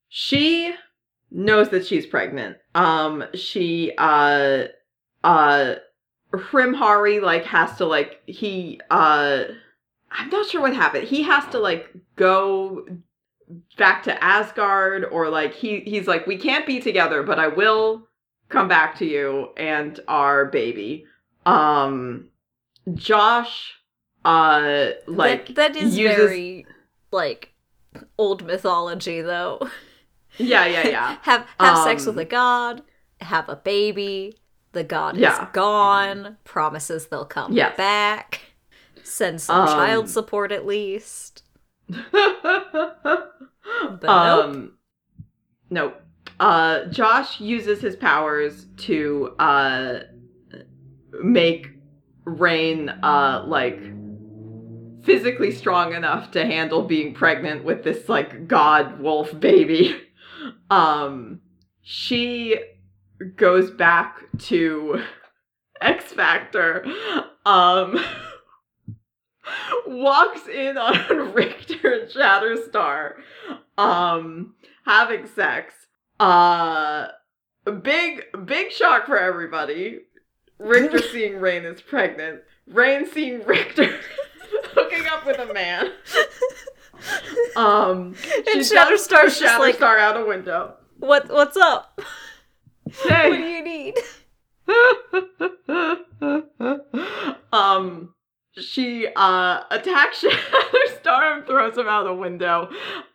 she 0.08 0.74
knows 1.30 1.68
that 1.70 1.86
she's 1.86 2.06
pregnant 2.06 2.56
um 2.74 3.24
she 3.34 3.92
uh 3.98 4.64
uh 5.24 5.74
Hrimhari 6.32 7.22
like 7.22 7.44
has 7.44 7.76
to 7.78 7.86
like 7.86 8.20
he 8.26 8.80
uh 8.90 9.44
I'm 10.14 10.30
not 10.30 10.48
sure 10.48 10.60
what 10.60 10.74
happened. 10.74 11.08
He 11.08 11.22
has 11.24 11.44
to 11.48 11.58
like 11.58 11.90
go 12.16 12.86
back 13.76 14.02
to 14.04 14.24
Asgard 14.24 15.04
or 15.04 15.28
like 15.28 15.54
he 15.54 15.80
he's 15.80 16.06
like 16.06 16.26
we 16.26 16.36
can't 16.36 16.66
be 16.66 16.80
together 16.80 17.22
but 17.22 17.38
I 17.38 17.48
will 17.48 18.08
come 18.48 18.68
back 18.68 18.96
to 18.98 19.04
you 19.04 19.50
and 19.56 19.98
our 20.08 20.46
baby. 20.46 21.04
Um 21.46 22.28
Josh 22.94 23.74
uh 24.24 24.90
like 25.06 25.48
that, 25.48 25.54
that 25.74 25.76
is 25.76 25.96
uses- 25.96 26.16
very 26.16 26.66
like 27.10 27.52
old 28.18 28.44
mythology 28.44 29.20
though. 29.20 29.68
yeah 30.38 30.66
yeah 30.66 30.88
yeah 30.88 31.16
have 31.22 31.46
have 31.60 31.78
sex 31.84 32.06
with 32.06 32.16
Um, 32.16 32.20
a 32.20 32.24
god, 32.24 32.82
have 33.20 33.48
a 33.48 33.56
baby. 33.56 34.38
The 34.72 34.82
god 34.84 35.16
Yeah. 35.16 35.40
is 35.42 35.48
gone. 35.52 36.36
Promises 36.44 37.06
they'll 37.06 37.24
come 37.24 37.52
Yes. 37.52 37.76
back. 37.76 38.40
Send 39.04 39.40
some 39.40 39.60
Um, 39.60 39.68
child 39.68 40.08
support 40.10 40.50
at 40.50 40.66
least. 40.66 41.42
but 44.00 44.02
nope. 44.02 44.44
um 44.44 44.72
nope 45.70 46.00
uh 46.40 46.84
josh 46.86 47.40
uses 47.40 47.80
his 47.80 47.96
powers 47.96 48.66
to 48.76 49.34
uh 49.38 50.00
make 51.22 51.68
rahne 52.26 52.88
uh 53.02 53.44
like 53.46 53.80
physically 55.04 55.52
strong 55.52 55.92
enough 55.92 56.30
to 56.30 56.44
handle 56.44 56.82
being 56.82 57.12
pregnant 57.14 57.64
with 57.64 57.84
this 57.84 58.08
like 58.08 58.48
god 58.48 58.98
wolf 59.00 59.38
baby 59.38 59.94
um 60.70 61.40
she 61.82 62.58
goes 63.36 63.70
back 63.70 64.24
to 64.38 65.02
x 65.80 66.04
factor 66.12 66.84
um 67.44 67.98
walks 69.86 70.46
in 70.48 70.78
on 70.78 71.32
Rictor 71.34 71.92
and 71.92 72.10
Shatterstar 72.10 73.14
um 73.78 74.54
having 74.86 75.26
sex. 75.26 75.74
Uh 76.20 77.08
big 77.82 78.24
big 78.44 78.70
shock 78.70 79.06
for 79.06 79.18
everybody. 79.18 80.00
Rictor 80.58 80.98
seeing 81.12 81.34
Rahne 81.34 81.64
is 81.72 81.80
pregnant. 81.80 82.40
Rahne 82.70 83.08
seeing 83.12 83.44
Rictor 83.44 83.86
hooking 84.74 85.06
up 85.06 85.26
with 85.26 85.38
a 85.38 85.52
man. 85.52 85.90
Um 87.56 88.14
she 88.14 88.58
And 88.58 88.66
throw 88.66 88.88
just 88.90 89.10
like- 89.10 89.30
Shatterstar 89.76 89.98
out 89.98 90.16
a 90.16 90.24
window. 90.24 90.74
What 90.98 91.28
what's 91.28 91.56
up? 91.56 92.00
Hey. 93.02 93.30
What 93.30 93.36
do 93.36 93.42
you 93.42 93.64
need? 93.64 93.94
um 97.52 98.14
she 98.60 99.08
uh 99.16 99.62
attacks 99.70 100.20
Shatterstar 100.24 101.36
and 101.38 101.46
throws 101.46 101.76
him 101.76 101.88
out 101.88 102.04
the 102.04 102.14
window. 102.14 102.70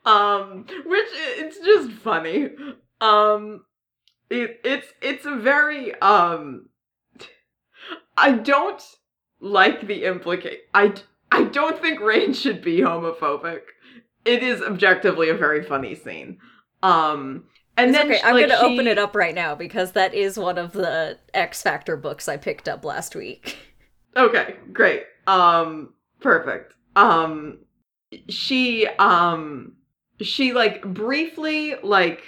Um 0.06 0.66
which 0.86 1.08
it's 1.12 1.60
just 1.60 1.92
funny. 1.92 2.50
Um 3.02 3.64
it 4.30 4.60
it's 4.64 4.88
it's 5.02 5.26
a 5.26 5.36
very 5.36 5.96
um 6.02 6.70
I 8.18 8.34
don't 8.34 8.84
like 9.40 9.88
the 9.88 10.04
implicate 10.06 10.62
I 10.74 10.94
don't 11.46 11.80
think 11.82 12.00
Rahne 12.00 12.36
should 12.36 12.62
be 12.62 12.80
homophobic. 12.80 13.62
It 14.26 14.44
is 14.44 14.62
objectively 14.62 15.30
a 15.30 15.36
very 15.36 15.64
funny 15.64 15.96
scene. 15.96 16.40
Um 16.84 17.46
and 17.78 17.92
It's 17.92 17.98
then 17.98 18.08
okay, 18.08 18.18
sh- 18.20 18.24
I'm 18.26 18.34
like, 18.36 18.50
gonna 18.50 18.62
open 18.62 18.88
it 18.88 18.98
up 18.98 19.16
right 19.16 19.34
now 19.34 19.56
because 19.56 19.94
that 19.94 20.14
is 20.14 20.38
one 20.38 20.58
of 20.58 20.74
the 20.74 21.18
X 21.34 21.62
Factor 21.62 21.96
books 21.96 22.28
I 22.28 22.36
picked 22.36 22.68
up 22.68 22.84
last 22.84 23.16
week. 23.16 23.58
Okay, 24.18 24.56
great. 24.74 25.04
Um 25.30 25.94
perfect. 26.20 26.74
Um 26.96 27.60
she 28.30 28.88
um 28.98 29.74
she 30.20 30.54
like 30.54 30.82
briefly 30.84 31.76
like 31.84 32.24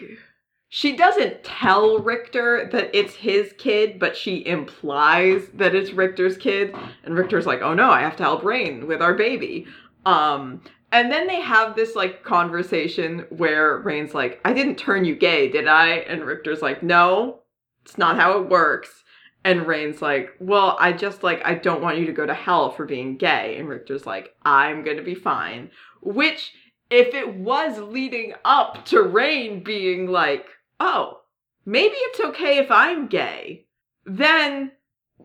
she 0.70 0.96
doesn't 0.96 1.44
tell 1.44 2.00
Rictor 2.00 2.70
that 2.72 2.92
it's 2.94 3.16
his 3.16 3.54
kid, 3.58 4.00
but 4.00 4.16
she 4.16 4.46
implies 4.46 5.48
that 5.56 5.76
it's 5.76 5.92
Rictor's 5.92 6.38
kid 6.38 6.74
and 7.04 7.16
Rictor's 7.16 7.46
like, 7.46 7.62
"Oh 7.62 7.74
no, 7.74 7.90
I 7.90 8.02
have 8.02 8.16
to 8.18 8.24
help 8.24 8.44
Rahne 8.44 8.86
with 8.86 9.02
our 9.02 9.16
baby." 9.16 9.66
Um 10.06 10.62
and 10.92 11.12
then 11.12 11.26
they 11.26 11.42
have 11.42 11.76
this 11.76 11.96
like 11.96 12.24
conversation 12.24 13.26
where 13.30 13.82
Rahne's 13.84 14.14
like, 14.14 14.40
"I 14.46 14.54
didn't 14.54 14.76
turn 14.76 15.06
you 15.06 15.16
gay, 15.16 15.50
did 15.50 15.68
I?" 15.68 15.88
And 16.08 16.24
Rictor's 16.24 16.62
like, 16.62 16.84
"No, 16.84 17.40
it's 17.84 17.98
not 17.98 18.18
how 18.18 18.40
it 18.40 18.50
works." 18.50 19.01
And 19.44 19.62
Rahne's 19.62 20.02
like, 20.02 20.32
Well, 20.40 20.78
I 20.80 20.94
just 20.94 21.24
like, 21.24 21.42
I 21.46 21.56
don't 21.56 21.82
want 21.82 21.98
you 21.98 22.06
to 22.06 22.12
go 22.12 22.26
to 22.26 22.34
hell 22.34 22.72
for 22.72 22.86
being 22.86 23.18
gay. 23.18 23.58
And 23.58 23.68
Rictor's 23.68 24.06
like, 24.06 24.36
I'm 24.44 24.84
gonna 24.84 25.02
be 25.02 25.16
fine. 25.16 25.72
Which, 26.02 26.54
if 26.90 27.14
it 27.14 27.36
was 27.36 27.80
leading 27.80 28.34
up 28.46 28.86
to 28.86 28.98
Rahne 28.98 29.64
being 29.64 30.08
like, 30.08 30.48
Oh, 30.80 31.22
maybe 31.66 31.96
it's 31.96 32.20
okay 32.20 32.58
if 32.58 32.70
I'm 32.70 33.08
gay, 33.08 33.66
then 34.06 34.72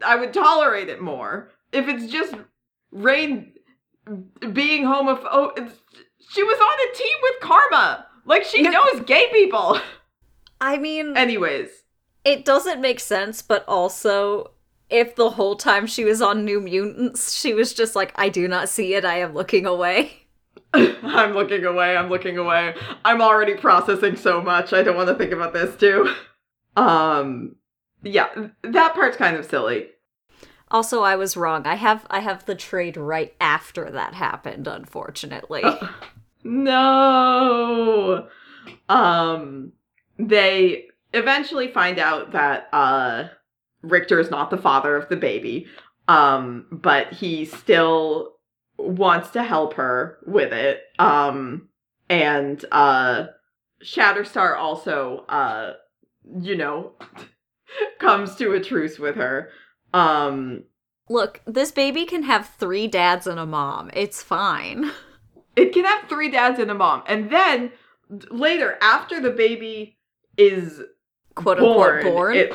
I 0.05 0.17
would 0.17 0.33
tolerate 0.33 0.89
it 0.89 1.01
more. 1.01 1.51
If 1.73 1.89
it's 1.89 2.11
just 2.11 2.35
Rahne 2.95 3.53
being 4.53 4.85
homophobic, 4.85 5.73
she 6.31 6.43
was 6.43 6.59
on 6.59 6.89
a 6.89 6.97
team 6.97 7.17
with 7.23 7.41
Karma. 7.41 8.07
Like, 8.25 8.45
she 8.45 8.63
knows 8.63 9.03
gay 9.07 9.29
people. 9.33 9.81
I 10.61 10.79
mean, 10.79 11.17
Anyways. 11.17 11.69
It 12.27 12.45
doesn't 12.45 12.81
make 12.81 12.99
sense, 12.99 13.41
but 13.41 13.65
also, 13.69 14.51
if 14.91 15.15
the 15.15 15.31
whole 15.31 15.55
time 15.55 15.87
she 15.87 16.05
was 16.05 16.21
on 16.21 16.45
New 16.45 16.61
Mutants, 16.61 17.33
she 17.33 17.55
was 17.55 17.73
just 17.73 17.95
like, 17.95 18.13
I 18.17 18.29
do 18.29 18.49
not 18.49 18.69
see 18.69 18.95
it, 18.95 19.05
I 19.05 19.21
am 19.21 19.33
looking 19.33 19.65
away. 19.65 20.27
I'm 20.75 21.35
looking 21.35 21.65
away. 21.65 21.97
I'm 21.97 22.09
looking 22.09 22.37
away. 22.37 22.75
I'm 23.05 23.23
already 23.23 23.55
processing 23.55 24.17
so 24.17 24.43
much. 24.43 24.73
I 24.73 24.83
don't 24.83 24.97
want 24.97 25.09
to 25.09 25.15
think 25.15 25.33
about 25.33 25.53
this 25.55 25.77
too. 25.77 26.13
Um 26.77 27.55
yeah, 28.03 28.29
that 28.63 28.95
part's 28.95 29.17
kind 29.17 29.37
of 29.37 29.47
silly. 29.47 29.89
Also, 30.71 31.03
I 31.03 31.17
was 31.17 31.37
wrong. 31.37 31.67
I 31.67 31.77
have 31.77 32.07
I 32.11 32.19
have 32.19 32.45
the 32.45 32.57
trade 32.57 32.97
right 32.97 33.35
after 33.41 33.89
that 33.91 34.15
happened, 34.15 34.67
unfortunately. 34.67 35.63
Uh, 35.63 35.89
no. 36.45 38.29
Um 38.89 39.73
they 40.19 40.89
eventually 41.17 41.69
find 41.69 41.99
out 41.99 42.33
that 42.33 42.69
uh 42.73 43.29
Rictor 43.83 44.19
is 44.21 44.31
not 44.31 44.51
the 44.51 44.57
father 44.57 44.97
of 44.97 45.09
the 45.09 45.17
baby. 45.17 45.67
Um 46.09 46.67
but 46.71 47.13
he 47.13 47.45
still 47.45 48.35
wants 48.79 49.31
to 49.31 49.43
help 49.43 49.75
her 49.75 50.19
with 50.27 50.53
it. 50.53 50.83
Um 50.99 51.69
and 52.09 52.65
uh 52.73 53.27
Shatterstar 53.85 54.57
also 54.57 55.25
uh 55.29 55.75
you 56.41 56.57
know 56.57 56.93
comes 57.99 58.37
to 58.37 58.53
a 58.53 58.61
truce 58.61 58.99
with 58.99 59.17
her. 59.17 59.51
Um 59.93 60.65
Look, 61.09 61.41
this 61.47 61.71
baby 61.71 62.05
can 62.05 62.25
have 62.25 62.49
three 62.59 62.89
dads 62.89 63.29
and 63.29 63.39
a 63.39 63.47
mom. 63.47 63.91
It's 63.95 64.23
fine. 64.23 64.91
It 65.57 65.73
can 65.73 65.87
have 65.87 66.07
three 66.07 66.31
dads 66.31 66.59
and 66.59 66.71
a 66.71 66.75
mom. 66.75 67.03
And 67.07 67.31
then 67.31 67.73
later, 68.31 68.77
after 68.83 69.21
the 69.21 69.31
baby 69.31 69.97
is 70.37 70.83
Quote 71.37 71.59
born, 71.59 71.97
unquote 71.99 72.13
born. 72.13 72.37
it- 72.37 72.55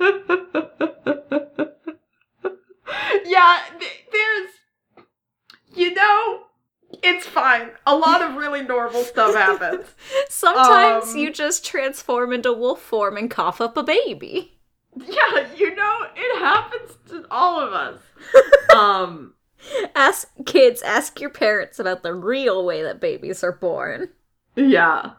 yeah, 3.24 3.60
th- 3.78 4.04
there's, 4.12 4.50
you 5.74 5.94
know, 5.94 6.40
it's 7.02 7.26
fine. 7.26 7.70
A 7.86 7.96
lot 7.96 8.22
of 8.22 8.36
really 8.36 8.62
normal 8.62 9.02
stuff 9.02 9.34
happens. 9.34 9.86
Sometimes 10.28 11.10
um, 11.12 11.16
you 11.16 11.32
just 11.32 11.64
transform 11.64 12.32
into 12.32 12.52
wolf 12.52 12.80
form 12.80 13.16
and 13.16 13.30
cough 13.30 13.60
up 13.60 13.76
a 13.76 13.82
baby. 13.82 14.50
Yeah, 14.96 15.48
you 15.56 15.74
know, 15.74 16.06
it 16.14 16.38
happens 16.38 16.92
to 17.08 17.26
all 17.28 17.58
of 17.60 17.72
us. 17.72 17.98
um, 18.72 19.34
Ask 19.96 20.28
kids, 20.46 20.82
ask 20.82 21.20
your 21.20 21.30
parents 21.30 21.80
about 21.80 22.04
the 22.04 22.14
real 22.14 22.64
way 22.64 22.80
that 22.84 23.00
babies 23.00 23.42
are 23.42 23.50
born. 23.50 24.10
yeah. 24.54 25.14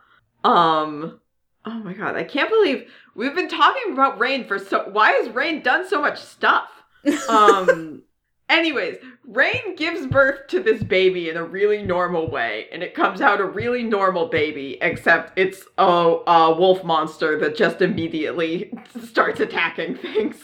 Um, 0.45 1.19
oh 1.65 1.79
my 1.83 1.93
god, 1.93 2.15
I 2.15 2.23
can't 2.23 2.49
believe 2.49 2.89
we've 3.15 3.35
been 3.35 3.49
talking 3.49 3.93
about 3.93 4.19
Rahne 4.19 4.47
for 4.47 4.59
so. 4.59 4.89
Why 4.89 5.11
has 5.11 5.29
Rahne 5.29 5.63
done 5.63 5.87
so 5.87 6.01
much 6.01 6.21
stuff? 6.21 6.69
Um. 7.29 8.01
Anyways, 8.47 8.97
Rahne 9.27 9.75
gives 9.75 10.05
birth 10.05 10.47
to 10.49 10.61
this 10.61 10.83
baby 10.83 11.29
in 11.29 11.37
a 11.37 11.43
really 11.43 11.81
normal 11.81 12.29
way, 12.29 12.67
and 12.71 12.83
it 12.83 12.93
comes 12.93 13.19
out 13.19 13.41
a 13.41 13.45
really 13.45 13.81
normal 13.81 14.27
baby, 14.27 14.77
except 14.81 15.37
it's 15.37 15.63
a, 15.79 15.83
a 15.83 16.55
wolf 16.55 16.83
monster 16.83 17.39
that 17.39 17.55
just 17.55 17.81
immediately 17.81 18.71
starts 19.03 19.39
attacking 19.39 19.95
things. 19.95 20.37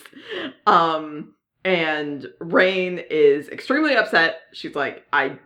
Um, 0.66 1.36
and 1.64 2.26
Rahne 2.40 3.06
is 3.12 3.50
extremely 3.50 3.96
upset. 3.96 4.40
She's 4.52 4.74
like, 4.76 5.06
I 5.14 5.38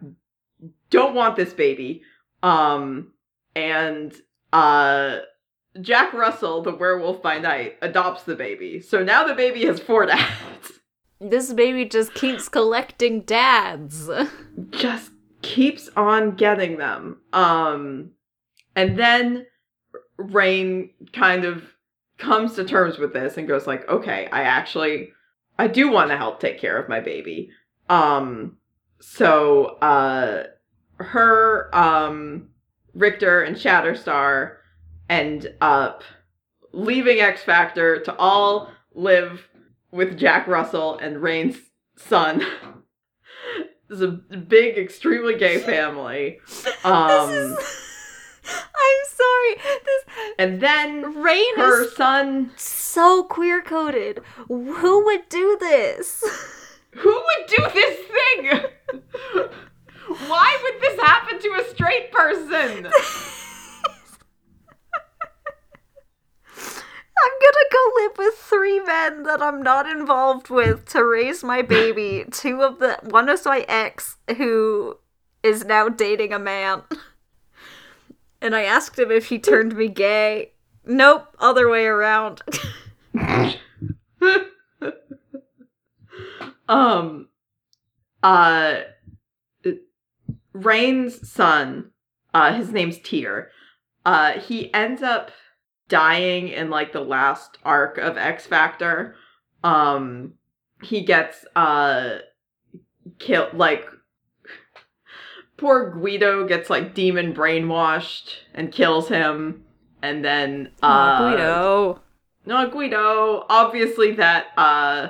don't 0.89 1.13
want 1.13 1.35
this 1.35 1.51
baby. 1.51 2.03
Um, 2.41 3.11
and 3.53 4.15
uh, 4.53 5.19
Jack 5.81 6.13
Russell, 6.13 6.61
the 6.61 6.73
werewolf 6.73 7.21
by 7.21 7.37
night, 7.37 7.77
adopts 7.81 8.23
the 8.23 8.35
baby. 8.35 8.79
So 8.79 9.03
now 9.03 9.25
the 9.25 9.33
baby 9.33 9.65
has 9.65 9.79
four 9.79 10.05
dads. 10.07 10.79
This 11.19 11.53
baby 11.53 11.85
just 11.85 12.13
keeps 12.13 12.49
collecting 12.49 13.21
dads. 13.21 14.09
just 14.71 15.11
keeps 15.41 15.89
on 15.95 16.35
getting 16.35 16.77
them. 16.77 17.19
Um 17.33 18.11
and 18.75 18.97
then 18.97 19.45
Rahne 20.19 20.91
kind 21.13 21.45
of 21.45 21.63
comes 22.17 22.55
to 22.55 22.63
terms 22.65 22.97
with 22.97 23.13
this 23.13 23.37
and 23.37 23.47
goes 23.47 23.67
like, 23.67 23.87
"Okay, 23.89 24.27
I 24.31 24.41
actually 24.43 25.11
I 25.57 25.67
do 25.67 25.89
want 25.91 26.09
to 26.11 26.17
help 26.17 26.39
take 26.39 26.59
care 26.59 26.77
of 26.77 26.89
my 26.89 26.99
baby." 26.99 27.49
Um 27.89 28.57
so 29.01 29.65
uh 29.81 30.43
her 30.97 31.69
um 31.75 32.49
Rictor 32.93 33.41
and 33.41 33.55
Shatterstar 33.55 34.57
end 35.09 35.53
up 35.61 36.03
leaving 36.71 37.19
X 37.19 37.41
Factor 37.43 37.99
to 38.03 38.15
all 38.17 38.71
live 38.93 39.47
with 39.91 40.17
Jack 40.17 40.47
Russell 40.47 40.97
and 40.97 41.17
Rahne's 41.17 41.57
son. 41.97 42.41
This 43.87 43.97
is 43.99 44.01
a 44.01 44.07
big, 44.07 44.79
extremely 44.79 45.37
gay 45.37 45.59
family. 45.61 46.39
Um, 46.83 47.29
this 47.29 47.37
is. 47.51 47.81
I'm 48.47 49.03
sorry. 49.07 49.55
This 49.85 50.03
and 50.39 50.59
then 50.59 51.13
Rahne 51.23 51.55
her 51.57 51.87
son. 51.91 52.49
so 52.55 53.23
queer 53.25 53.61
coded. 53.61 54.21
Who 54.47 55.05
would 55.05 55.29
do 55.29 55.57
this? 55.59 56.23
Who 56.95 57.11
would 57.11 57.47
do 57.47 57.63
this 57.75 57.99
thing? 58.07 58.61
Why 60.27 60.59
would 60.63 60.81
this 60.81 60.99
happen 60.99 61.39
to 61.39 61.49
a 61.61 61.69
straight 61.69 62.11
person? 62.11 62.87
I'm 67.25 67.31
gonna 67.41 67.65
go 67.71 67.91
live 68.03 68.17
with 68.19 68.35
three 68.35 68.79
men 68.81 69.23
that 69.23 69.41
I'm 69.41 69.63
not 69.63 69.89
involved 69.89 70.51
with 70.51 70.85
to 70.89 71.03
raise 71.03 71.43
my 71.43 71.63
baby. 71.63 72.23
Two 72.31 72.61
of 72.61 72.77
the 72.77 72.99
one 73.01 73.29
is 73.29 73.45
my 73.45 73.65
ex 73.67 74.17
who 74.37 74.99
is 75.41 75.65
now 75.65 75.89
dating 75.89 76.33
a 76.33 76.39
man. 76.39 76.83
And 78.41 78.55
I 78.55 78.65
asked 78.65 78.99
him 78.99 79.09
if 79.09 79.29
he 79.29 79.39
turned 79.39 79.75
me 79.75 79.87
gay. 79.87 80.51
Nope, 80.85 81.35
other 81.39 81.67
way 81.67 81.87
around. 81.87 82.43
um, 86.69 87.29
uh, 88.21 88.75
Rahne's 90.53 91.27
son, 91.27 91.89
uh, 92.35 92.53
his 92.53 92.71
name's 92.71 92.99
Tyr. 92.99 93.49
Uh, 94.05 94.33
he 94.33 94.71
ends 94.75 95.01
up 95.01 95.31
dying 95.87 96.49
in 96.49 96.69
like 96.69 96.93
the 96.93 97.01
last 97.01 97.57
arc 97.63 97.97
of 97.97 98.17
X 98.17 98.45
Factor. 98.45 99.15
Um, 99.63 100.33
he 100.81 101.03
gets 101.03 101.45
uh 101.55 102.19
killed 103.19 103.53
like 103.53 103.85
poor 105.57 105.91
Guido 105.91 106.47
gets 106.47 106.69
like 106.69 106.93
demon 106.93 107.33
brainwashed 107.33 108.35
and 108.53 108.71
kills 108.71 109.07
him, 109.07 109.63
and 110.01 110.23
then 110.23 110.71
uh 110.81 111.31
Guido. 111.31 112.01
no, 112.45 112.69
Guido. 112.69 113.45
Obviously, 113.49 114.11
that 114.13 114.47
uh, 114.57 115.09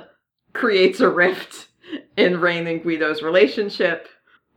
creates 0.52 1.00
a 1.00 1.08
rift 1.08 1.68
in 2.16 2.34
Rahne 2.34 2.70
and 2.70 2.82
Guido's 2.82 3.22
relationship 3.22 4.08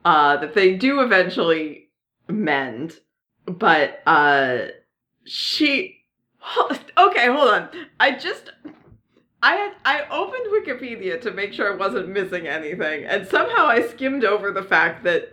uh, 0.05 0.37
that 0.37 0.53
they 0.53 0.75
do 0.75 1.01
eventually 1.01 1.89
mend. 2.27 2.99
But 3.45 4.01
uh, 4.05 4.67
she. 5.25 5.98
Okay, 6.97 7.27
hold 7.27 7.49
on. 7.49 7.69
I 7.99 8.11
just. 8.11 8.51
I 9.41 9.55
had 9.55 9.73
I 9.85 10.01
opened 10.11 10.47
Wikipedia 10.51 11.19
to 11.21 11.31
make 11.31 11.53
sure 11.53 11.71
I 11.71 11.77
wasn't 11.77 12.09
missing 12.09 12.45
anything, 12.45 13.05
and 13.05 13.25
somehow 13.25 13.67
I 13.67 13.87
skimmed 13.87 14.25
over 14.25 14.51
the 14.51 14.63
fact 14.63 15.05
that 15.05 15.31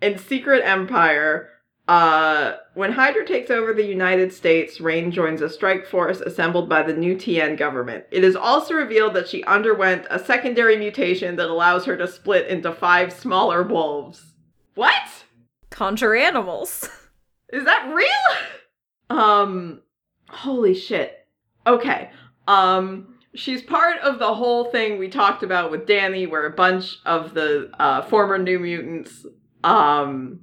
in 0.00 0.16
Secret 0.16 0.62
Empire, 0.64 1.48
uh, 1.88 2.54
when 2.74 2.92
Hydra 2.92 3.26
takes 3.26 3.50
over 3.50 3.72
the 3.72 3.84
United 3.84 4.32
States, 4.32 4.78
Rahne 4.78 5.10
joins 5.10 5.40
a 5.40 5.50
strike 5.50 5.86
force 5.86 6.20
assembled 6.20 6.68
by 6.68 6.82
the 6.82 6.92
new 6.92 7.16
TN 7.16 7.56
government. 7.58 8.04
It 8.12 8.22
is 8.22 8.36
also 8.36 8.74
revealed 8.74 9.14
that 9.14 9.28
she 9.28 9.42
underwent 9.44 10.06
a 10.08 10.18
secondary 10.20 10.76
mutation 10.76 11.34
that 11.36 11.50
allows 11.50 11.84
her 11.86 11.96
to 11.96 12.06
split 12.06 12.46
into 12.46 12.72
five 12.72 13.12
smaller 13.12 13.64
wolves. 13.64 14.34
What? 14.76 15.24
Conjure 15.70 16.14
animals. 16.14 16.88
Is 17.52 17.64
that 17.64 17.92
real? 17.92 19.20
um, 19.20 19.80
holy 20.28 20.74
shit. 20.74 21.26
Okay. 21.66 22.10
Um, 22.46 23.16
she's 23.34 23.62
part 23.62 23.98
of 24.00 24.18
the 24.18 24.34
whole 24.34 24.66
thing 24.66 24.98
we 24.98 25.08
talked 25.08 25.42
about 25.42 25.70
with 25.70 25.86
Danny, 25.86 26.26
where 26.26 26.46
a 26.46 26.54
bunch 26.54 26.98
of 27.04 27.34
the 27.34 27.70
uh, 27.78 28.02
former 28.02 28.38
New 28.38 28.58
Mutants 28.58 29.26
um 29.64 30.40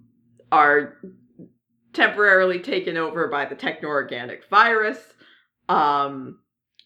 are 0.51 0.97
temporarily 1.93 2.59
taken 2.59 2.97
over 2.97 3.27
by 3.27 3.45
the 3.45 3.55
techno-organic 3.55 4.49
virus. 4.49 4.99
Um, 5.69 6.39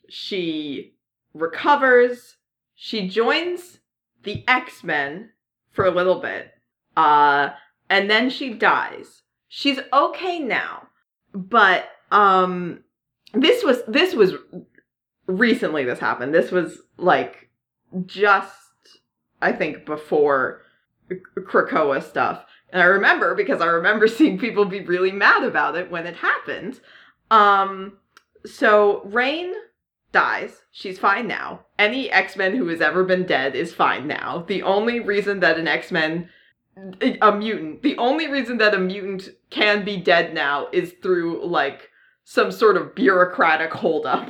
she 0.09 0.95
recovers. 1.33 2.35
She 2.75 3.07
joins 3.07 3.79
the 4.23 4.43
X-Men 4.47 5.31
for 5.71 5.85
a 5.85 5.91
little 5.91 6.19
bit. 6.19 6.51
Uh, 6.95 7.49
and 7.89 8.09
then 8.09 8.29
she 8.29 8.53
dies. 8.53 9.23
She's 9.47 9.79
okay 9.91 10.39
now. 10.39 10.87
But 11.33 11.89
um 12.11 12.83
this 13.41 13.63
was 13.63 13.83
this 13.87 14.13
was 14.13 14.33
recently 15.27 15.83
this 15.83 15.99
happened. 15.99 16.33
This 16.33 16.51
was 16.51 16.81
like 16.97 17.49
just 18.05 18.53
I 19.41 19.51
think 19.51 19.85
before 19.85 20.61
Krakoa 21.09 22.03
stuff. 22.03 22.45
And 22.71 22.81
I 22.81 22.85
remember 22.85 23.35
because 23.35 23.61
I 23.61 23.65
remember 23.65 24.07
seeing 24.07 24.37
people 24.37 24.65
be 24.65 24.81
really 24.81 25.11
mad 25.11 25.43
about 25.43 25.75
it 25.75 25.91
when 25.91 26.07
it 26.07 26.15
happened. 26.15 26.79
Um 27.31 27.97
so 28.45 29.01
Rahne 29.05 29.53
dies. 30.11 30.61
She's 30.71 30.99
fine 30.99 31.27
now. 31.27 31.65
Any 31.77 32.09
X-Men 32.09 32.55
who 32.55 32.67
has 32.67 32.81
ever 32.81 33.03
been 33.03 33.25
dead 33.25 33.55
is 33.55 33.73
fine 33.73 34.07
now. 34.07 34.45
The 34.47 34.63
only 34.63 34.99
reason 34.99 35.41
that 35.41 35.59
an 35.59 35.67
X-Men 35.67 36.29
a 37.21 37.31
mutant, 37.31 37.81
the 37.81 37.97
only 37.97 38.27
reason 38.27 38.57
that 38.59 38.75
a 38.75 38.79
mutant 38.79 39.29
can 39.49 39.83
be 39.83 39.97
dead 39.97 40.33
now 40.33 40.67
is 40.71 40.93
through 41.01 41.45
like 41.45 41.89
some 42.29 42.51
sort 42.51 42.75
of 42.75 42.93
bureaucratic 42.93 43.71
holdup. 43.71 44.29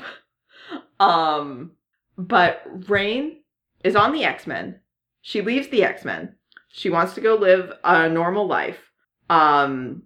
Um 1.00 1.72
but 2.16 2.64
Rahne 2.88 3.38
is 3.84 3.95
on 3.95 4.12
the 4.12 4.24
X-Men. 4.24 4.80
She 5.22 5.41
leaves 5.41 5.68
the 5.70 5.84
X-Men. 5.84 6.36
She 6.70 6.89
wants 6.89 7.16
to 7.16 7.22
go 7.22 7.34
live 7.36 7.74
a 7.84 8.08
normal 8.08 8.48
life. 8.48 8.91
Um, 9.30 10.04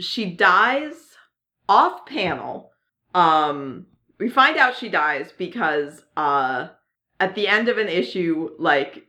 she 0.00 0.32
dies 0.32 0.94
off 1.68 2.06
panel. 2.06 2.72
Um, 3.14 3.86
we 4.18 4.28
find 4.28 4.56
out 4.56 4.76
she 4.76 4.88
dies 4.88 5.32
because 5.36 6.02
uh, 6.16 6.68
at 7.20 7.34
the 7.34 7.48
end 7.48 7.68
of 7.68 7.78
an 7.78 7.88
issue, 7.88 8.50
like 8.58 9.06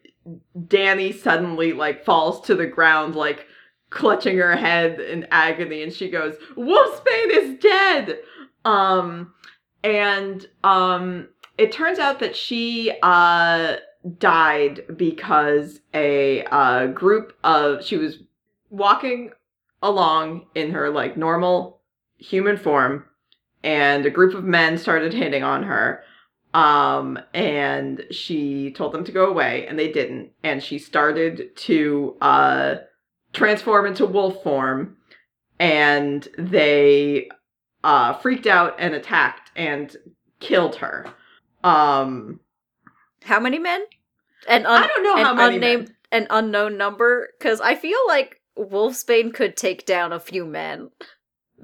Danny 0.67 1.11
suddenly 1.11 1.73
like 1.73 2.05
falls 2.05 2.41
to 2.47 2.55
the 2.55 2.67
ground, 2.67 3.15
like 3.15 3.47
clutching 3.93 4.37
her 4.37 4.55
head 4.55 4.99
in 4.99 5.27
agony, 5.31 5.83
and 5.83 5.93
she 5.93 6.09
goes, 6.09 6.35
"Wolfsbane 6.57 7.29
is 7.29 7.59
dead." 7.59 8.19
Um, 8.65 9.33
and 9.83 10.45
um, 10.63 11.27
it 11.57 11.71
turns 11.71 11.99
out 11.99 12.19
that 12.19 12.35
she 12.35 12.91
uh 13.03 13.75
died 14.17 14.81
because 14.97 15.79
a 15.93 16.43
uh 16.45 16.87
group 16.87 17.37
of 17.43 17.85
she 17.85 17.95
was 17.95 18.17
walking 18.69 19.31
along 19.81 20.45
in 20.55 20.71
her 20.71 20.89
like 20.89 21.15
normal 21.15 21.79
human 22.17 22.57
form 22.57 23.05
and 23.63 24.05
a 24.05 24.09
group 24.09 24.33
of 24.33 24.43
men 24.43 24.77
started 24.77 25.13
hitting 25.13 25.43
on 25.43 25.63
her 25.63 26.03
um 26.53 27.17
and 27.33 28.03
she 28.11 28.71
told 28.71 28.91
them 28.91 29.05
to 29.05 29.11
go 29.11 29.27
away 29.27 29.65
and 29.67 29.79
they 29.79 29.89
didn't 29.91 30.31
and 30.43 30.61
she 30.61 30.77
started 30.77 31.55
to 31.55 32.17
uh 32.21 32.75
transform 33.33 33.85
into 33.85 34.05
wolf 34.05 34.41
form 34.43 34.97
and 35.59 36.27
they 36.37 37.29
uh 37.83 38.13
freaked 38.13 38.47
out 38.47 38.75
and 38.79 38.93
attacked 38.93 39.51
and 39.55 39.95
killed 40.39 40.75
her 40.77 41.07
um 41.63 42.39
How 43.23 43.39
many 43.39 43.59
men? 43.59 43.83
And 44.47 44.65
un- 44.67 44.83
I 44.83 44.87
don't 44.87 45.03
know 45.03 45.15
an 45.17 45.25
how 45.25 45.33
many 45.33 45.55
unnamed, 45.55 45.87
men. 45.87 45.95
an 46.11 46.27
unknown 46.29 46.77
number. 46.77 47.29
Because 47.39 47.61
I 47.61 47.75
feel 47.75 47.97
like 48.07 48.41
Wolfsbane 48.59 49.33
could 49.33 49.55
take 49.55 49.85
down 49.85 50.11
a 50.11 50.19
few 50.19 50.45
men. 50.45 50.89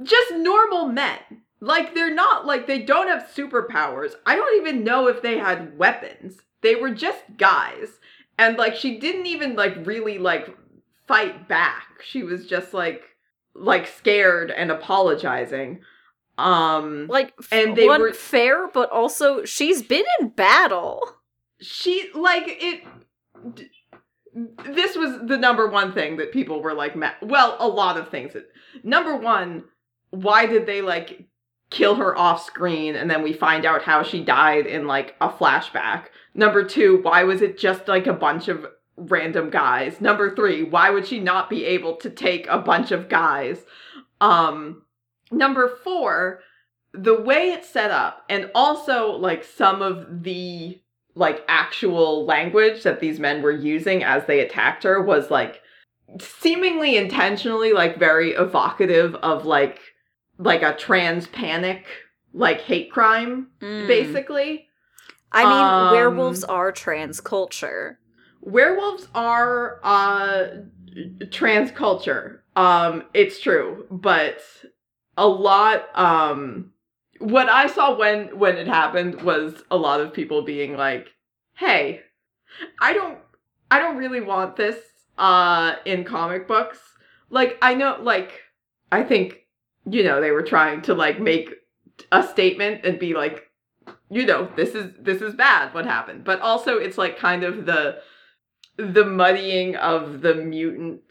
just 0.04 0.32
normal 0.34 0.88
men. 0.88 1.20
Like 1.60 1.94
they're 1.94 2.14
not 2.16 2.46
like 2.46 2.66
they 2.68 2.80
don't 2.80 3.10
have 3.10 3.30
superpowers. 3.36 4.14
I 4.26 4.36
don't 4.38 4.62
even 4.62 4.86
know 4.86 5.08
if 5.08 5.22
they 5.22 5.38
had 5.38 5.78
weapons. 5.78 6.38
They 6.62 6.76
were 6.76 6.92
just 6.92 7.22
guys. 7.38 8.00
And 8.38 8.58
like 8.58 8.76
she 8.76 8.98
didn't 8.98 9.26
even 9.26 9.56
like 9.58 9.86
really 9.86 10.18
like 10.18 10.56
fight 11.10 11.48
back. 11.48 11.88
She 12.10 12.24
was 12.24 12.46
just 12.46 12.74
like 12.74 13.02
like 13.56 13.88
scared 13.88 14.52
and 14.52 14.72
apologizing. 14.72 15.82
Um 16.38 17.08
Like, 17.10 17.34
f- 17.40 17.50
And 17.52 17.76
they 17.76 17.88
one 17.88 18.02
were- 18.02 18.14
fair, 18.14 18.68
but 18.70 18.90
also 18.92 19.44
she's 19.44 19.82
been 19.82 20.06
in 20.20 20.30
battle. 20.30 21.02
she 21.60 22.10
like 22.14 22.44
it 22.48 22.84
d- 23.56 23.70
this 24.80 24.96
was 24.96 25.12
the 25.28 25.38
number 25.38 25.68
one 25.68 25.92
thing 25.92 26.16
that 26.18 26.32
people 26.32 26.62
were 26.62 26.74
like 26.74 26.96
ma- 26.96 27.20
well 27.22 27.58
a 27.60 27.68
lot 27.68 27.98
of 27.98 28.08
things 28.10 28.32
number 28.84 29.16
one 29.18 29.64
why 30.12 30.46
did 30.46 30.66
they 30.66 30.82
like 30.82 31.26
kill 31.70 31.96
her 31.96 32.18
off 32.18 32.46
screen 32.46 32.96
and 32.96 33.10
then 33.12 33.22
we 33.24 33.34
find 33.34 33.66
out 33.66 33.82
how 33.82 34.02
she 34.04 34.24
died 34.24 34.66
in 34.68 34.88
like 34.88 35.16
a 35.20 35.28
flashback 35.30 36.06
number 36.34 36.64
two 36.64 37.00
why 37.02 37.24
was 37.26 37.42
it 37.42 37.58
just 37.58 37.88
like 37.90 38.08
a 38.08 38.14
bunch 38.14 38.48
of 38.48 38.66
random 39.00 39.50
guys 39.50 40.02
number 40.02 40.36
three 40.36 40.64
why 40.64 40.90
would 40.90 41.08
she 41.08 41.20
not 41.20 41.50
be 41.50 41.66
able 41.66 41.96
to 41.96 42.10
take 42.10 42.46
a 42.48 42.58
bunch 42.58 42.92
of 42.92 43.08
guys 43.10 43.60
um 44.22 44.82
number 45.32 45.68
four 45.84 46.40
the 46.94 47.20
way 47.22 47.52
it's 47.52 47.70
set 47.70 47.92
up 47.92 48.24
and 48.30 48.50
also 48.56 49.12
like 49.12 49.44
some 49.44 49.82
of 49.82 50.24
the 50.24 50.80
like 51.16 51.44
actual 51.48 52.26
language 52.26 52.84
that 52.84 53.00
these 53.00 53.20
men 53.20 53.42
were 53.42 53.52
using 53.52 54.04
as 54.04 54.26
they 54.26 54.40
attacked 54.40 54.84
her 54.84 55.02
was 55.02 55.30
like 55.30 55.62
seemingly 56.20 56.98
intentionally 56.98 57.72
like 57.74 57.98
very 58.00 58.32
evocative 58.32 59.16
of 59.16 59.46
like 59.46 59.80
like 60.38 60.62
a 60.64 60.74
trans 60.76 61.28
panic 61.28 61.86
like 62.34 62.62
hate 62.62 62.92
crime 62.92 63.48
Mm. 63.62 63.88
basically 63.88 64.66
I 65.32 65.44
mean, 65.44 65.52
Um, 65.64 65.92
werewolves 65.92 66.44
are 66.44 66.72
trans 66.72 67.22
culture. 67.22 67.99
Werewolves 68.42 69.08
are 69.16 69.80
uh 69.84 70.48
trans 71.32 71.72
culture. 71.72 72.44
Um 72.56 73.04
it's 73.14 73.40
true 73.40 73.86
but 73.90 74.42
a 75.18 75.28
lot 75.28 75.88
um 75.98 76.72
what 77.20 77.50
i 77.50 77.68
saw 77.68 77.96
when 77.98 78.38
when 78.40 78.58
it 78.58 78.68
happened 78.68 79.22
was 79.22 79.64
a 79.70 79.76
lot 79.76 80.00
of 80.00 80.14
people 80.14 80.42
being 80.42 80.78
like 80.78 81.08
hey 81.56 82.02
i 82.82 82.94
don't 82.94 83.18
i 83.70 83.78
don't 83.78 83.98
really 83.98 84.22
want 84.22 84.56
this 84.56 84.78
uh 85.18 85.76
in 85.86 86.04
comic 86.04 86.48
books. 86.48 86.80
Like 87.30 87.58
i 87.62 87.76
know 87.76 87.98
like 88.02 88.42
i 88.92 89.04
think 89.04 89.46
you 89.86 90.04
know 90.04 90.22
they 90.22 90.32
were 90.32 90.42
trying 90.42 90.82
to 90.84 90.94
like 90.94 91.20
make 91.20 91.54
a 92.12 92.24
statement 92.24 92.86
and 92.86 92.98
be 92.98 93.14
like 93.14 93.52
you 94.10 94.26
know 94.26 94.50
this 94.56 94.74
is 94.74 94.94
this 95.00 95.22
is 95.22 95.34
bad 95.34 95.74
what 95.74 95.86
happened. 95.86 96.24
But 96.24 96.40
also 96.40 96.78
it's 96.78 96.98
like 96.98 97.20
kind 97.20 97.44
of 97.44 97.66
the 97.66 98.00
the 98.80 99.04
muddying 99.06 99.76
of 99.76 100.22
the 100.22 100.36
mutant 100.36 101.02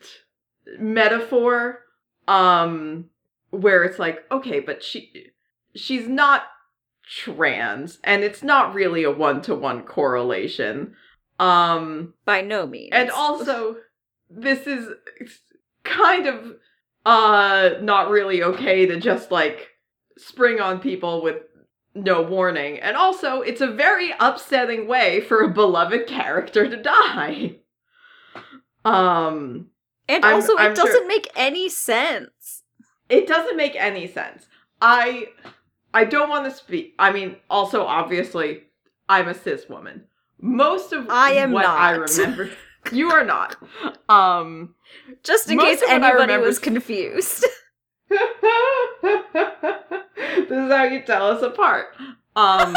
metaphor 0.78 1.80
um 2.26 3.04
where 3.50 3.84
it's 3.84 3.98
like 3.98 4.20
okay 4.30 4.58
but 4.58 4.82
she 4.82 5.26
she's 5.74 6.08
not 6.08 6.44
trans 7.06 7.98
and 8.04 8.24
it's 8.24 8.42
not 8.42 8.74
really 8.74 9.04
a 9.04 9.10
one-to-one 9.10 9.82
correlation 9.82 10.94
um 11.38 12.14
By 12.24 12.40
no 12.40 12.66
means. 12.66 12.90
and 12.92 13.10
also 13.10 13.76
this 14.30 14.66
is 14.66 14.88
kind 15.84 16.26
of 16.26 16.56
uh 17.04 17.70
not 17.82 18.10
really 18.10 18.42
okay 18.42 18.86
to 18.86 18.98
just 18.98 19.30
like 19.30 19.68
spring 20.16 20.60
on 20.60 20.80
people 20.80 21.22
with 21.22 21.36
no 22.04 22.22
warning 22.22 22.78
and 22.78 22.96
also 22.96 23.40
it's 23.40 23.60
a 23.60 23.66
very 23.66 24.12
upsetting 24.20 24.86
way 24.88 25.20
for 25.20 25.42
a 25.42 25.48
beloved 25.48 26.06
character 26.06 26.68
to 26.68 26.76
die 26.82 27.56
um 28.84 29.66
and 30.08 30.24
I'm- 30.24 30.36
also, 30.36 30.56
I'm 30.56 30.72
it 30.72 30.76
sure- 30.76 30.86
doesn't 30.86 31.08
make 31.08 31.28
any 31.36 31.68
sense. 31.68 32.62
it 33.08 33.26
doesn't 33.26 33.56
make 33.56 33.74
any 33.76 34.06
sense 34.06 34.46
i 34.80 35.26
i 35.92 36.04
don't 36.04 36.28
want 36.28 36.44
to 36.44 36.50
speak 36.50 36.94
i 36.98 37.10
mean 37.12 37.36
also 37.50 37.82
obviously 37.84 38.62
i'm 39.08 39.28
a 39.28 39.34
cis 39.34 39.68
woman 39.68 40.04
most 40.40 40.92
of 40.92 41.06
I 41.10 41.32
am 41.32 41.50
what 41.52 41.66
i 41.66 41.96
not. 41.96 42.10
remember 42.10 42.50
you 42.92 43.10
are 43.10 43.24
not 43.24 43.56
um 44.08 44.74
Just 45.24 45.50
in 45.50 45.58
case 45.58 45.82
I 45.86 45.94
anybody 45.94 46.36
was 46.38 46.58
confused. 46.60 47.44
this 48.10 48.24
is 50.50 50.72
how 50.72 50.84
you 50.84 51.02
tell 51.02 51.26
us 51.26 51.42
apart. 51.42 51.88
Um, 52.36 52.74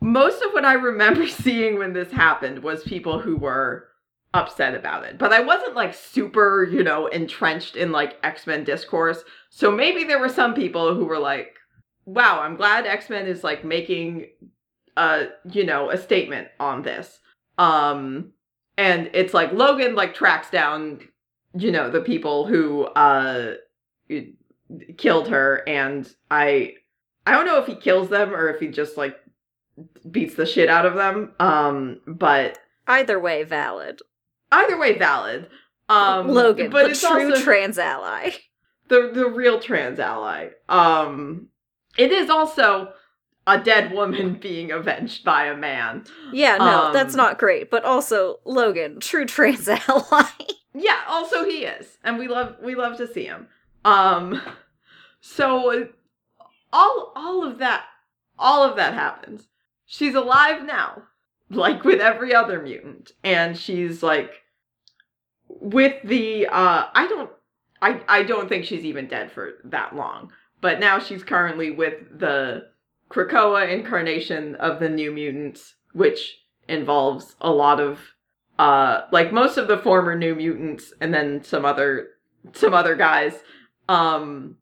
most 0.00 0.42
of 0.42 0.52
what 0.52 0.64
I 0.64 0.74
remember 0.74 1.26
seeing 1.28 1.78
when 1.78 1.92
this 1.92 2.12
happened 2.12 2.62
was 2.62 2.82
people 2.82 3.20
who 3.20 3.36
were 3.36 3.88
upset 4.32 4.74
about 4.74 5.04
it. 5.04 5.18
But 5.18 5.32
I 5.32 5.40
wasn't 5.40 5.74
like 5.74 5.94
super, 5.94 6.64
you 6.64 6.84
know, 6.84 7.06
entrenched 7.06 7.76
in 7.76 7.92
like 7.92 8.16
X 8.22 8.46
Men 8.46 8.64
discourse. 8.64 9.22
So 9.50 9.70
maybe 9.70 10.04
there 10.04 10.20
were 10.20 10.28
some 10.28 10.54
people 10.54 10.94
who 10.94 11.04
were 11.04 11.18
like, 11.18 11.56
wow, 12.04 12.40
I'm 12.40 12.56
glad 12.56 12.86
X 12.86 13.10
Men 13.10 13.26
is 13.26 13.42
like 13.42 13.64
making 13.64 14.28
a, 14.96 15.28
you 15.50 15.64
know, 15.64 15.90
a 15.90 15.98
statement 15.98 16.48
on 16.58 16.82
this. 16.82 17.18
Um, 17.58 18.32
and 18.78 19.10
it's 19.12 19.34
like 19.34 19.52
Logan 19.52 19.94
like 19.94 20.14
tracks 20.14 20.50
down 20.50 21.00
you 21.54 21.72
know 21.72 21.90
the 21.90 22.00
people 22.00 22.46
who 22.46 22.84
uh 22.84 23.54
killed 24.96 25.28
her 25.28 25.62
and 25.68 26.14
i 26.30 26.74
i 27.26 27.32
don't 27.32 27.46
know 27.46 27.58
if 27.58 27.66
he 27.66 27.74
kills 27.74 28.08
them 28.08 28.32
or 28.34 28.48
if 28.48 28.60
he 28.60 28.68
just 28.68 28.96
like 28.96 29.16
beats 30.10 30.34
the 30.34 30.46
shit 30.46 30.68
out 30.68 30.86
of 30.86 30.94
them 30.94 31.32
um 31.40 32.00
but 32.06 32.58
Either 32.86 33.20
way, 33.20 33.44
valid. 33.44 34.00
either 34.50 34.76
way 34.78 34.98
valid 34.98 35.48
um 35.88 36.28
Logan, 36.28 36.70
but 36.70 36.84
the 36.84 36.90
it's 36.90 37.00
true 37.00 37.30
also 37.32 37.42
trans 37.42 37.78
ally. 37.78 38.30
the 38.88 39.10
the 39.12 39.26
real 39.28 39.58
trans 39.60 39.98
ally 39.98 40.48
um 40.68 41.48
it 41.98 42.12
is 42.12 42.30
also 42.30 42.92
a 43.46 43.58
dead 43.58 43.92
woman 43.92 44.34
being 44.40 44.70
avenged 44.70 45.24
by 45.24 45.46
a 45.46 45.56
man 45.56 46.04
Yeah, 46.32 46.58
no, 46.58 46.92
that's 46.92 47.14
Um, 47.14 47.18
not 47.18 47.38
great. 47.38 47.70
But 47.70 47.84
also, 47.84 48.38
Logan, 48.44 49.00
true 49.00 49.24
trans 49.26 49.68
ally. 49.88 50.24
Yeah, 50.74 51.00
also 51.08 51.44
he 51.44 51.64
is. 51.64 51.98
And 52.04 52.18
we 52.18 52.28
love 52.28 52.56
we 52.62 52.74
love 52.74 52.96
to 52.98 53.12
see 53.12 53.24
him. 53.24 53.48
Um 53.84 54.40
so 55.20 55.88
all 56.72 57.12
all 57.16 57.44
of 57.44 57.58
that 57.58 57.84
all 58.38 58.62
of 58.62 58.76
that 58.76 58.94
happens. 58.94 59.48
She's 59.86 60.14
alive 60.14 60.64
now, 60.64 61.02
like 61.50 61.84
with 61.84 62.00
every 62.00 62.34
other 62.34 62.62
mutant, 62.62 63.12
and 63.24 63.56
she's 63.56 64.02
like 64.02 64.42
with 65.48 65.96
the 66.04 66.46
uh 66.46 66.86
I 66.94 67.06
don't 67.08 67.30
I 67.82 68.00
I 68.08 68.22
don't 68.22 68.48
think 68.48 68.64
she's 68.64 68.84
even 68.84 69.08
dead 69.08 69.32
for 69.32 69.54
that 69.64 69.94
long. 69.96 70.32
But 70.60 70.78
now 70.78 70.98
she's 70.98 71.24
currently 71.24 71.70
with 71.70 72.18
the 72.18 72.66
Krakoa 73.10 73.72
incarnation 73.72 74.54
of 74.56 74.78
the 74.78 74.88
New 74.88 75.10
Mutants, 75.10 75.74
which 75.92 76.38
involves 76.68 77.34
a 77.40 77.50
lot 77.50 77.80
of 77.80 77.98
uh 78.60 79.06
like 79.12 79.32
most 79.32 79.56
of 79.56 79.68
the 79.68 79.78
former 79.78 80.14
new 80.14 80.34
mutants 80.34 80.92
and 81.00 81.12
then 81.12 81.42
some 81.42 81.64
other 81.64 82.08
some 82.52 82.74
other 82.74 82.94
guys 82.94 83.34
um 83.88 84.56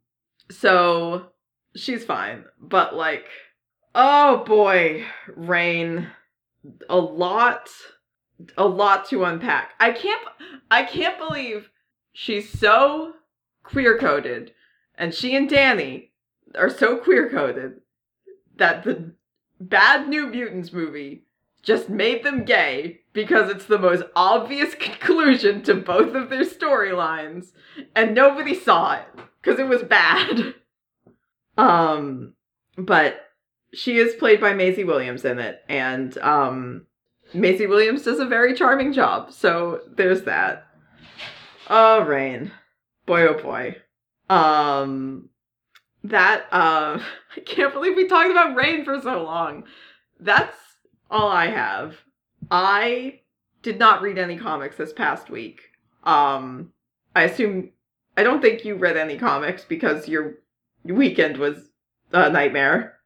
so 0.51 1.26
she's 1.74 2.05
fine 2.05 2.44
but 2.61 2.94
like 2.94 3.26
Oh 4.01 4.44
boy, 4.44 5.05
Rahne. 5.36 6.09
A 6.88 6.96
lot 6.96 7.68
a 8.57 8.66
lot 8.66 9.09
to 9.09 9.24
unpack. 9.24 9.72
I 9.80 9.90
can't 9.90 10.22
I 10.70 10.84
can't 10.84 11.18
believe 11.18 11.70
she's 12.12 12.49
so 12.49 13.14
queer 13.64 13.99
coded 13.99 14.53
and 14.96 15.12
she 15.12 15.34
and 15.34 15.49
Danny 15.49 16.12
are 16.55 16.70
so 16.70 16.99
queer 16.99 17.28
coded 17.28 17.80
that 18.57 18.84
the 18.84 19.14
bad 19.61 20.09
New 20.09 20.28
Mutants 20.28 20.72
movie 20.72 21.24
just 21.63 21.89
made 21.89 22.25
them 22.25 22.45
gay 22.45 23.01
because 23.13 23.51
it's 23.51 23.67
the 23.67 23.79
most 23.79 24.05
obvious 24.15 24.75
conclusion 24.79 25.63
to 25.63 25.75
both 25.75 26.15
of 26.15 26.31
their 26.31 26.45
storylines 26.45 27.53
and 27.95 28.15
nobody 28.15 28.55
saw 28.55 28.95
it 28.95 29.07
because 29.43 29.59
it 29.59 29.69
was 29.69 29.83
bad. 29.83 30.55
Um 31.57 32.35
but 32.77 33.21
she 33.75 33.99
is 33.99 34.15
played 34.15 34.41
by 34.41 34.55
Maisie 34.55 34.85
Williams 34.85 35.25
in 35.25 35.41
it 35.41 35.61
and 35.69 36.17
um 36.19 36.87
Maisie 37.35 37.67
Williams 37.67 38.03
does 38.03 38.21
a 38.21 38.25
very 38.25 38.55
charming 38.55 38.93
job. 38.93 39.33
So 39.33 39.81
there's 39.97 40.23
that. 40.23 40.69
Oh, 41.69 42.07
Rahne. 42.07 42.53
Boy 43.07 43.27
oh 43.27 43.43
boy. 43.43 43.77
Um 44.31 45.31
that 46.05 46.43
um 46.53 47.03
I 47.37 47.41
can't 47.41 47.73
believe 47.73 47.97
we 47.97 48.07
talked 48.07 48.31
about 48.31 48.57
Rahne 48.57 48.85
for 48.85 49.01
so 49.01 49.25
long. 49.25 49.65
That's 50.21 50.57
all 51.11 51.29
I 51.29 51.47
have. 51.47 51.97
I 52.51 53.21
did 53.63 53.79
not 53.79 54.03
read 54.03 54.19
any 54.19 54.37
comics 54.37 54.77
this 54.77 54.93
past 54.93 55.31
week. 55.31 55.61
Um 56.05 56.73
I 57.15 57.25
assume 57.25 57.71
I 58.17 58.23
don't 58.23 58.43
think 58.43 58.65
you 58.65 58.75
read 58.75 58.97
any 58.97 59.17
comics 59.17 59.65
because 59.65 60.09
your 60.09 60.39
weekend 60.85 61.37
was 61.37 61.71
a 62.13 62.31
nightmare. 62.31 62.99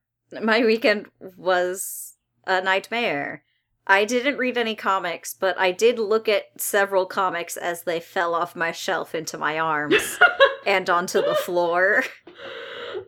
My 0.42 0.64
weekend 0.64 1.06
was 1.36 2.14
a 2.46 2.62
nightmare. 2.62 3.44
I 3.86 4.04
didn't 4.04 4.38
read 4.38 4.56
any 4.56 4.74
comics, 4.74 5.34
but 5.34 5.58
I 5.58 5.72
did 5.72 5.98
look 5.98 6.28
at 6.28 6.44
several 6.56 7.04
comics 7.04 7.56
as 7.56 7.82
they 7.82 7.98
fell 8.00 8.34
off 8.34 8.54
my 8.54 8.70
shelf 8.72 9.14
into 9.14 9.36
my 9.36 9.58
arms 9.58 10.18
and 10.66 10.88
onto 10.88 11.20
the 11.20 11.34
floor. 11.34 12.04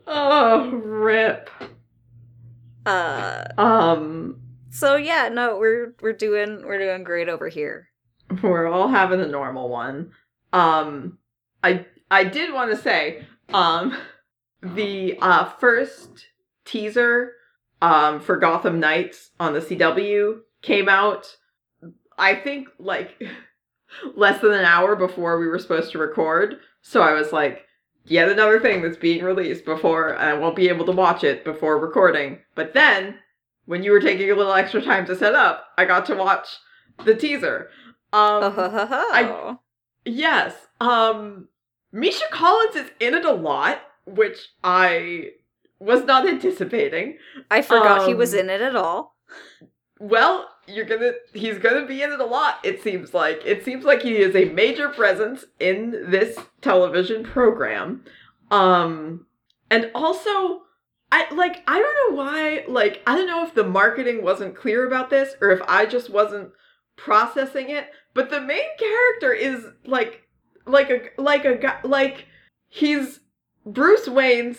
Oh, 0.06 0.68
rip. 0.70 1.48
Uh 2.84 3.44
Um 3.56 4.40
so 4.74 4.96
yeah, 4.96 5.28
no, 5.28 5.56
we're 5.56 5.94
we're 6.02 6.12
doing 6.12 6.62
we're 6.66 6.78
doing 6.78 7.04
great 7.04 7.28
over 7.28 7.48
here. 7.48 7.88
we're 8.42 8.66
all 8.66 8.88
having 8.88 9.20
a 9.20 9.28
normal 9.28 9.68
one. 9.68 10.10
Um 10.52 11.18
I 11.62 11.86
I 12.10 12.24
did 12.24 12.52
want 12.52 12.72
to 12.72 12.76
say 12.76 13.24
um 13.52 13.96
the 14.62 15.16
uh 15.22 15.44
first 15.44 16.26
teaser 16.64 17.32
um 17.80 18.20
for 18.20 18.36
Gotham 18.36 18.80
Knights 18.80 19.30
on 19.38 19.52
the 19.52 19.60
CW 19.60 20.40
came 20.60 20.88
out 20.88 21.36
I 22.18 22.34
think 22.34 22.68
like 22.80 23.22
less 24.16 24.40
than 24.40 24.52
an 24.52 24.64
hour 24.64 24.96
before 24.96 25.38
we 25.38 25.46
were 25.46 25.58
supposed 25.60 25.92
to 25.92 25.98
record. 25.98 26.56
So 26.82 27.00
I 27.00 27.12
was 27.12 27.32
like 27.32 27.64
yet 28.06 28.28
another 28.28 28.58
thing 28.58 28.82
that's 28.82 28.96
being 28.96 29.24
released 29.24 29.64
before 29.64 30.16
I 30.16 30.34
won't 30.34 30.56
be 30.56 30.68
able 30.68 30.84
to 30.86 30.92
watch 30.92 31.22
it 31.22 31.44
before 31.44 31.78
recording. 31.78 32.40
But 32.56 32.74
then 32.74 33.18
when 33.66 33.82
you 33.82 33.92
were 33.92 34.00
taking 34.00 34.30
a 34.30 34.34
little 34.34 34.52
extra 34.52 34.82
time 34.82 35.06
to 35.06 35.16
set 35.16 35.34
up, 35.34 35.66
I 35.78 35.84
got 35.84 36.06
to 36.06 36.14
watch 36.14 36.48
the 37.04 37.14
teaser. 37.14 37.70
Um 38.12 38.54
I 38.56 39.56
Yes. 40.04 40.54
Um 40.80 41.48
Misha 41.92 42.24
Collins 42.30 42.76
is 42.76 42.90
in 43.00 43.14
it 43.14 43.24
a 43.24 43.32
lot, 43.32 43.80
which 44.06 44.48
I 44.62 45.30
was 45.78 46.04
not 46.04 46.28
anticipating. 46.28 47.18
I 47.50 47.62
forgot 47.62 48.06
he 48.06 48.14
was 48.14 48.34
um, 48.34 48.40
in 48.40 48.50
it 48.50 48.60
at 48.60 48.76
all. 48.76 49.16
Well, 50.00 50.48
you're 50.66 50.84
gonna 50.84 51.12
he's 51.32 51.58
gonna 51.58 51.86
be 51.86 52.02
in 52.02 52.12
it 52.12 52.20
a 52.20 52.24
lot, 52.24 52.58
it 52.64 52.82
seems 52.82 53.14
like. 53.14 53.42
It 53.44 53.64
seems 53.64 53.84
like 53.84 54.02
he 54.02 54.16
is 54.16 54.34
a 54.34 54.46
major 54.46 54.88
presence 54.88 55.44
in 55.60 56.10
this 56.10 56.36
television 56.60 57.22
program. 57.22 58.04
Um 58.50 59.26
and 59.70 59.90
also 59.94 60.62
I 61.14 61.32
like 61.32 61.62
I 61.68 61.78
don't 61.78 62.10
know 62.10 62.16
why 62.16 62.64
like 62.66 63.00
I 63.06 63.14
don't 63.14 63.28
know 63.28 63.46
if 63.46 63.54
the 63.54 63.62
marketing 63.62 64.24
wasn't 64.24 64.56
clear 64.56 64.84
about 64.84 65.10
this 65.10 65.36
or 65.40 65.52
if 65.52 65.60
I 65.68 65.86
just 65.86 66.10
wasn't 66.10 66.50
processing 66.96 67.70
it, 67.70 67.86
but 68.14 68.30
the 68.30 68.40
main 68.40 68.76
character 68.76 69.32
is 69.32 69.64
like 69.86 70.22
like 70.66 70.90
a 70.90 71.22
like 71.22 71.44
a 71.44 71.54
guy 71.54 71.78
like 71.84 72.26
he's 72.68 73.20
Bruce 73.64 74.08
Wayne's 74.08 74.58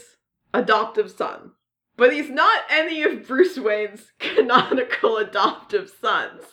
adoptive 0.53 1.11
son. 1.11 1.51
But 1.97 2.13
he's 2.13 2.29
not 2.29 2.63
any 2.69 3.03
of 3.03 3.27
Bruce 3.27 3.57
Wayne's 3.57 4.13
canonical 4.19 5.17
adoptive 5.17 5.91
sons. 6.01 6.43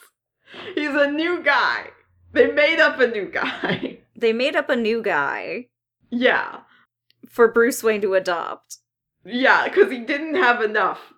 He's 0.74 0.94
a 0.96 1.12
new 1.12 1.44
guy. 1.44 1.90
They 2.32 2.50
made 2.50 2.80
up 2.80 2.98
a 2.98 3.06
new 3.06 3.26
guy. 3.30 3.98
They 4.16 4.32
made 4.32 4.56
up 4.56 4.68
a 4.68 4.76
new 4.76 5.00
guy 5.00 5.68
yeah. 6.10 6.60
for 7.28 7.46
Bruce 7.46 7.84
Wayne 7.84 8.00
to 8.00 8.14
adopt. 8.14 8.78
Yeah, 9.24 9.68
cuz 9.68 9.90
he 9.90 9.98
didn't 10.00 10.34
have 10.34 10.62
enough 10.62 11.12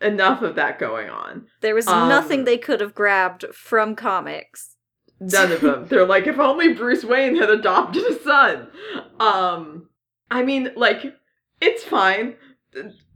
enough 0.00 0.42
of 0.42 0.54
that 0.54 0.78
going 0.78 1.08
on. 1.10 1.46
There 1.60 1.74
was 1.74 1.88
Um, 1.88 2.08
nothing 2.08 2.44
they 2.44 2.58
could 2.58 2.80
have 2.80 2.94
grabbed 2.94 3.46
from 3.52 3.94
comics. 3.96 4.76
None 5.20 5.52
of 5.52 5.60
them. 5.60 5.86
They're 5.86 6.06
like, 6.06 6.26
if 6.26 6.38
only 6.38 6.72
Bruce 6.72 7.04
Wayne 7.04 7.36
had 7.36 7.50
adopted 7.50 8.04
a 8.04 8.18
son. 8.20 8.68
Um, 9.18 9.88
I 10.30 10.42
mean, 10.42 10.70
like, 10.76 11.14
it's 11.60 11.84
fine. 11.84 12.36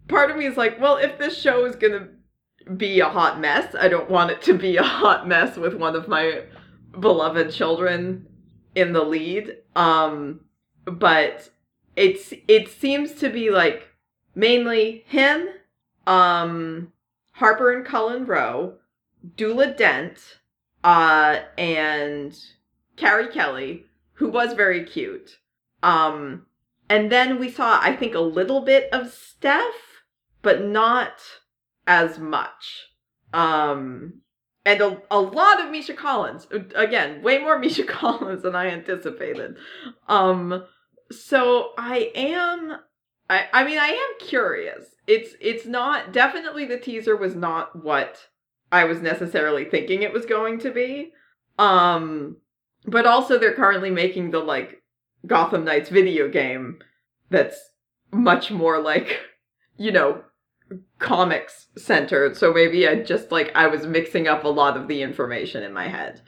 Part 0.09 0.31
of 0.31 0.37
me 0.37 0.45
is 0.47 0.57
like, 0.57 0.79
well, 0.81 0.97
if 0.99 1.19
this 1.19 1.41
show 1.41 1.65
is 1.65 1.77
gonna 1.77 2.09
be 2.77 3.01
a 3.01 3.09
hot 3.09 3.41
mess, 3.41 3.75
I 3.79 3.89
don't 3.89 4.11
want 4.11 4.31
it 4.33 4.43
to 4.43 4.55
be 4.55 4.77
a 4.77 4.83
hot 4.83 5.27
mess 5.27 5.57
with 5.57 5.75
one 5.75 5.97
of 5.97 6.09
my 6.09 6.43
beloved 6.99 7.53
children 7.53 8.27
in 8.75 8.93
the 8.93 9.03
lead. 9.03 9.57
Um, 9.77 10.41
but 10.85 11.49
it's 11.97 12.35
it 12.49 12.69
seems 12.69 13.13
to 13.15 13.31
be 13.31 13.51
like 13.51 13.89
mainly 14.35 15.05
him, 15.07 15.49
um, 16.07 16.93
Harper 17.33 17.73
and 17.73 17.85
Cullen 17.85 18.27
Rowe, 18.27 18.75
Duela 19.37 19.77
Dent, 19.77 20.39
uh, 20.83 21.41
and 21.57 22.39
Carrie 22.97 23.29
Kelly, 23.29 23.87
who 24.15 24.29
was 24.29 24.53
very 24.53 24.85
cute. 24.85 25.39
Um, 25.83 26.47
and 26.89 27.11
then 27.11 27.39
we 27.39 27.51
saw, 27.51 27.81
I 27.81 27.97
think, 27.97 28.15
a 28.15 28.21
little 28.21 28.61
bit 28.61 28.89
of 28.93 29.13
Steph, 29.13 30.03
but 30.43 30.65
not 30.65 31.21
as 31.87 32.19
much. 32.19 32.89
Um, 33.33 34.21
and 34.65 34.81
a, 34.81 35.03
a 35.11 35.21
lot 35.21 35.61
of 35.61 35.71
Misha 35.71 35.95
Collins. 35.95 36.47
Again, 36.75 37.23
way 37.23 37.39
more 37.39 37.59
Misha 37.61 37.85
Collins 37.85 38.43
than 38.43 38.55
I 38.55 38.69
anticipated. 38.69 39.57
Um, 40.09 40.65
so 41.11 41.73
I 41.77 42.11
am, 42.15 42.79
I, 43.29 43.47
I 43.53 43.65
mean, 43.65 43.79
I 43.79 43.89
am 43.89 44.27
curious. 44.27 44.87
It's, 45.07 45.35
it's 45.41 45.67
not, 45.67 46.13
definitely 46.13 46.67
the 46.67 46.79
teaser 46.79 47.17
was 47.17 47.35
not 47.35 47.85
what 47.85 48.29
I 48.71 48.85
was 48.85 49.01
necessarily 49.01 49.65
thinking 49.65 50.03
it 50.03 50.13
was 50.13 50.27
going 50.27 50.59
to 50.61 50.71
be. 50.71 51.13
Um, 51.59 52.39
but 52.87 53.07
also 53.07 53.39
they're 53.39 53.55
currently 53.55 53.91
making 53.91 54.31
the 54.31 54.41
like 54.41 54.83
Gotham 55.27 55.65
Knights 55.65 55.89
video 55.89 56.29
game 56.29 56.81
that's 57.31 57.59
much 58.13 58.51
more 58.51 58.81
like, 58.81 59.21
you 59.77 59.91
know, 59.91 60.23
comics 60.99 61.69
centered. 61.77 62.37
So 62.37 62.53
maybe 62.53 62.87
I 62.89 63.03
just 63.03 63.31
like 63.31 63.53
I 63.55 63.67
was 63.67 63.87
mixing 63.87 64.29
up 64.29 64.45
a 64.45 64.49
lot 64.49 64.77
of 64.77 64.89
the 64.89 65.03
information 65.03 65.63
in 65.63 65.73
my 65.73 65.89
head. 65.89 66.23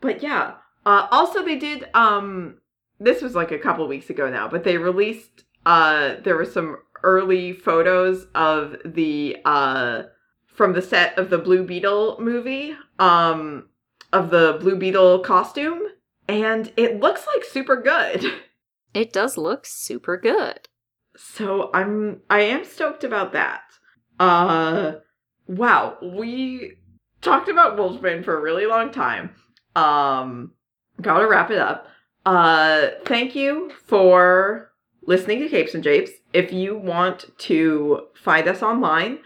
But 0.00 0.22
yeah, 0.22 0.54
uh 0.84 1.06
also 1.10 1.44
they 1.44 1.56
did 1.56 1.88
um 1.94 2.58
this 3.00 3.22
was 3.22 3.34
like 3.34 3.50
a 3.50 3.58
couple 3.58 3.86
weeks 3.88 4.10
ago 4.10 4.30
now, 4.30 4.48
but 4.48 4.64
they 4.64 4.76
released 4.76 5.44
uh 5.66 6.16
there 6.22 6.36
were 6.36 6.44
some 6.44 6.78
early 7.02 7.52
photos 7.52 8.26
of 8.34 8.76
the 8.84 9.36
uh 9.44 10.02
from 10.46 10.72
the 10.72 10.82
set 10.82 11.18
of 11.18 11.30
the 11.30 11.38
Blue 11.38 11.64
Beetle 11.64 12.16
movie, 12.20 12.76
um, 13.00 13.68
of 14.12 14.30
the 14.30 14.56
Blue 14.60 14.76
Beetle 14.76 15.18
costume, 15.20 15.82
and 16.28 16.72
it 16.76 17.00
looks 17.00 17.26
like 17.34 17.44
super 17.44 17.76
good. 17.80 18.24
It 18.94 19.12
does 19.12 19.36
look 19.36 19.66
super 19.66 20.16
good. 20.16 20.68
So 21.16 21.68
I'm 21.74 22.20
I 22.30 22.42
am 22.42 22.64
stoked 22.64 23.02
about 23.02 23.32
that. 23.32 23.62
Uh 24.20 24.92
wow, 25.48 25.98
we 26.00 26.74
talked 27.20 27.48
about 27.48 27.76
Wolfsbane 27.76 28.24
for 28.24 28.36
a 28.38 28.40
really 28.40 28.66
long 28.66 28.92
time. 28.92 29.30
Um 29.74 30.52
gotta 31.02 31.26
wrap 31.26 31.50
it 31.50 31.58
up. 31.58 31.88
Uh 32.24 32.90
thank 33.04 33.34
you 33.34 33.72
for 33.84 34.70
listening 35.06 35.40
to 35.40 35.48
Capes 35.48 35.74
and 35.74 35.84
Japes. 35.84 36.10
If 36.32 36.52
you 36.52 36.76
want 36.76 37.26
to 37.38 38.06
find 38.14 38.48
us 38.48 38.62
online, 38.62 39.18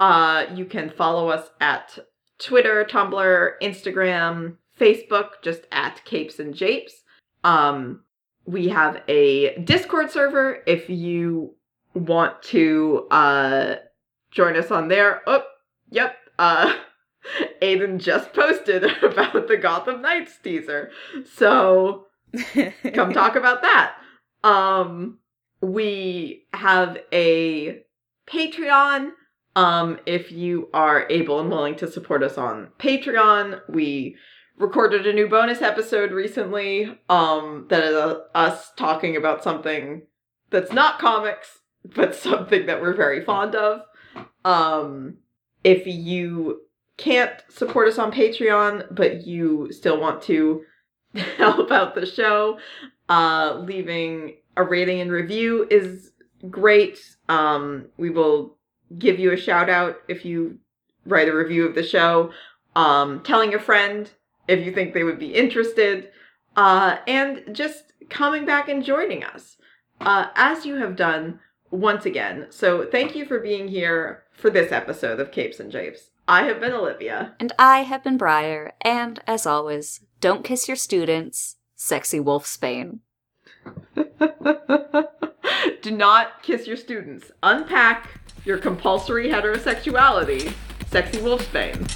uh, 0.00 0.46
you 0.54 0.64
can 0.64 0.90
follow 0.90 1.28
us 1.28 1.50
at 1.60 1.98
Twitter, 2.38 2.84
Tumblr, 2.88 3.50
Instagram, 3.62 4.56
Facebook, 4.78 5.42
just 5.42 5.62
at 5.72 6.04
Capes 6.04 6.38
and 6.38 6.54
Japes. 6.54 7.02
Um, 7.44 8.02
we 8.46 8.68
have 8.68 9.02
a 9.08 9.58
Discord 9.58 10.10
server 10.10 10.62
if 10.66 10.88
you 10.88 11.54
want 11.94 12.42
to 12.44 13.06
uh, 13.10 13.76
join 14.30 14.56
us 14.56 14.70
on 14.70 14.88
there. 14.88 15.22
Oh, 15.26 15.42
yep. 15.90 16.16
Uh, 16.38 16.74
Aiden 17.62 17.98
just 17.98 18.32
posted 18.32 18.84
about 19.02 19.48
the 19.48 19.56
Gotham 19.56 20.02
Knights 20.02 20.38
teaser. 20.42 20.90
So 21.34 22.06
come 22.94 23.12
talk 23.12 23.36
about 23.36 23.62
that. 23.62 23.96
Um, 24.44 25.18
we 25.60 26.46
have 26.54 26.98
a 27.12 27.82
Patreon. 28.26 29.10
Um, 29.56 29.98
if 30.06 30.30
you 30.30 30.68
are 30.72 31.06
able 31.10 31.40
and 31.40 31.50
willing 31.50 31.74
to 31.76 31.90
support 31.90 32.22
us 32.22 32.38
on 32.38 32.68
Patreon, 32.78 33.60
we 33.68 34.16
recorded 34.56 35.06
a 35.06 35.12
new 35.12 35.28
bonus 35.28 35.62
episode 35.62 36.12
recently. 36.12 36.98
Um, 37.08 37.66
that 37.70 37.84
is 37.84 37.94
uh, 37.94 38.20
us 38.34 38.72
talking 38.76 39.16
about 39.16 39.42
something 39.42 40.02
that's 40.50 40.72
not 40.72 40.98
comics, 40.98 41.58
but 41.84 42.14
something 42.14 42.66
that 42.66 42.80
we're 42.80 42.94
very 42.94 43.24
fond 43.24 43.54
of. 43.54 43.82
Um, 44.44 45.16
if 45.64 45.86
you 45.86 46.62
can't 46.96 47.42
support 47.48 47.88
us 47.88 47.98
on 47.98 48.12
Patreon, 48.12 48.94
but 48.94 49.26
you 49.26 49.72
still 49.72 50.00
want 50.00 50.22
to 50.22 50.62
help 51.14 51.70
out 51.70 51.94
the 51.94 52.06
show, 52.06 52.58
uh, 53.08 53.62
leaving 53.64 54.36
a 54.56 54.64
rating 54.64 55.00
and 55.00 55.10
review 55.10 55.66
is 55.70 56.12
great. 56.50 56.98
Um, 57.28 57.86
we 57.96 58.10
will 58.10 58.56
give 58.98 59.18
you 59.18 59.32
a 59.32 59.36
shout 59.36 59.68
out 59.68 59.96
if 60.08 60.24
you 60.24 60.58
write 61.04 61.28
a 61.28 61.36
review 61.36 61.66
of 61.66 61.74
the 61.74 61.82
show. 61.82 62.32
Um, 62.76 63.22
telling 63.22 63.54
a 63.54 63.58
friend 63.58 64.10
if 64.46 64.64
you 64.64 64.72
think 64.72 64.94
they 64.94 65.04
would 65.04 65.18
be 65.18 65.34
interested, 65.34 66.10
uh, 66.56 66.98
and 67.06 67.42
just 67.52 67.92
coming 68.08 68.46
back 68.46 68.68
and 68.68 68.84
joining 68.84 69.22
us, 69.24 69.56
uh, 70.00 70.28
as 70.34 70.64
you 70.64 70.76
have 70.76 70.96
done 70.96 71.40
once 71.70 72.06
again. 72.06 72.46
So 72.50 72.86
thank 72.90 73.14
you 73.14 73.26
for 73.26 73.40
being 73.40 73.68
here 73.68 74.24
for 74.32 74.50
this 74.50 74.72
episode 74.72 75.20
of 75.20 75.32
Capes 75.32 75.60
and 75.60 75.70
Japes. 75.70 76.10
I 76.26 76.44
have 76.44 76.60
been 76.60 76.72
Olivia. 76.72 77.34
And 77.40 77.52
I 77.58 77.82
have 77.82 78.04
been 78.04 78.16
Briar. 78.16 78.72
And 78.80 79.20
as 79.26 79.46
always, 79.46 80.00
don't 80.20 80.44
kiss 80.44 80.68
your 80.68 80.76
students. 80.76 81.57
Sexy 81.80 82.18
Wolf 82.18 82.44
Spain. 82.44 83.00
Do 83.94 85.90
not 85.92 86.42
kiss 86.42 86.66
your 86.66 86.76
students. 86.76 87.30
Unpack 87.44 88.20
your 88.44 88.58
compulsory 88.58 89.28
heterosexuality. 89.28 90.52
Sexy 90.90 91.22
Wolf 91.22 91.42
Spain. 91.42 91.86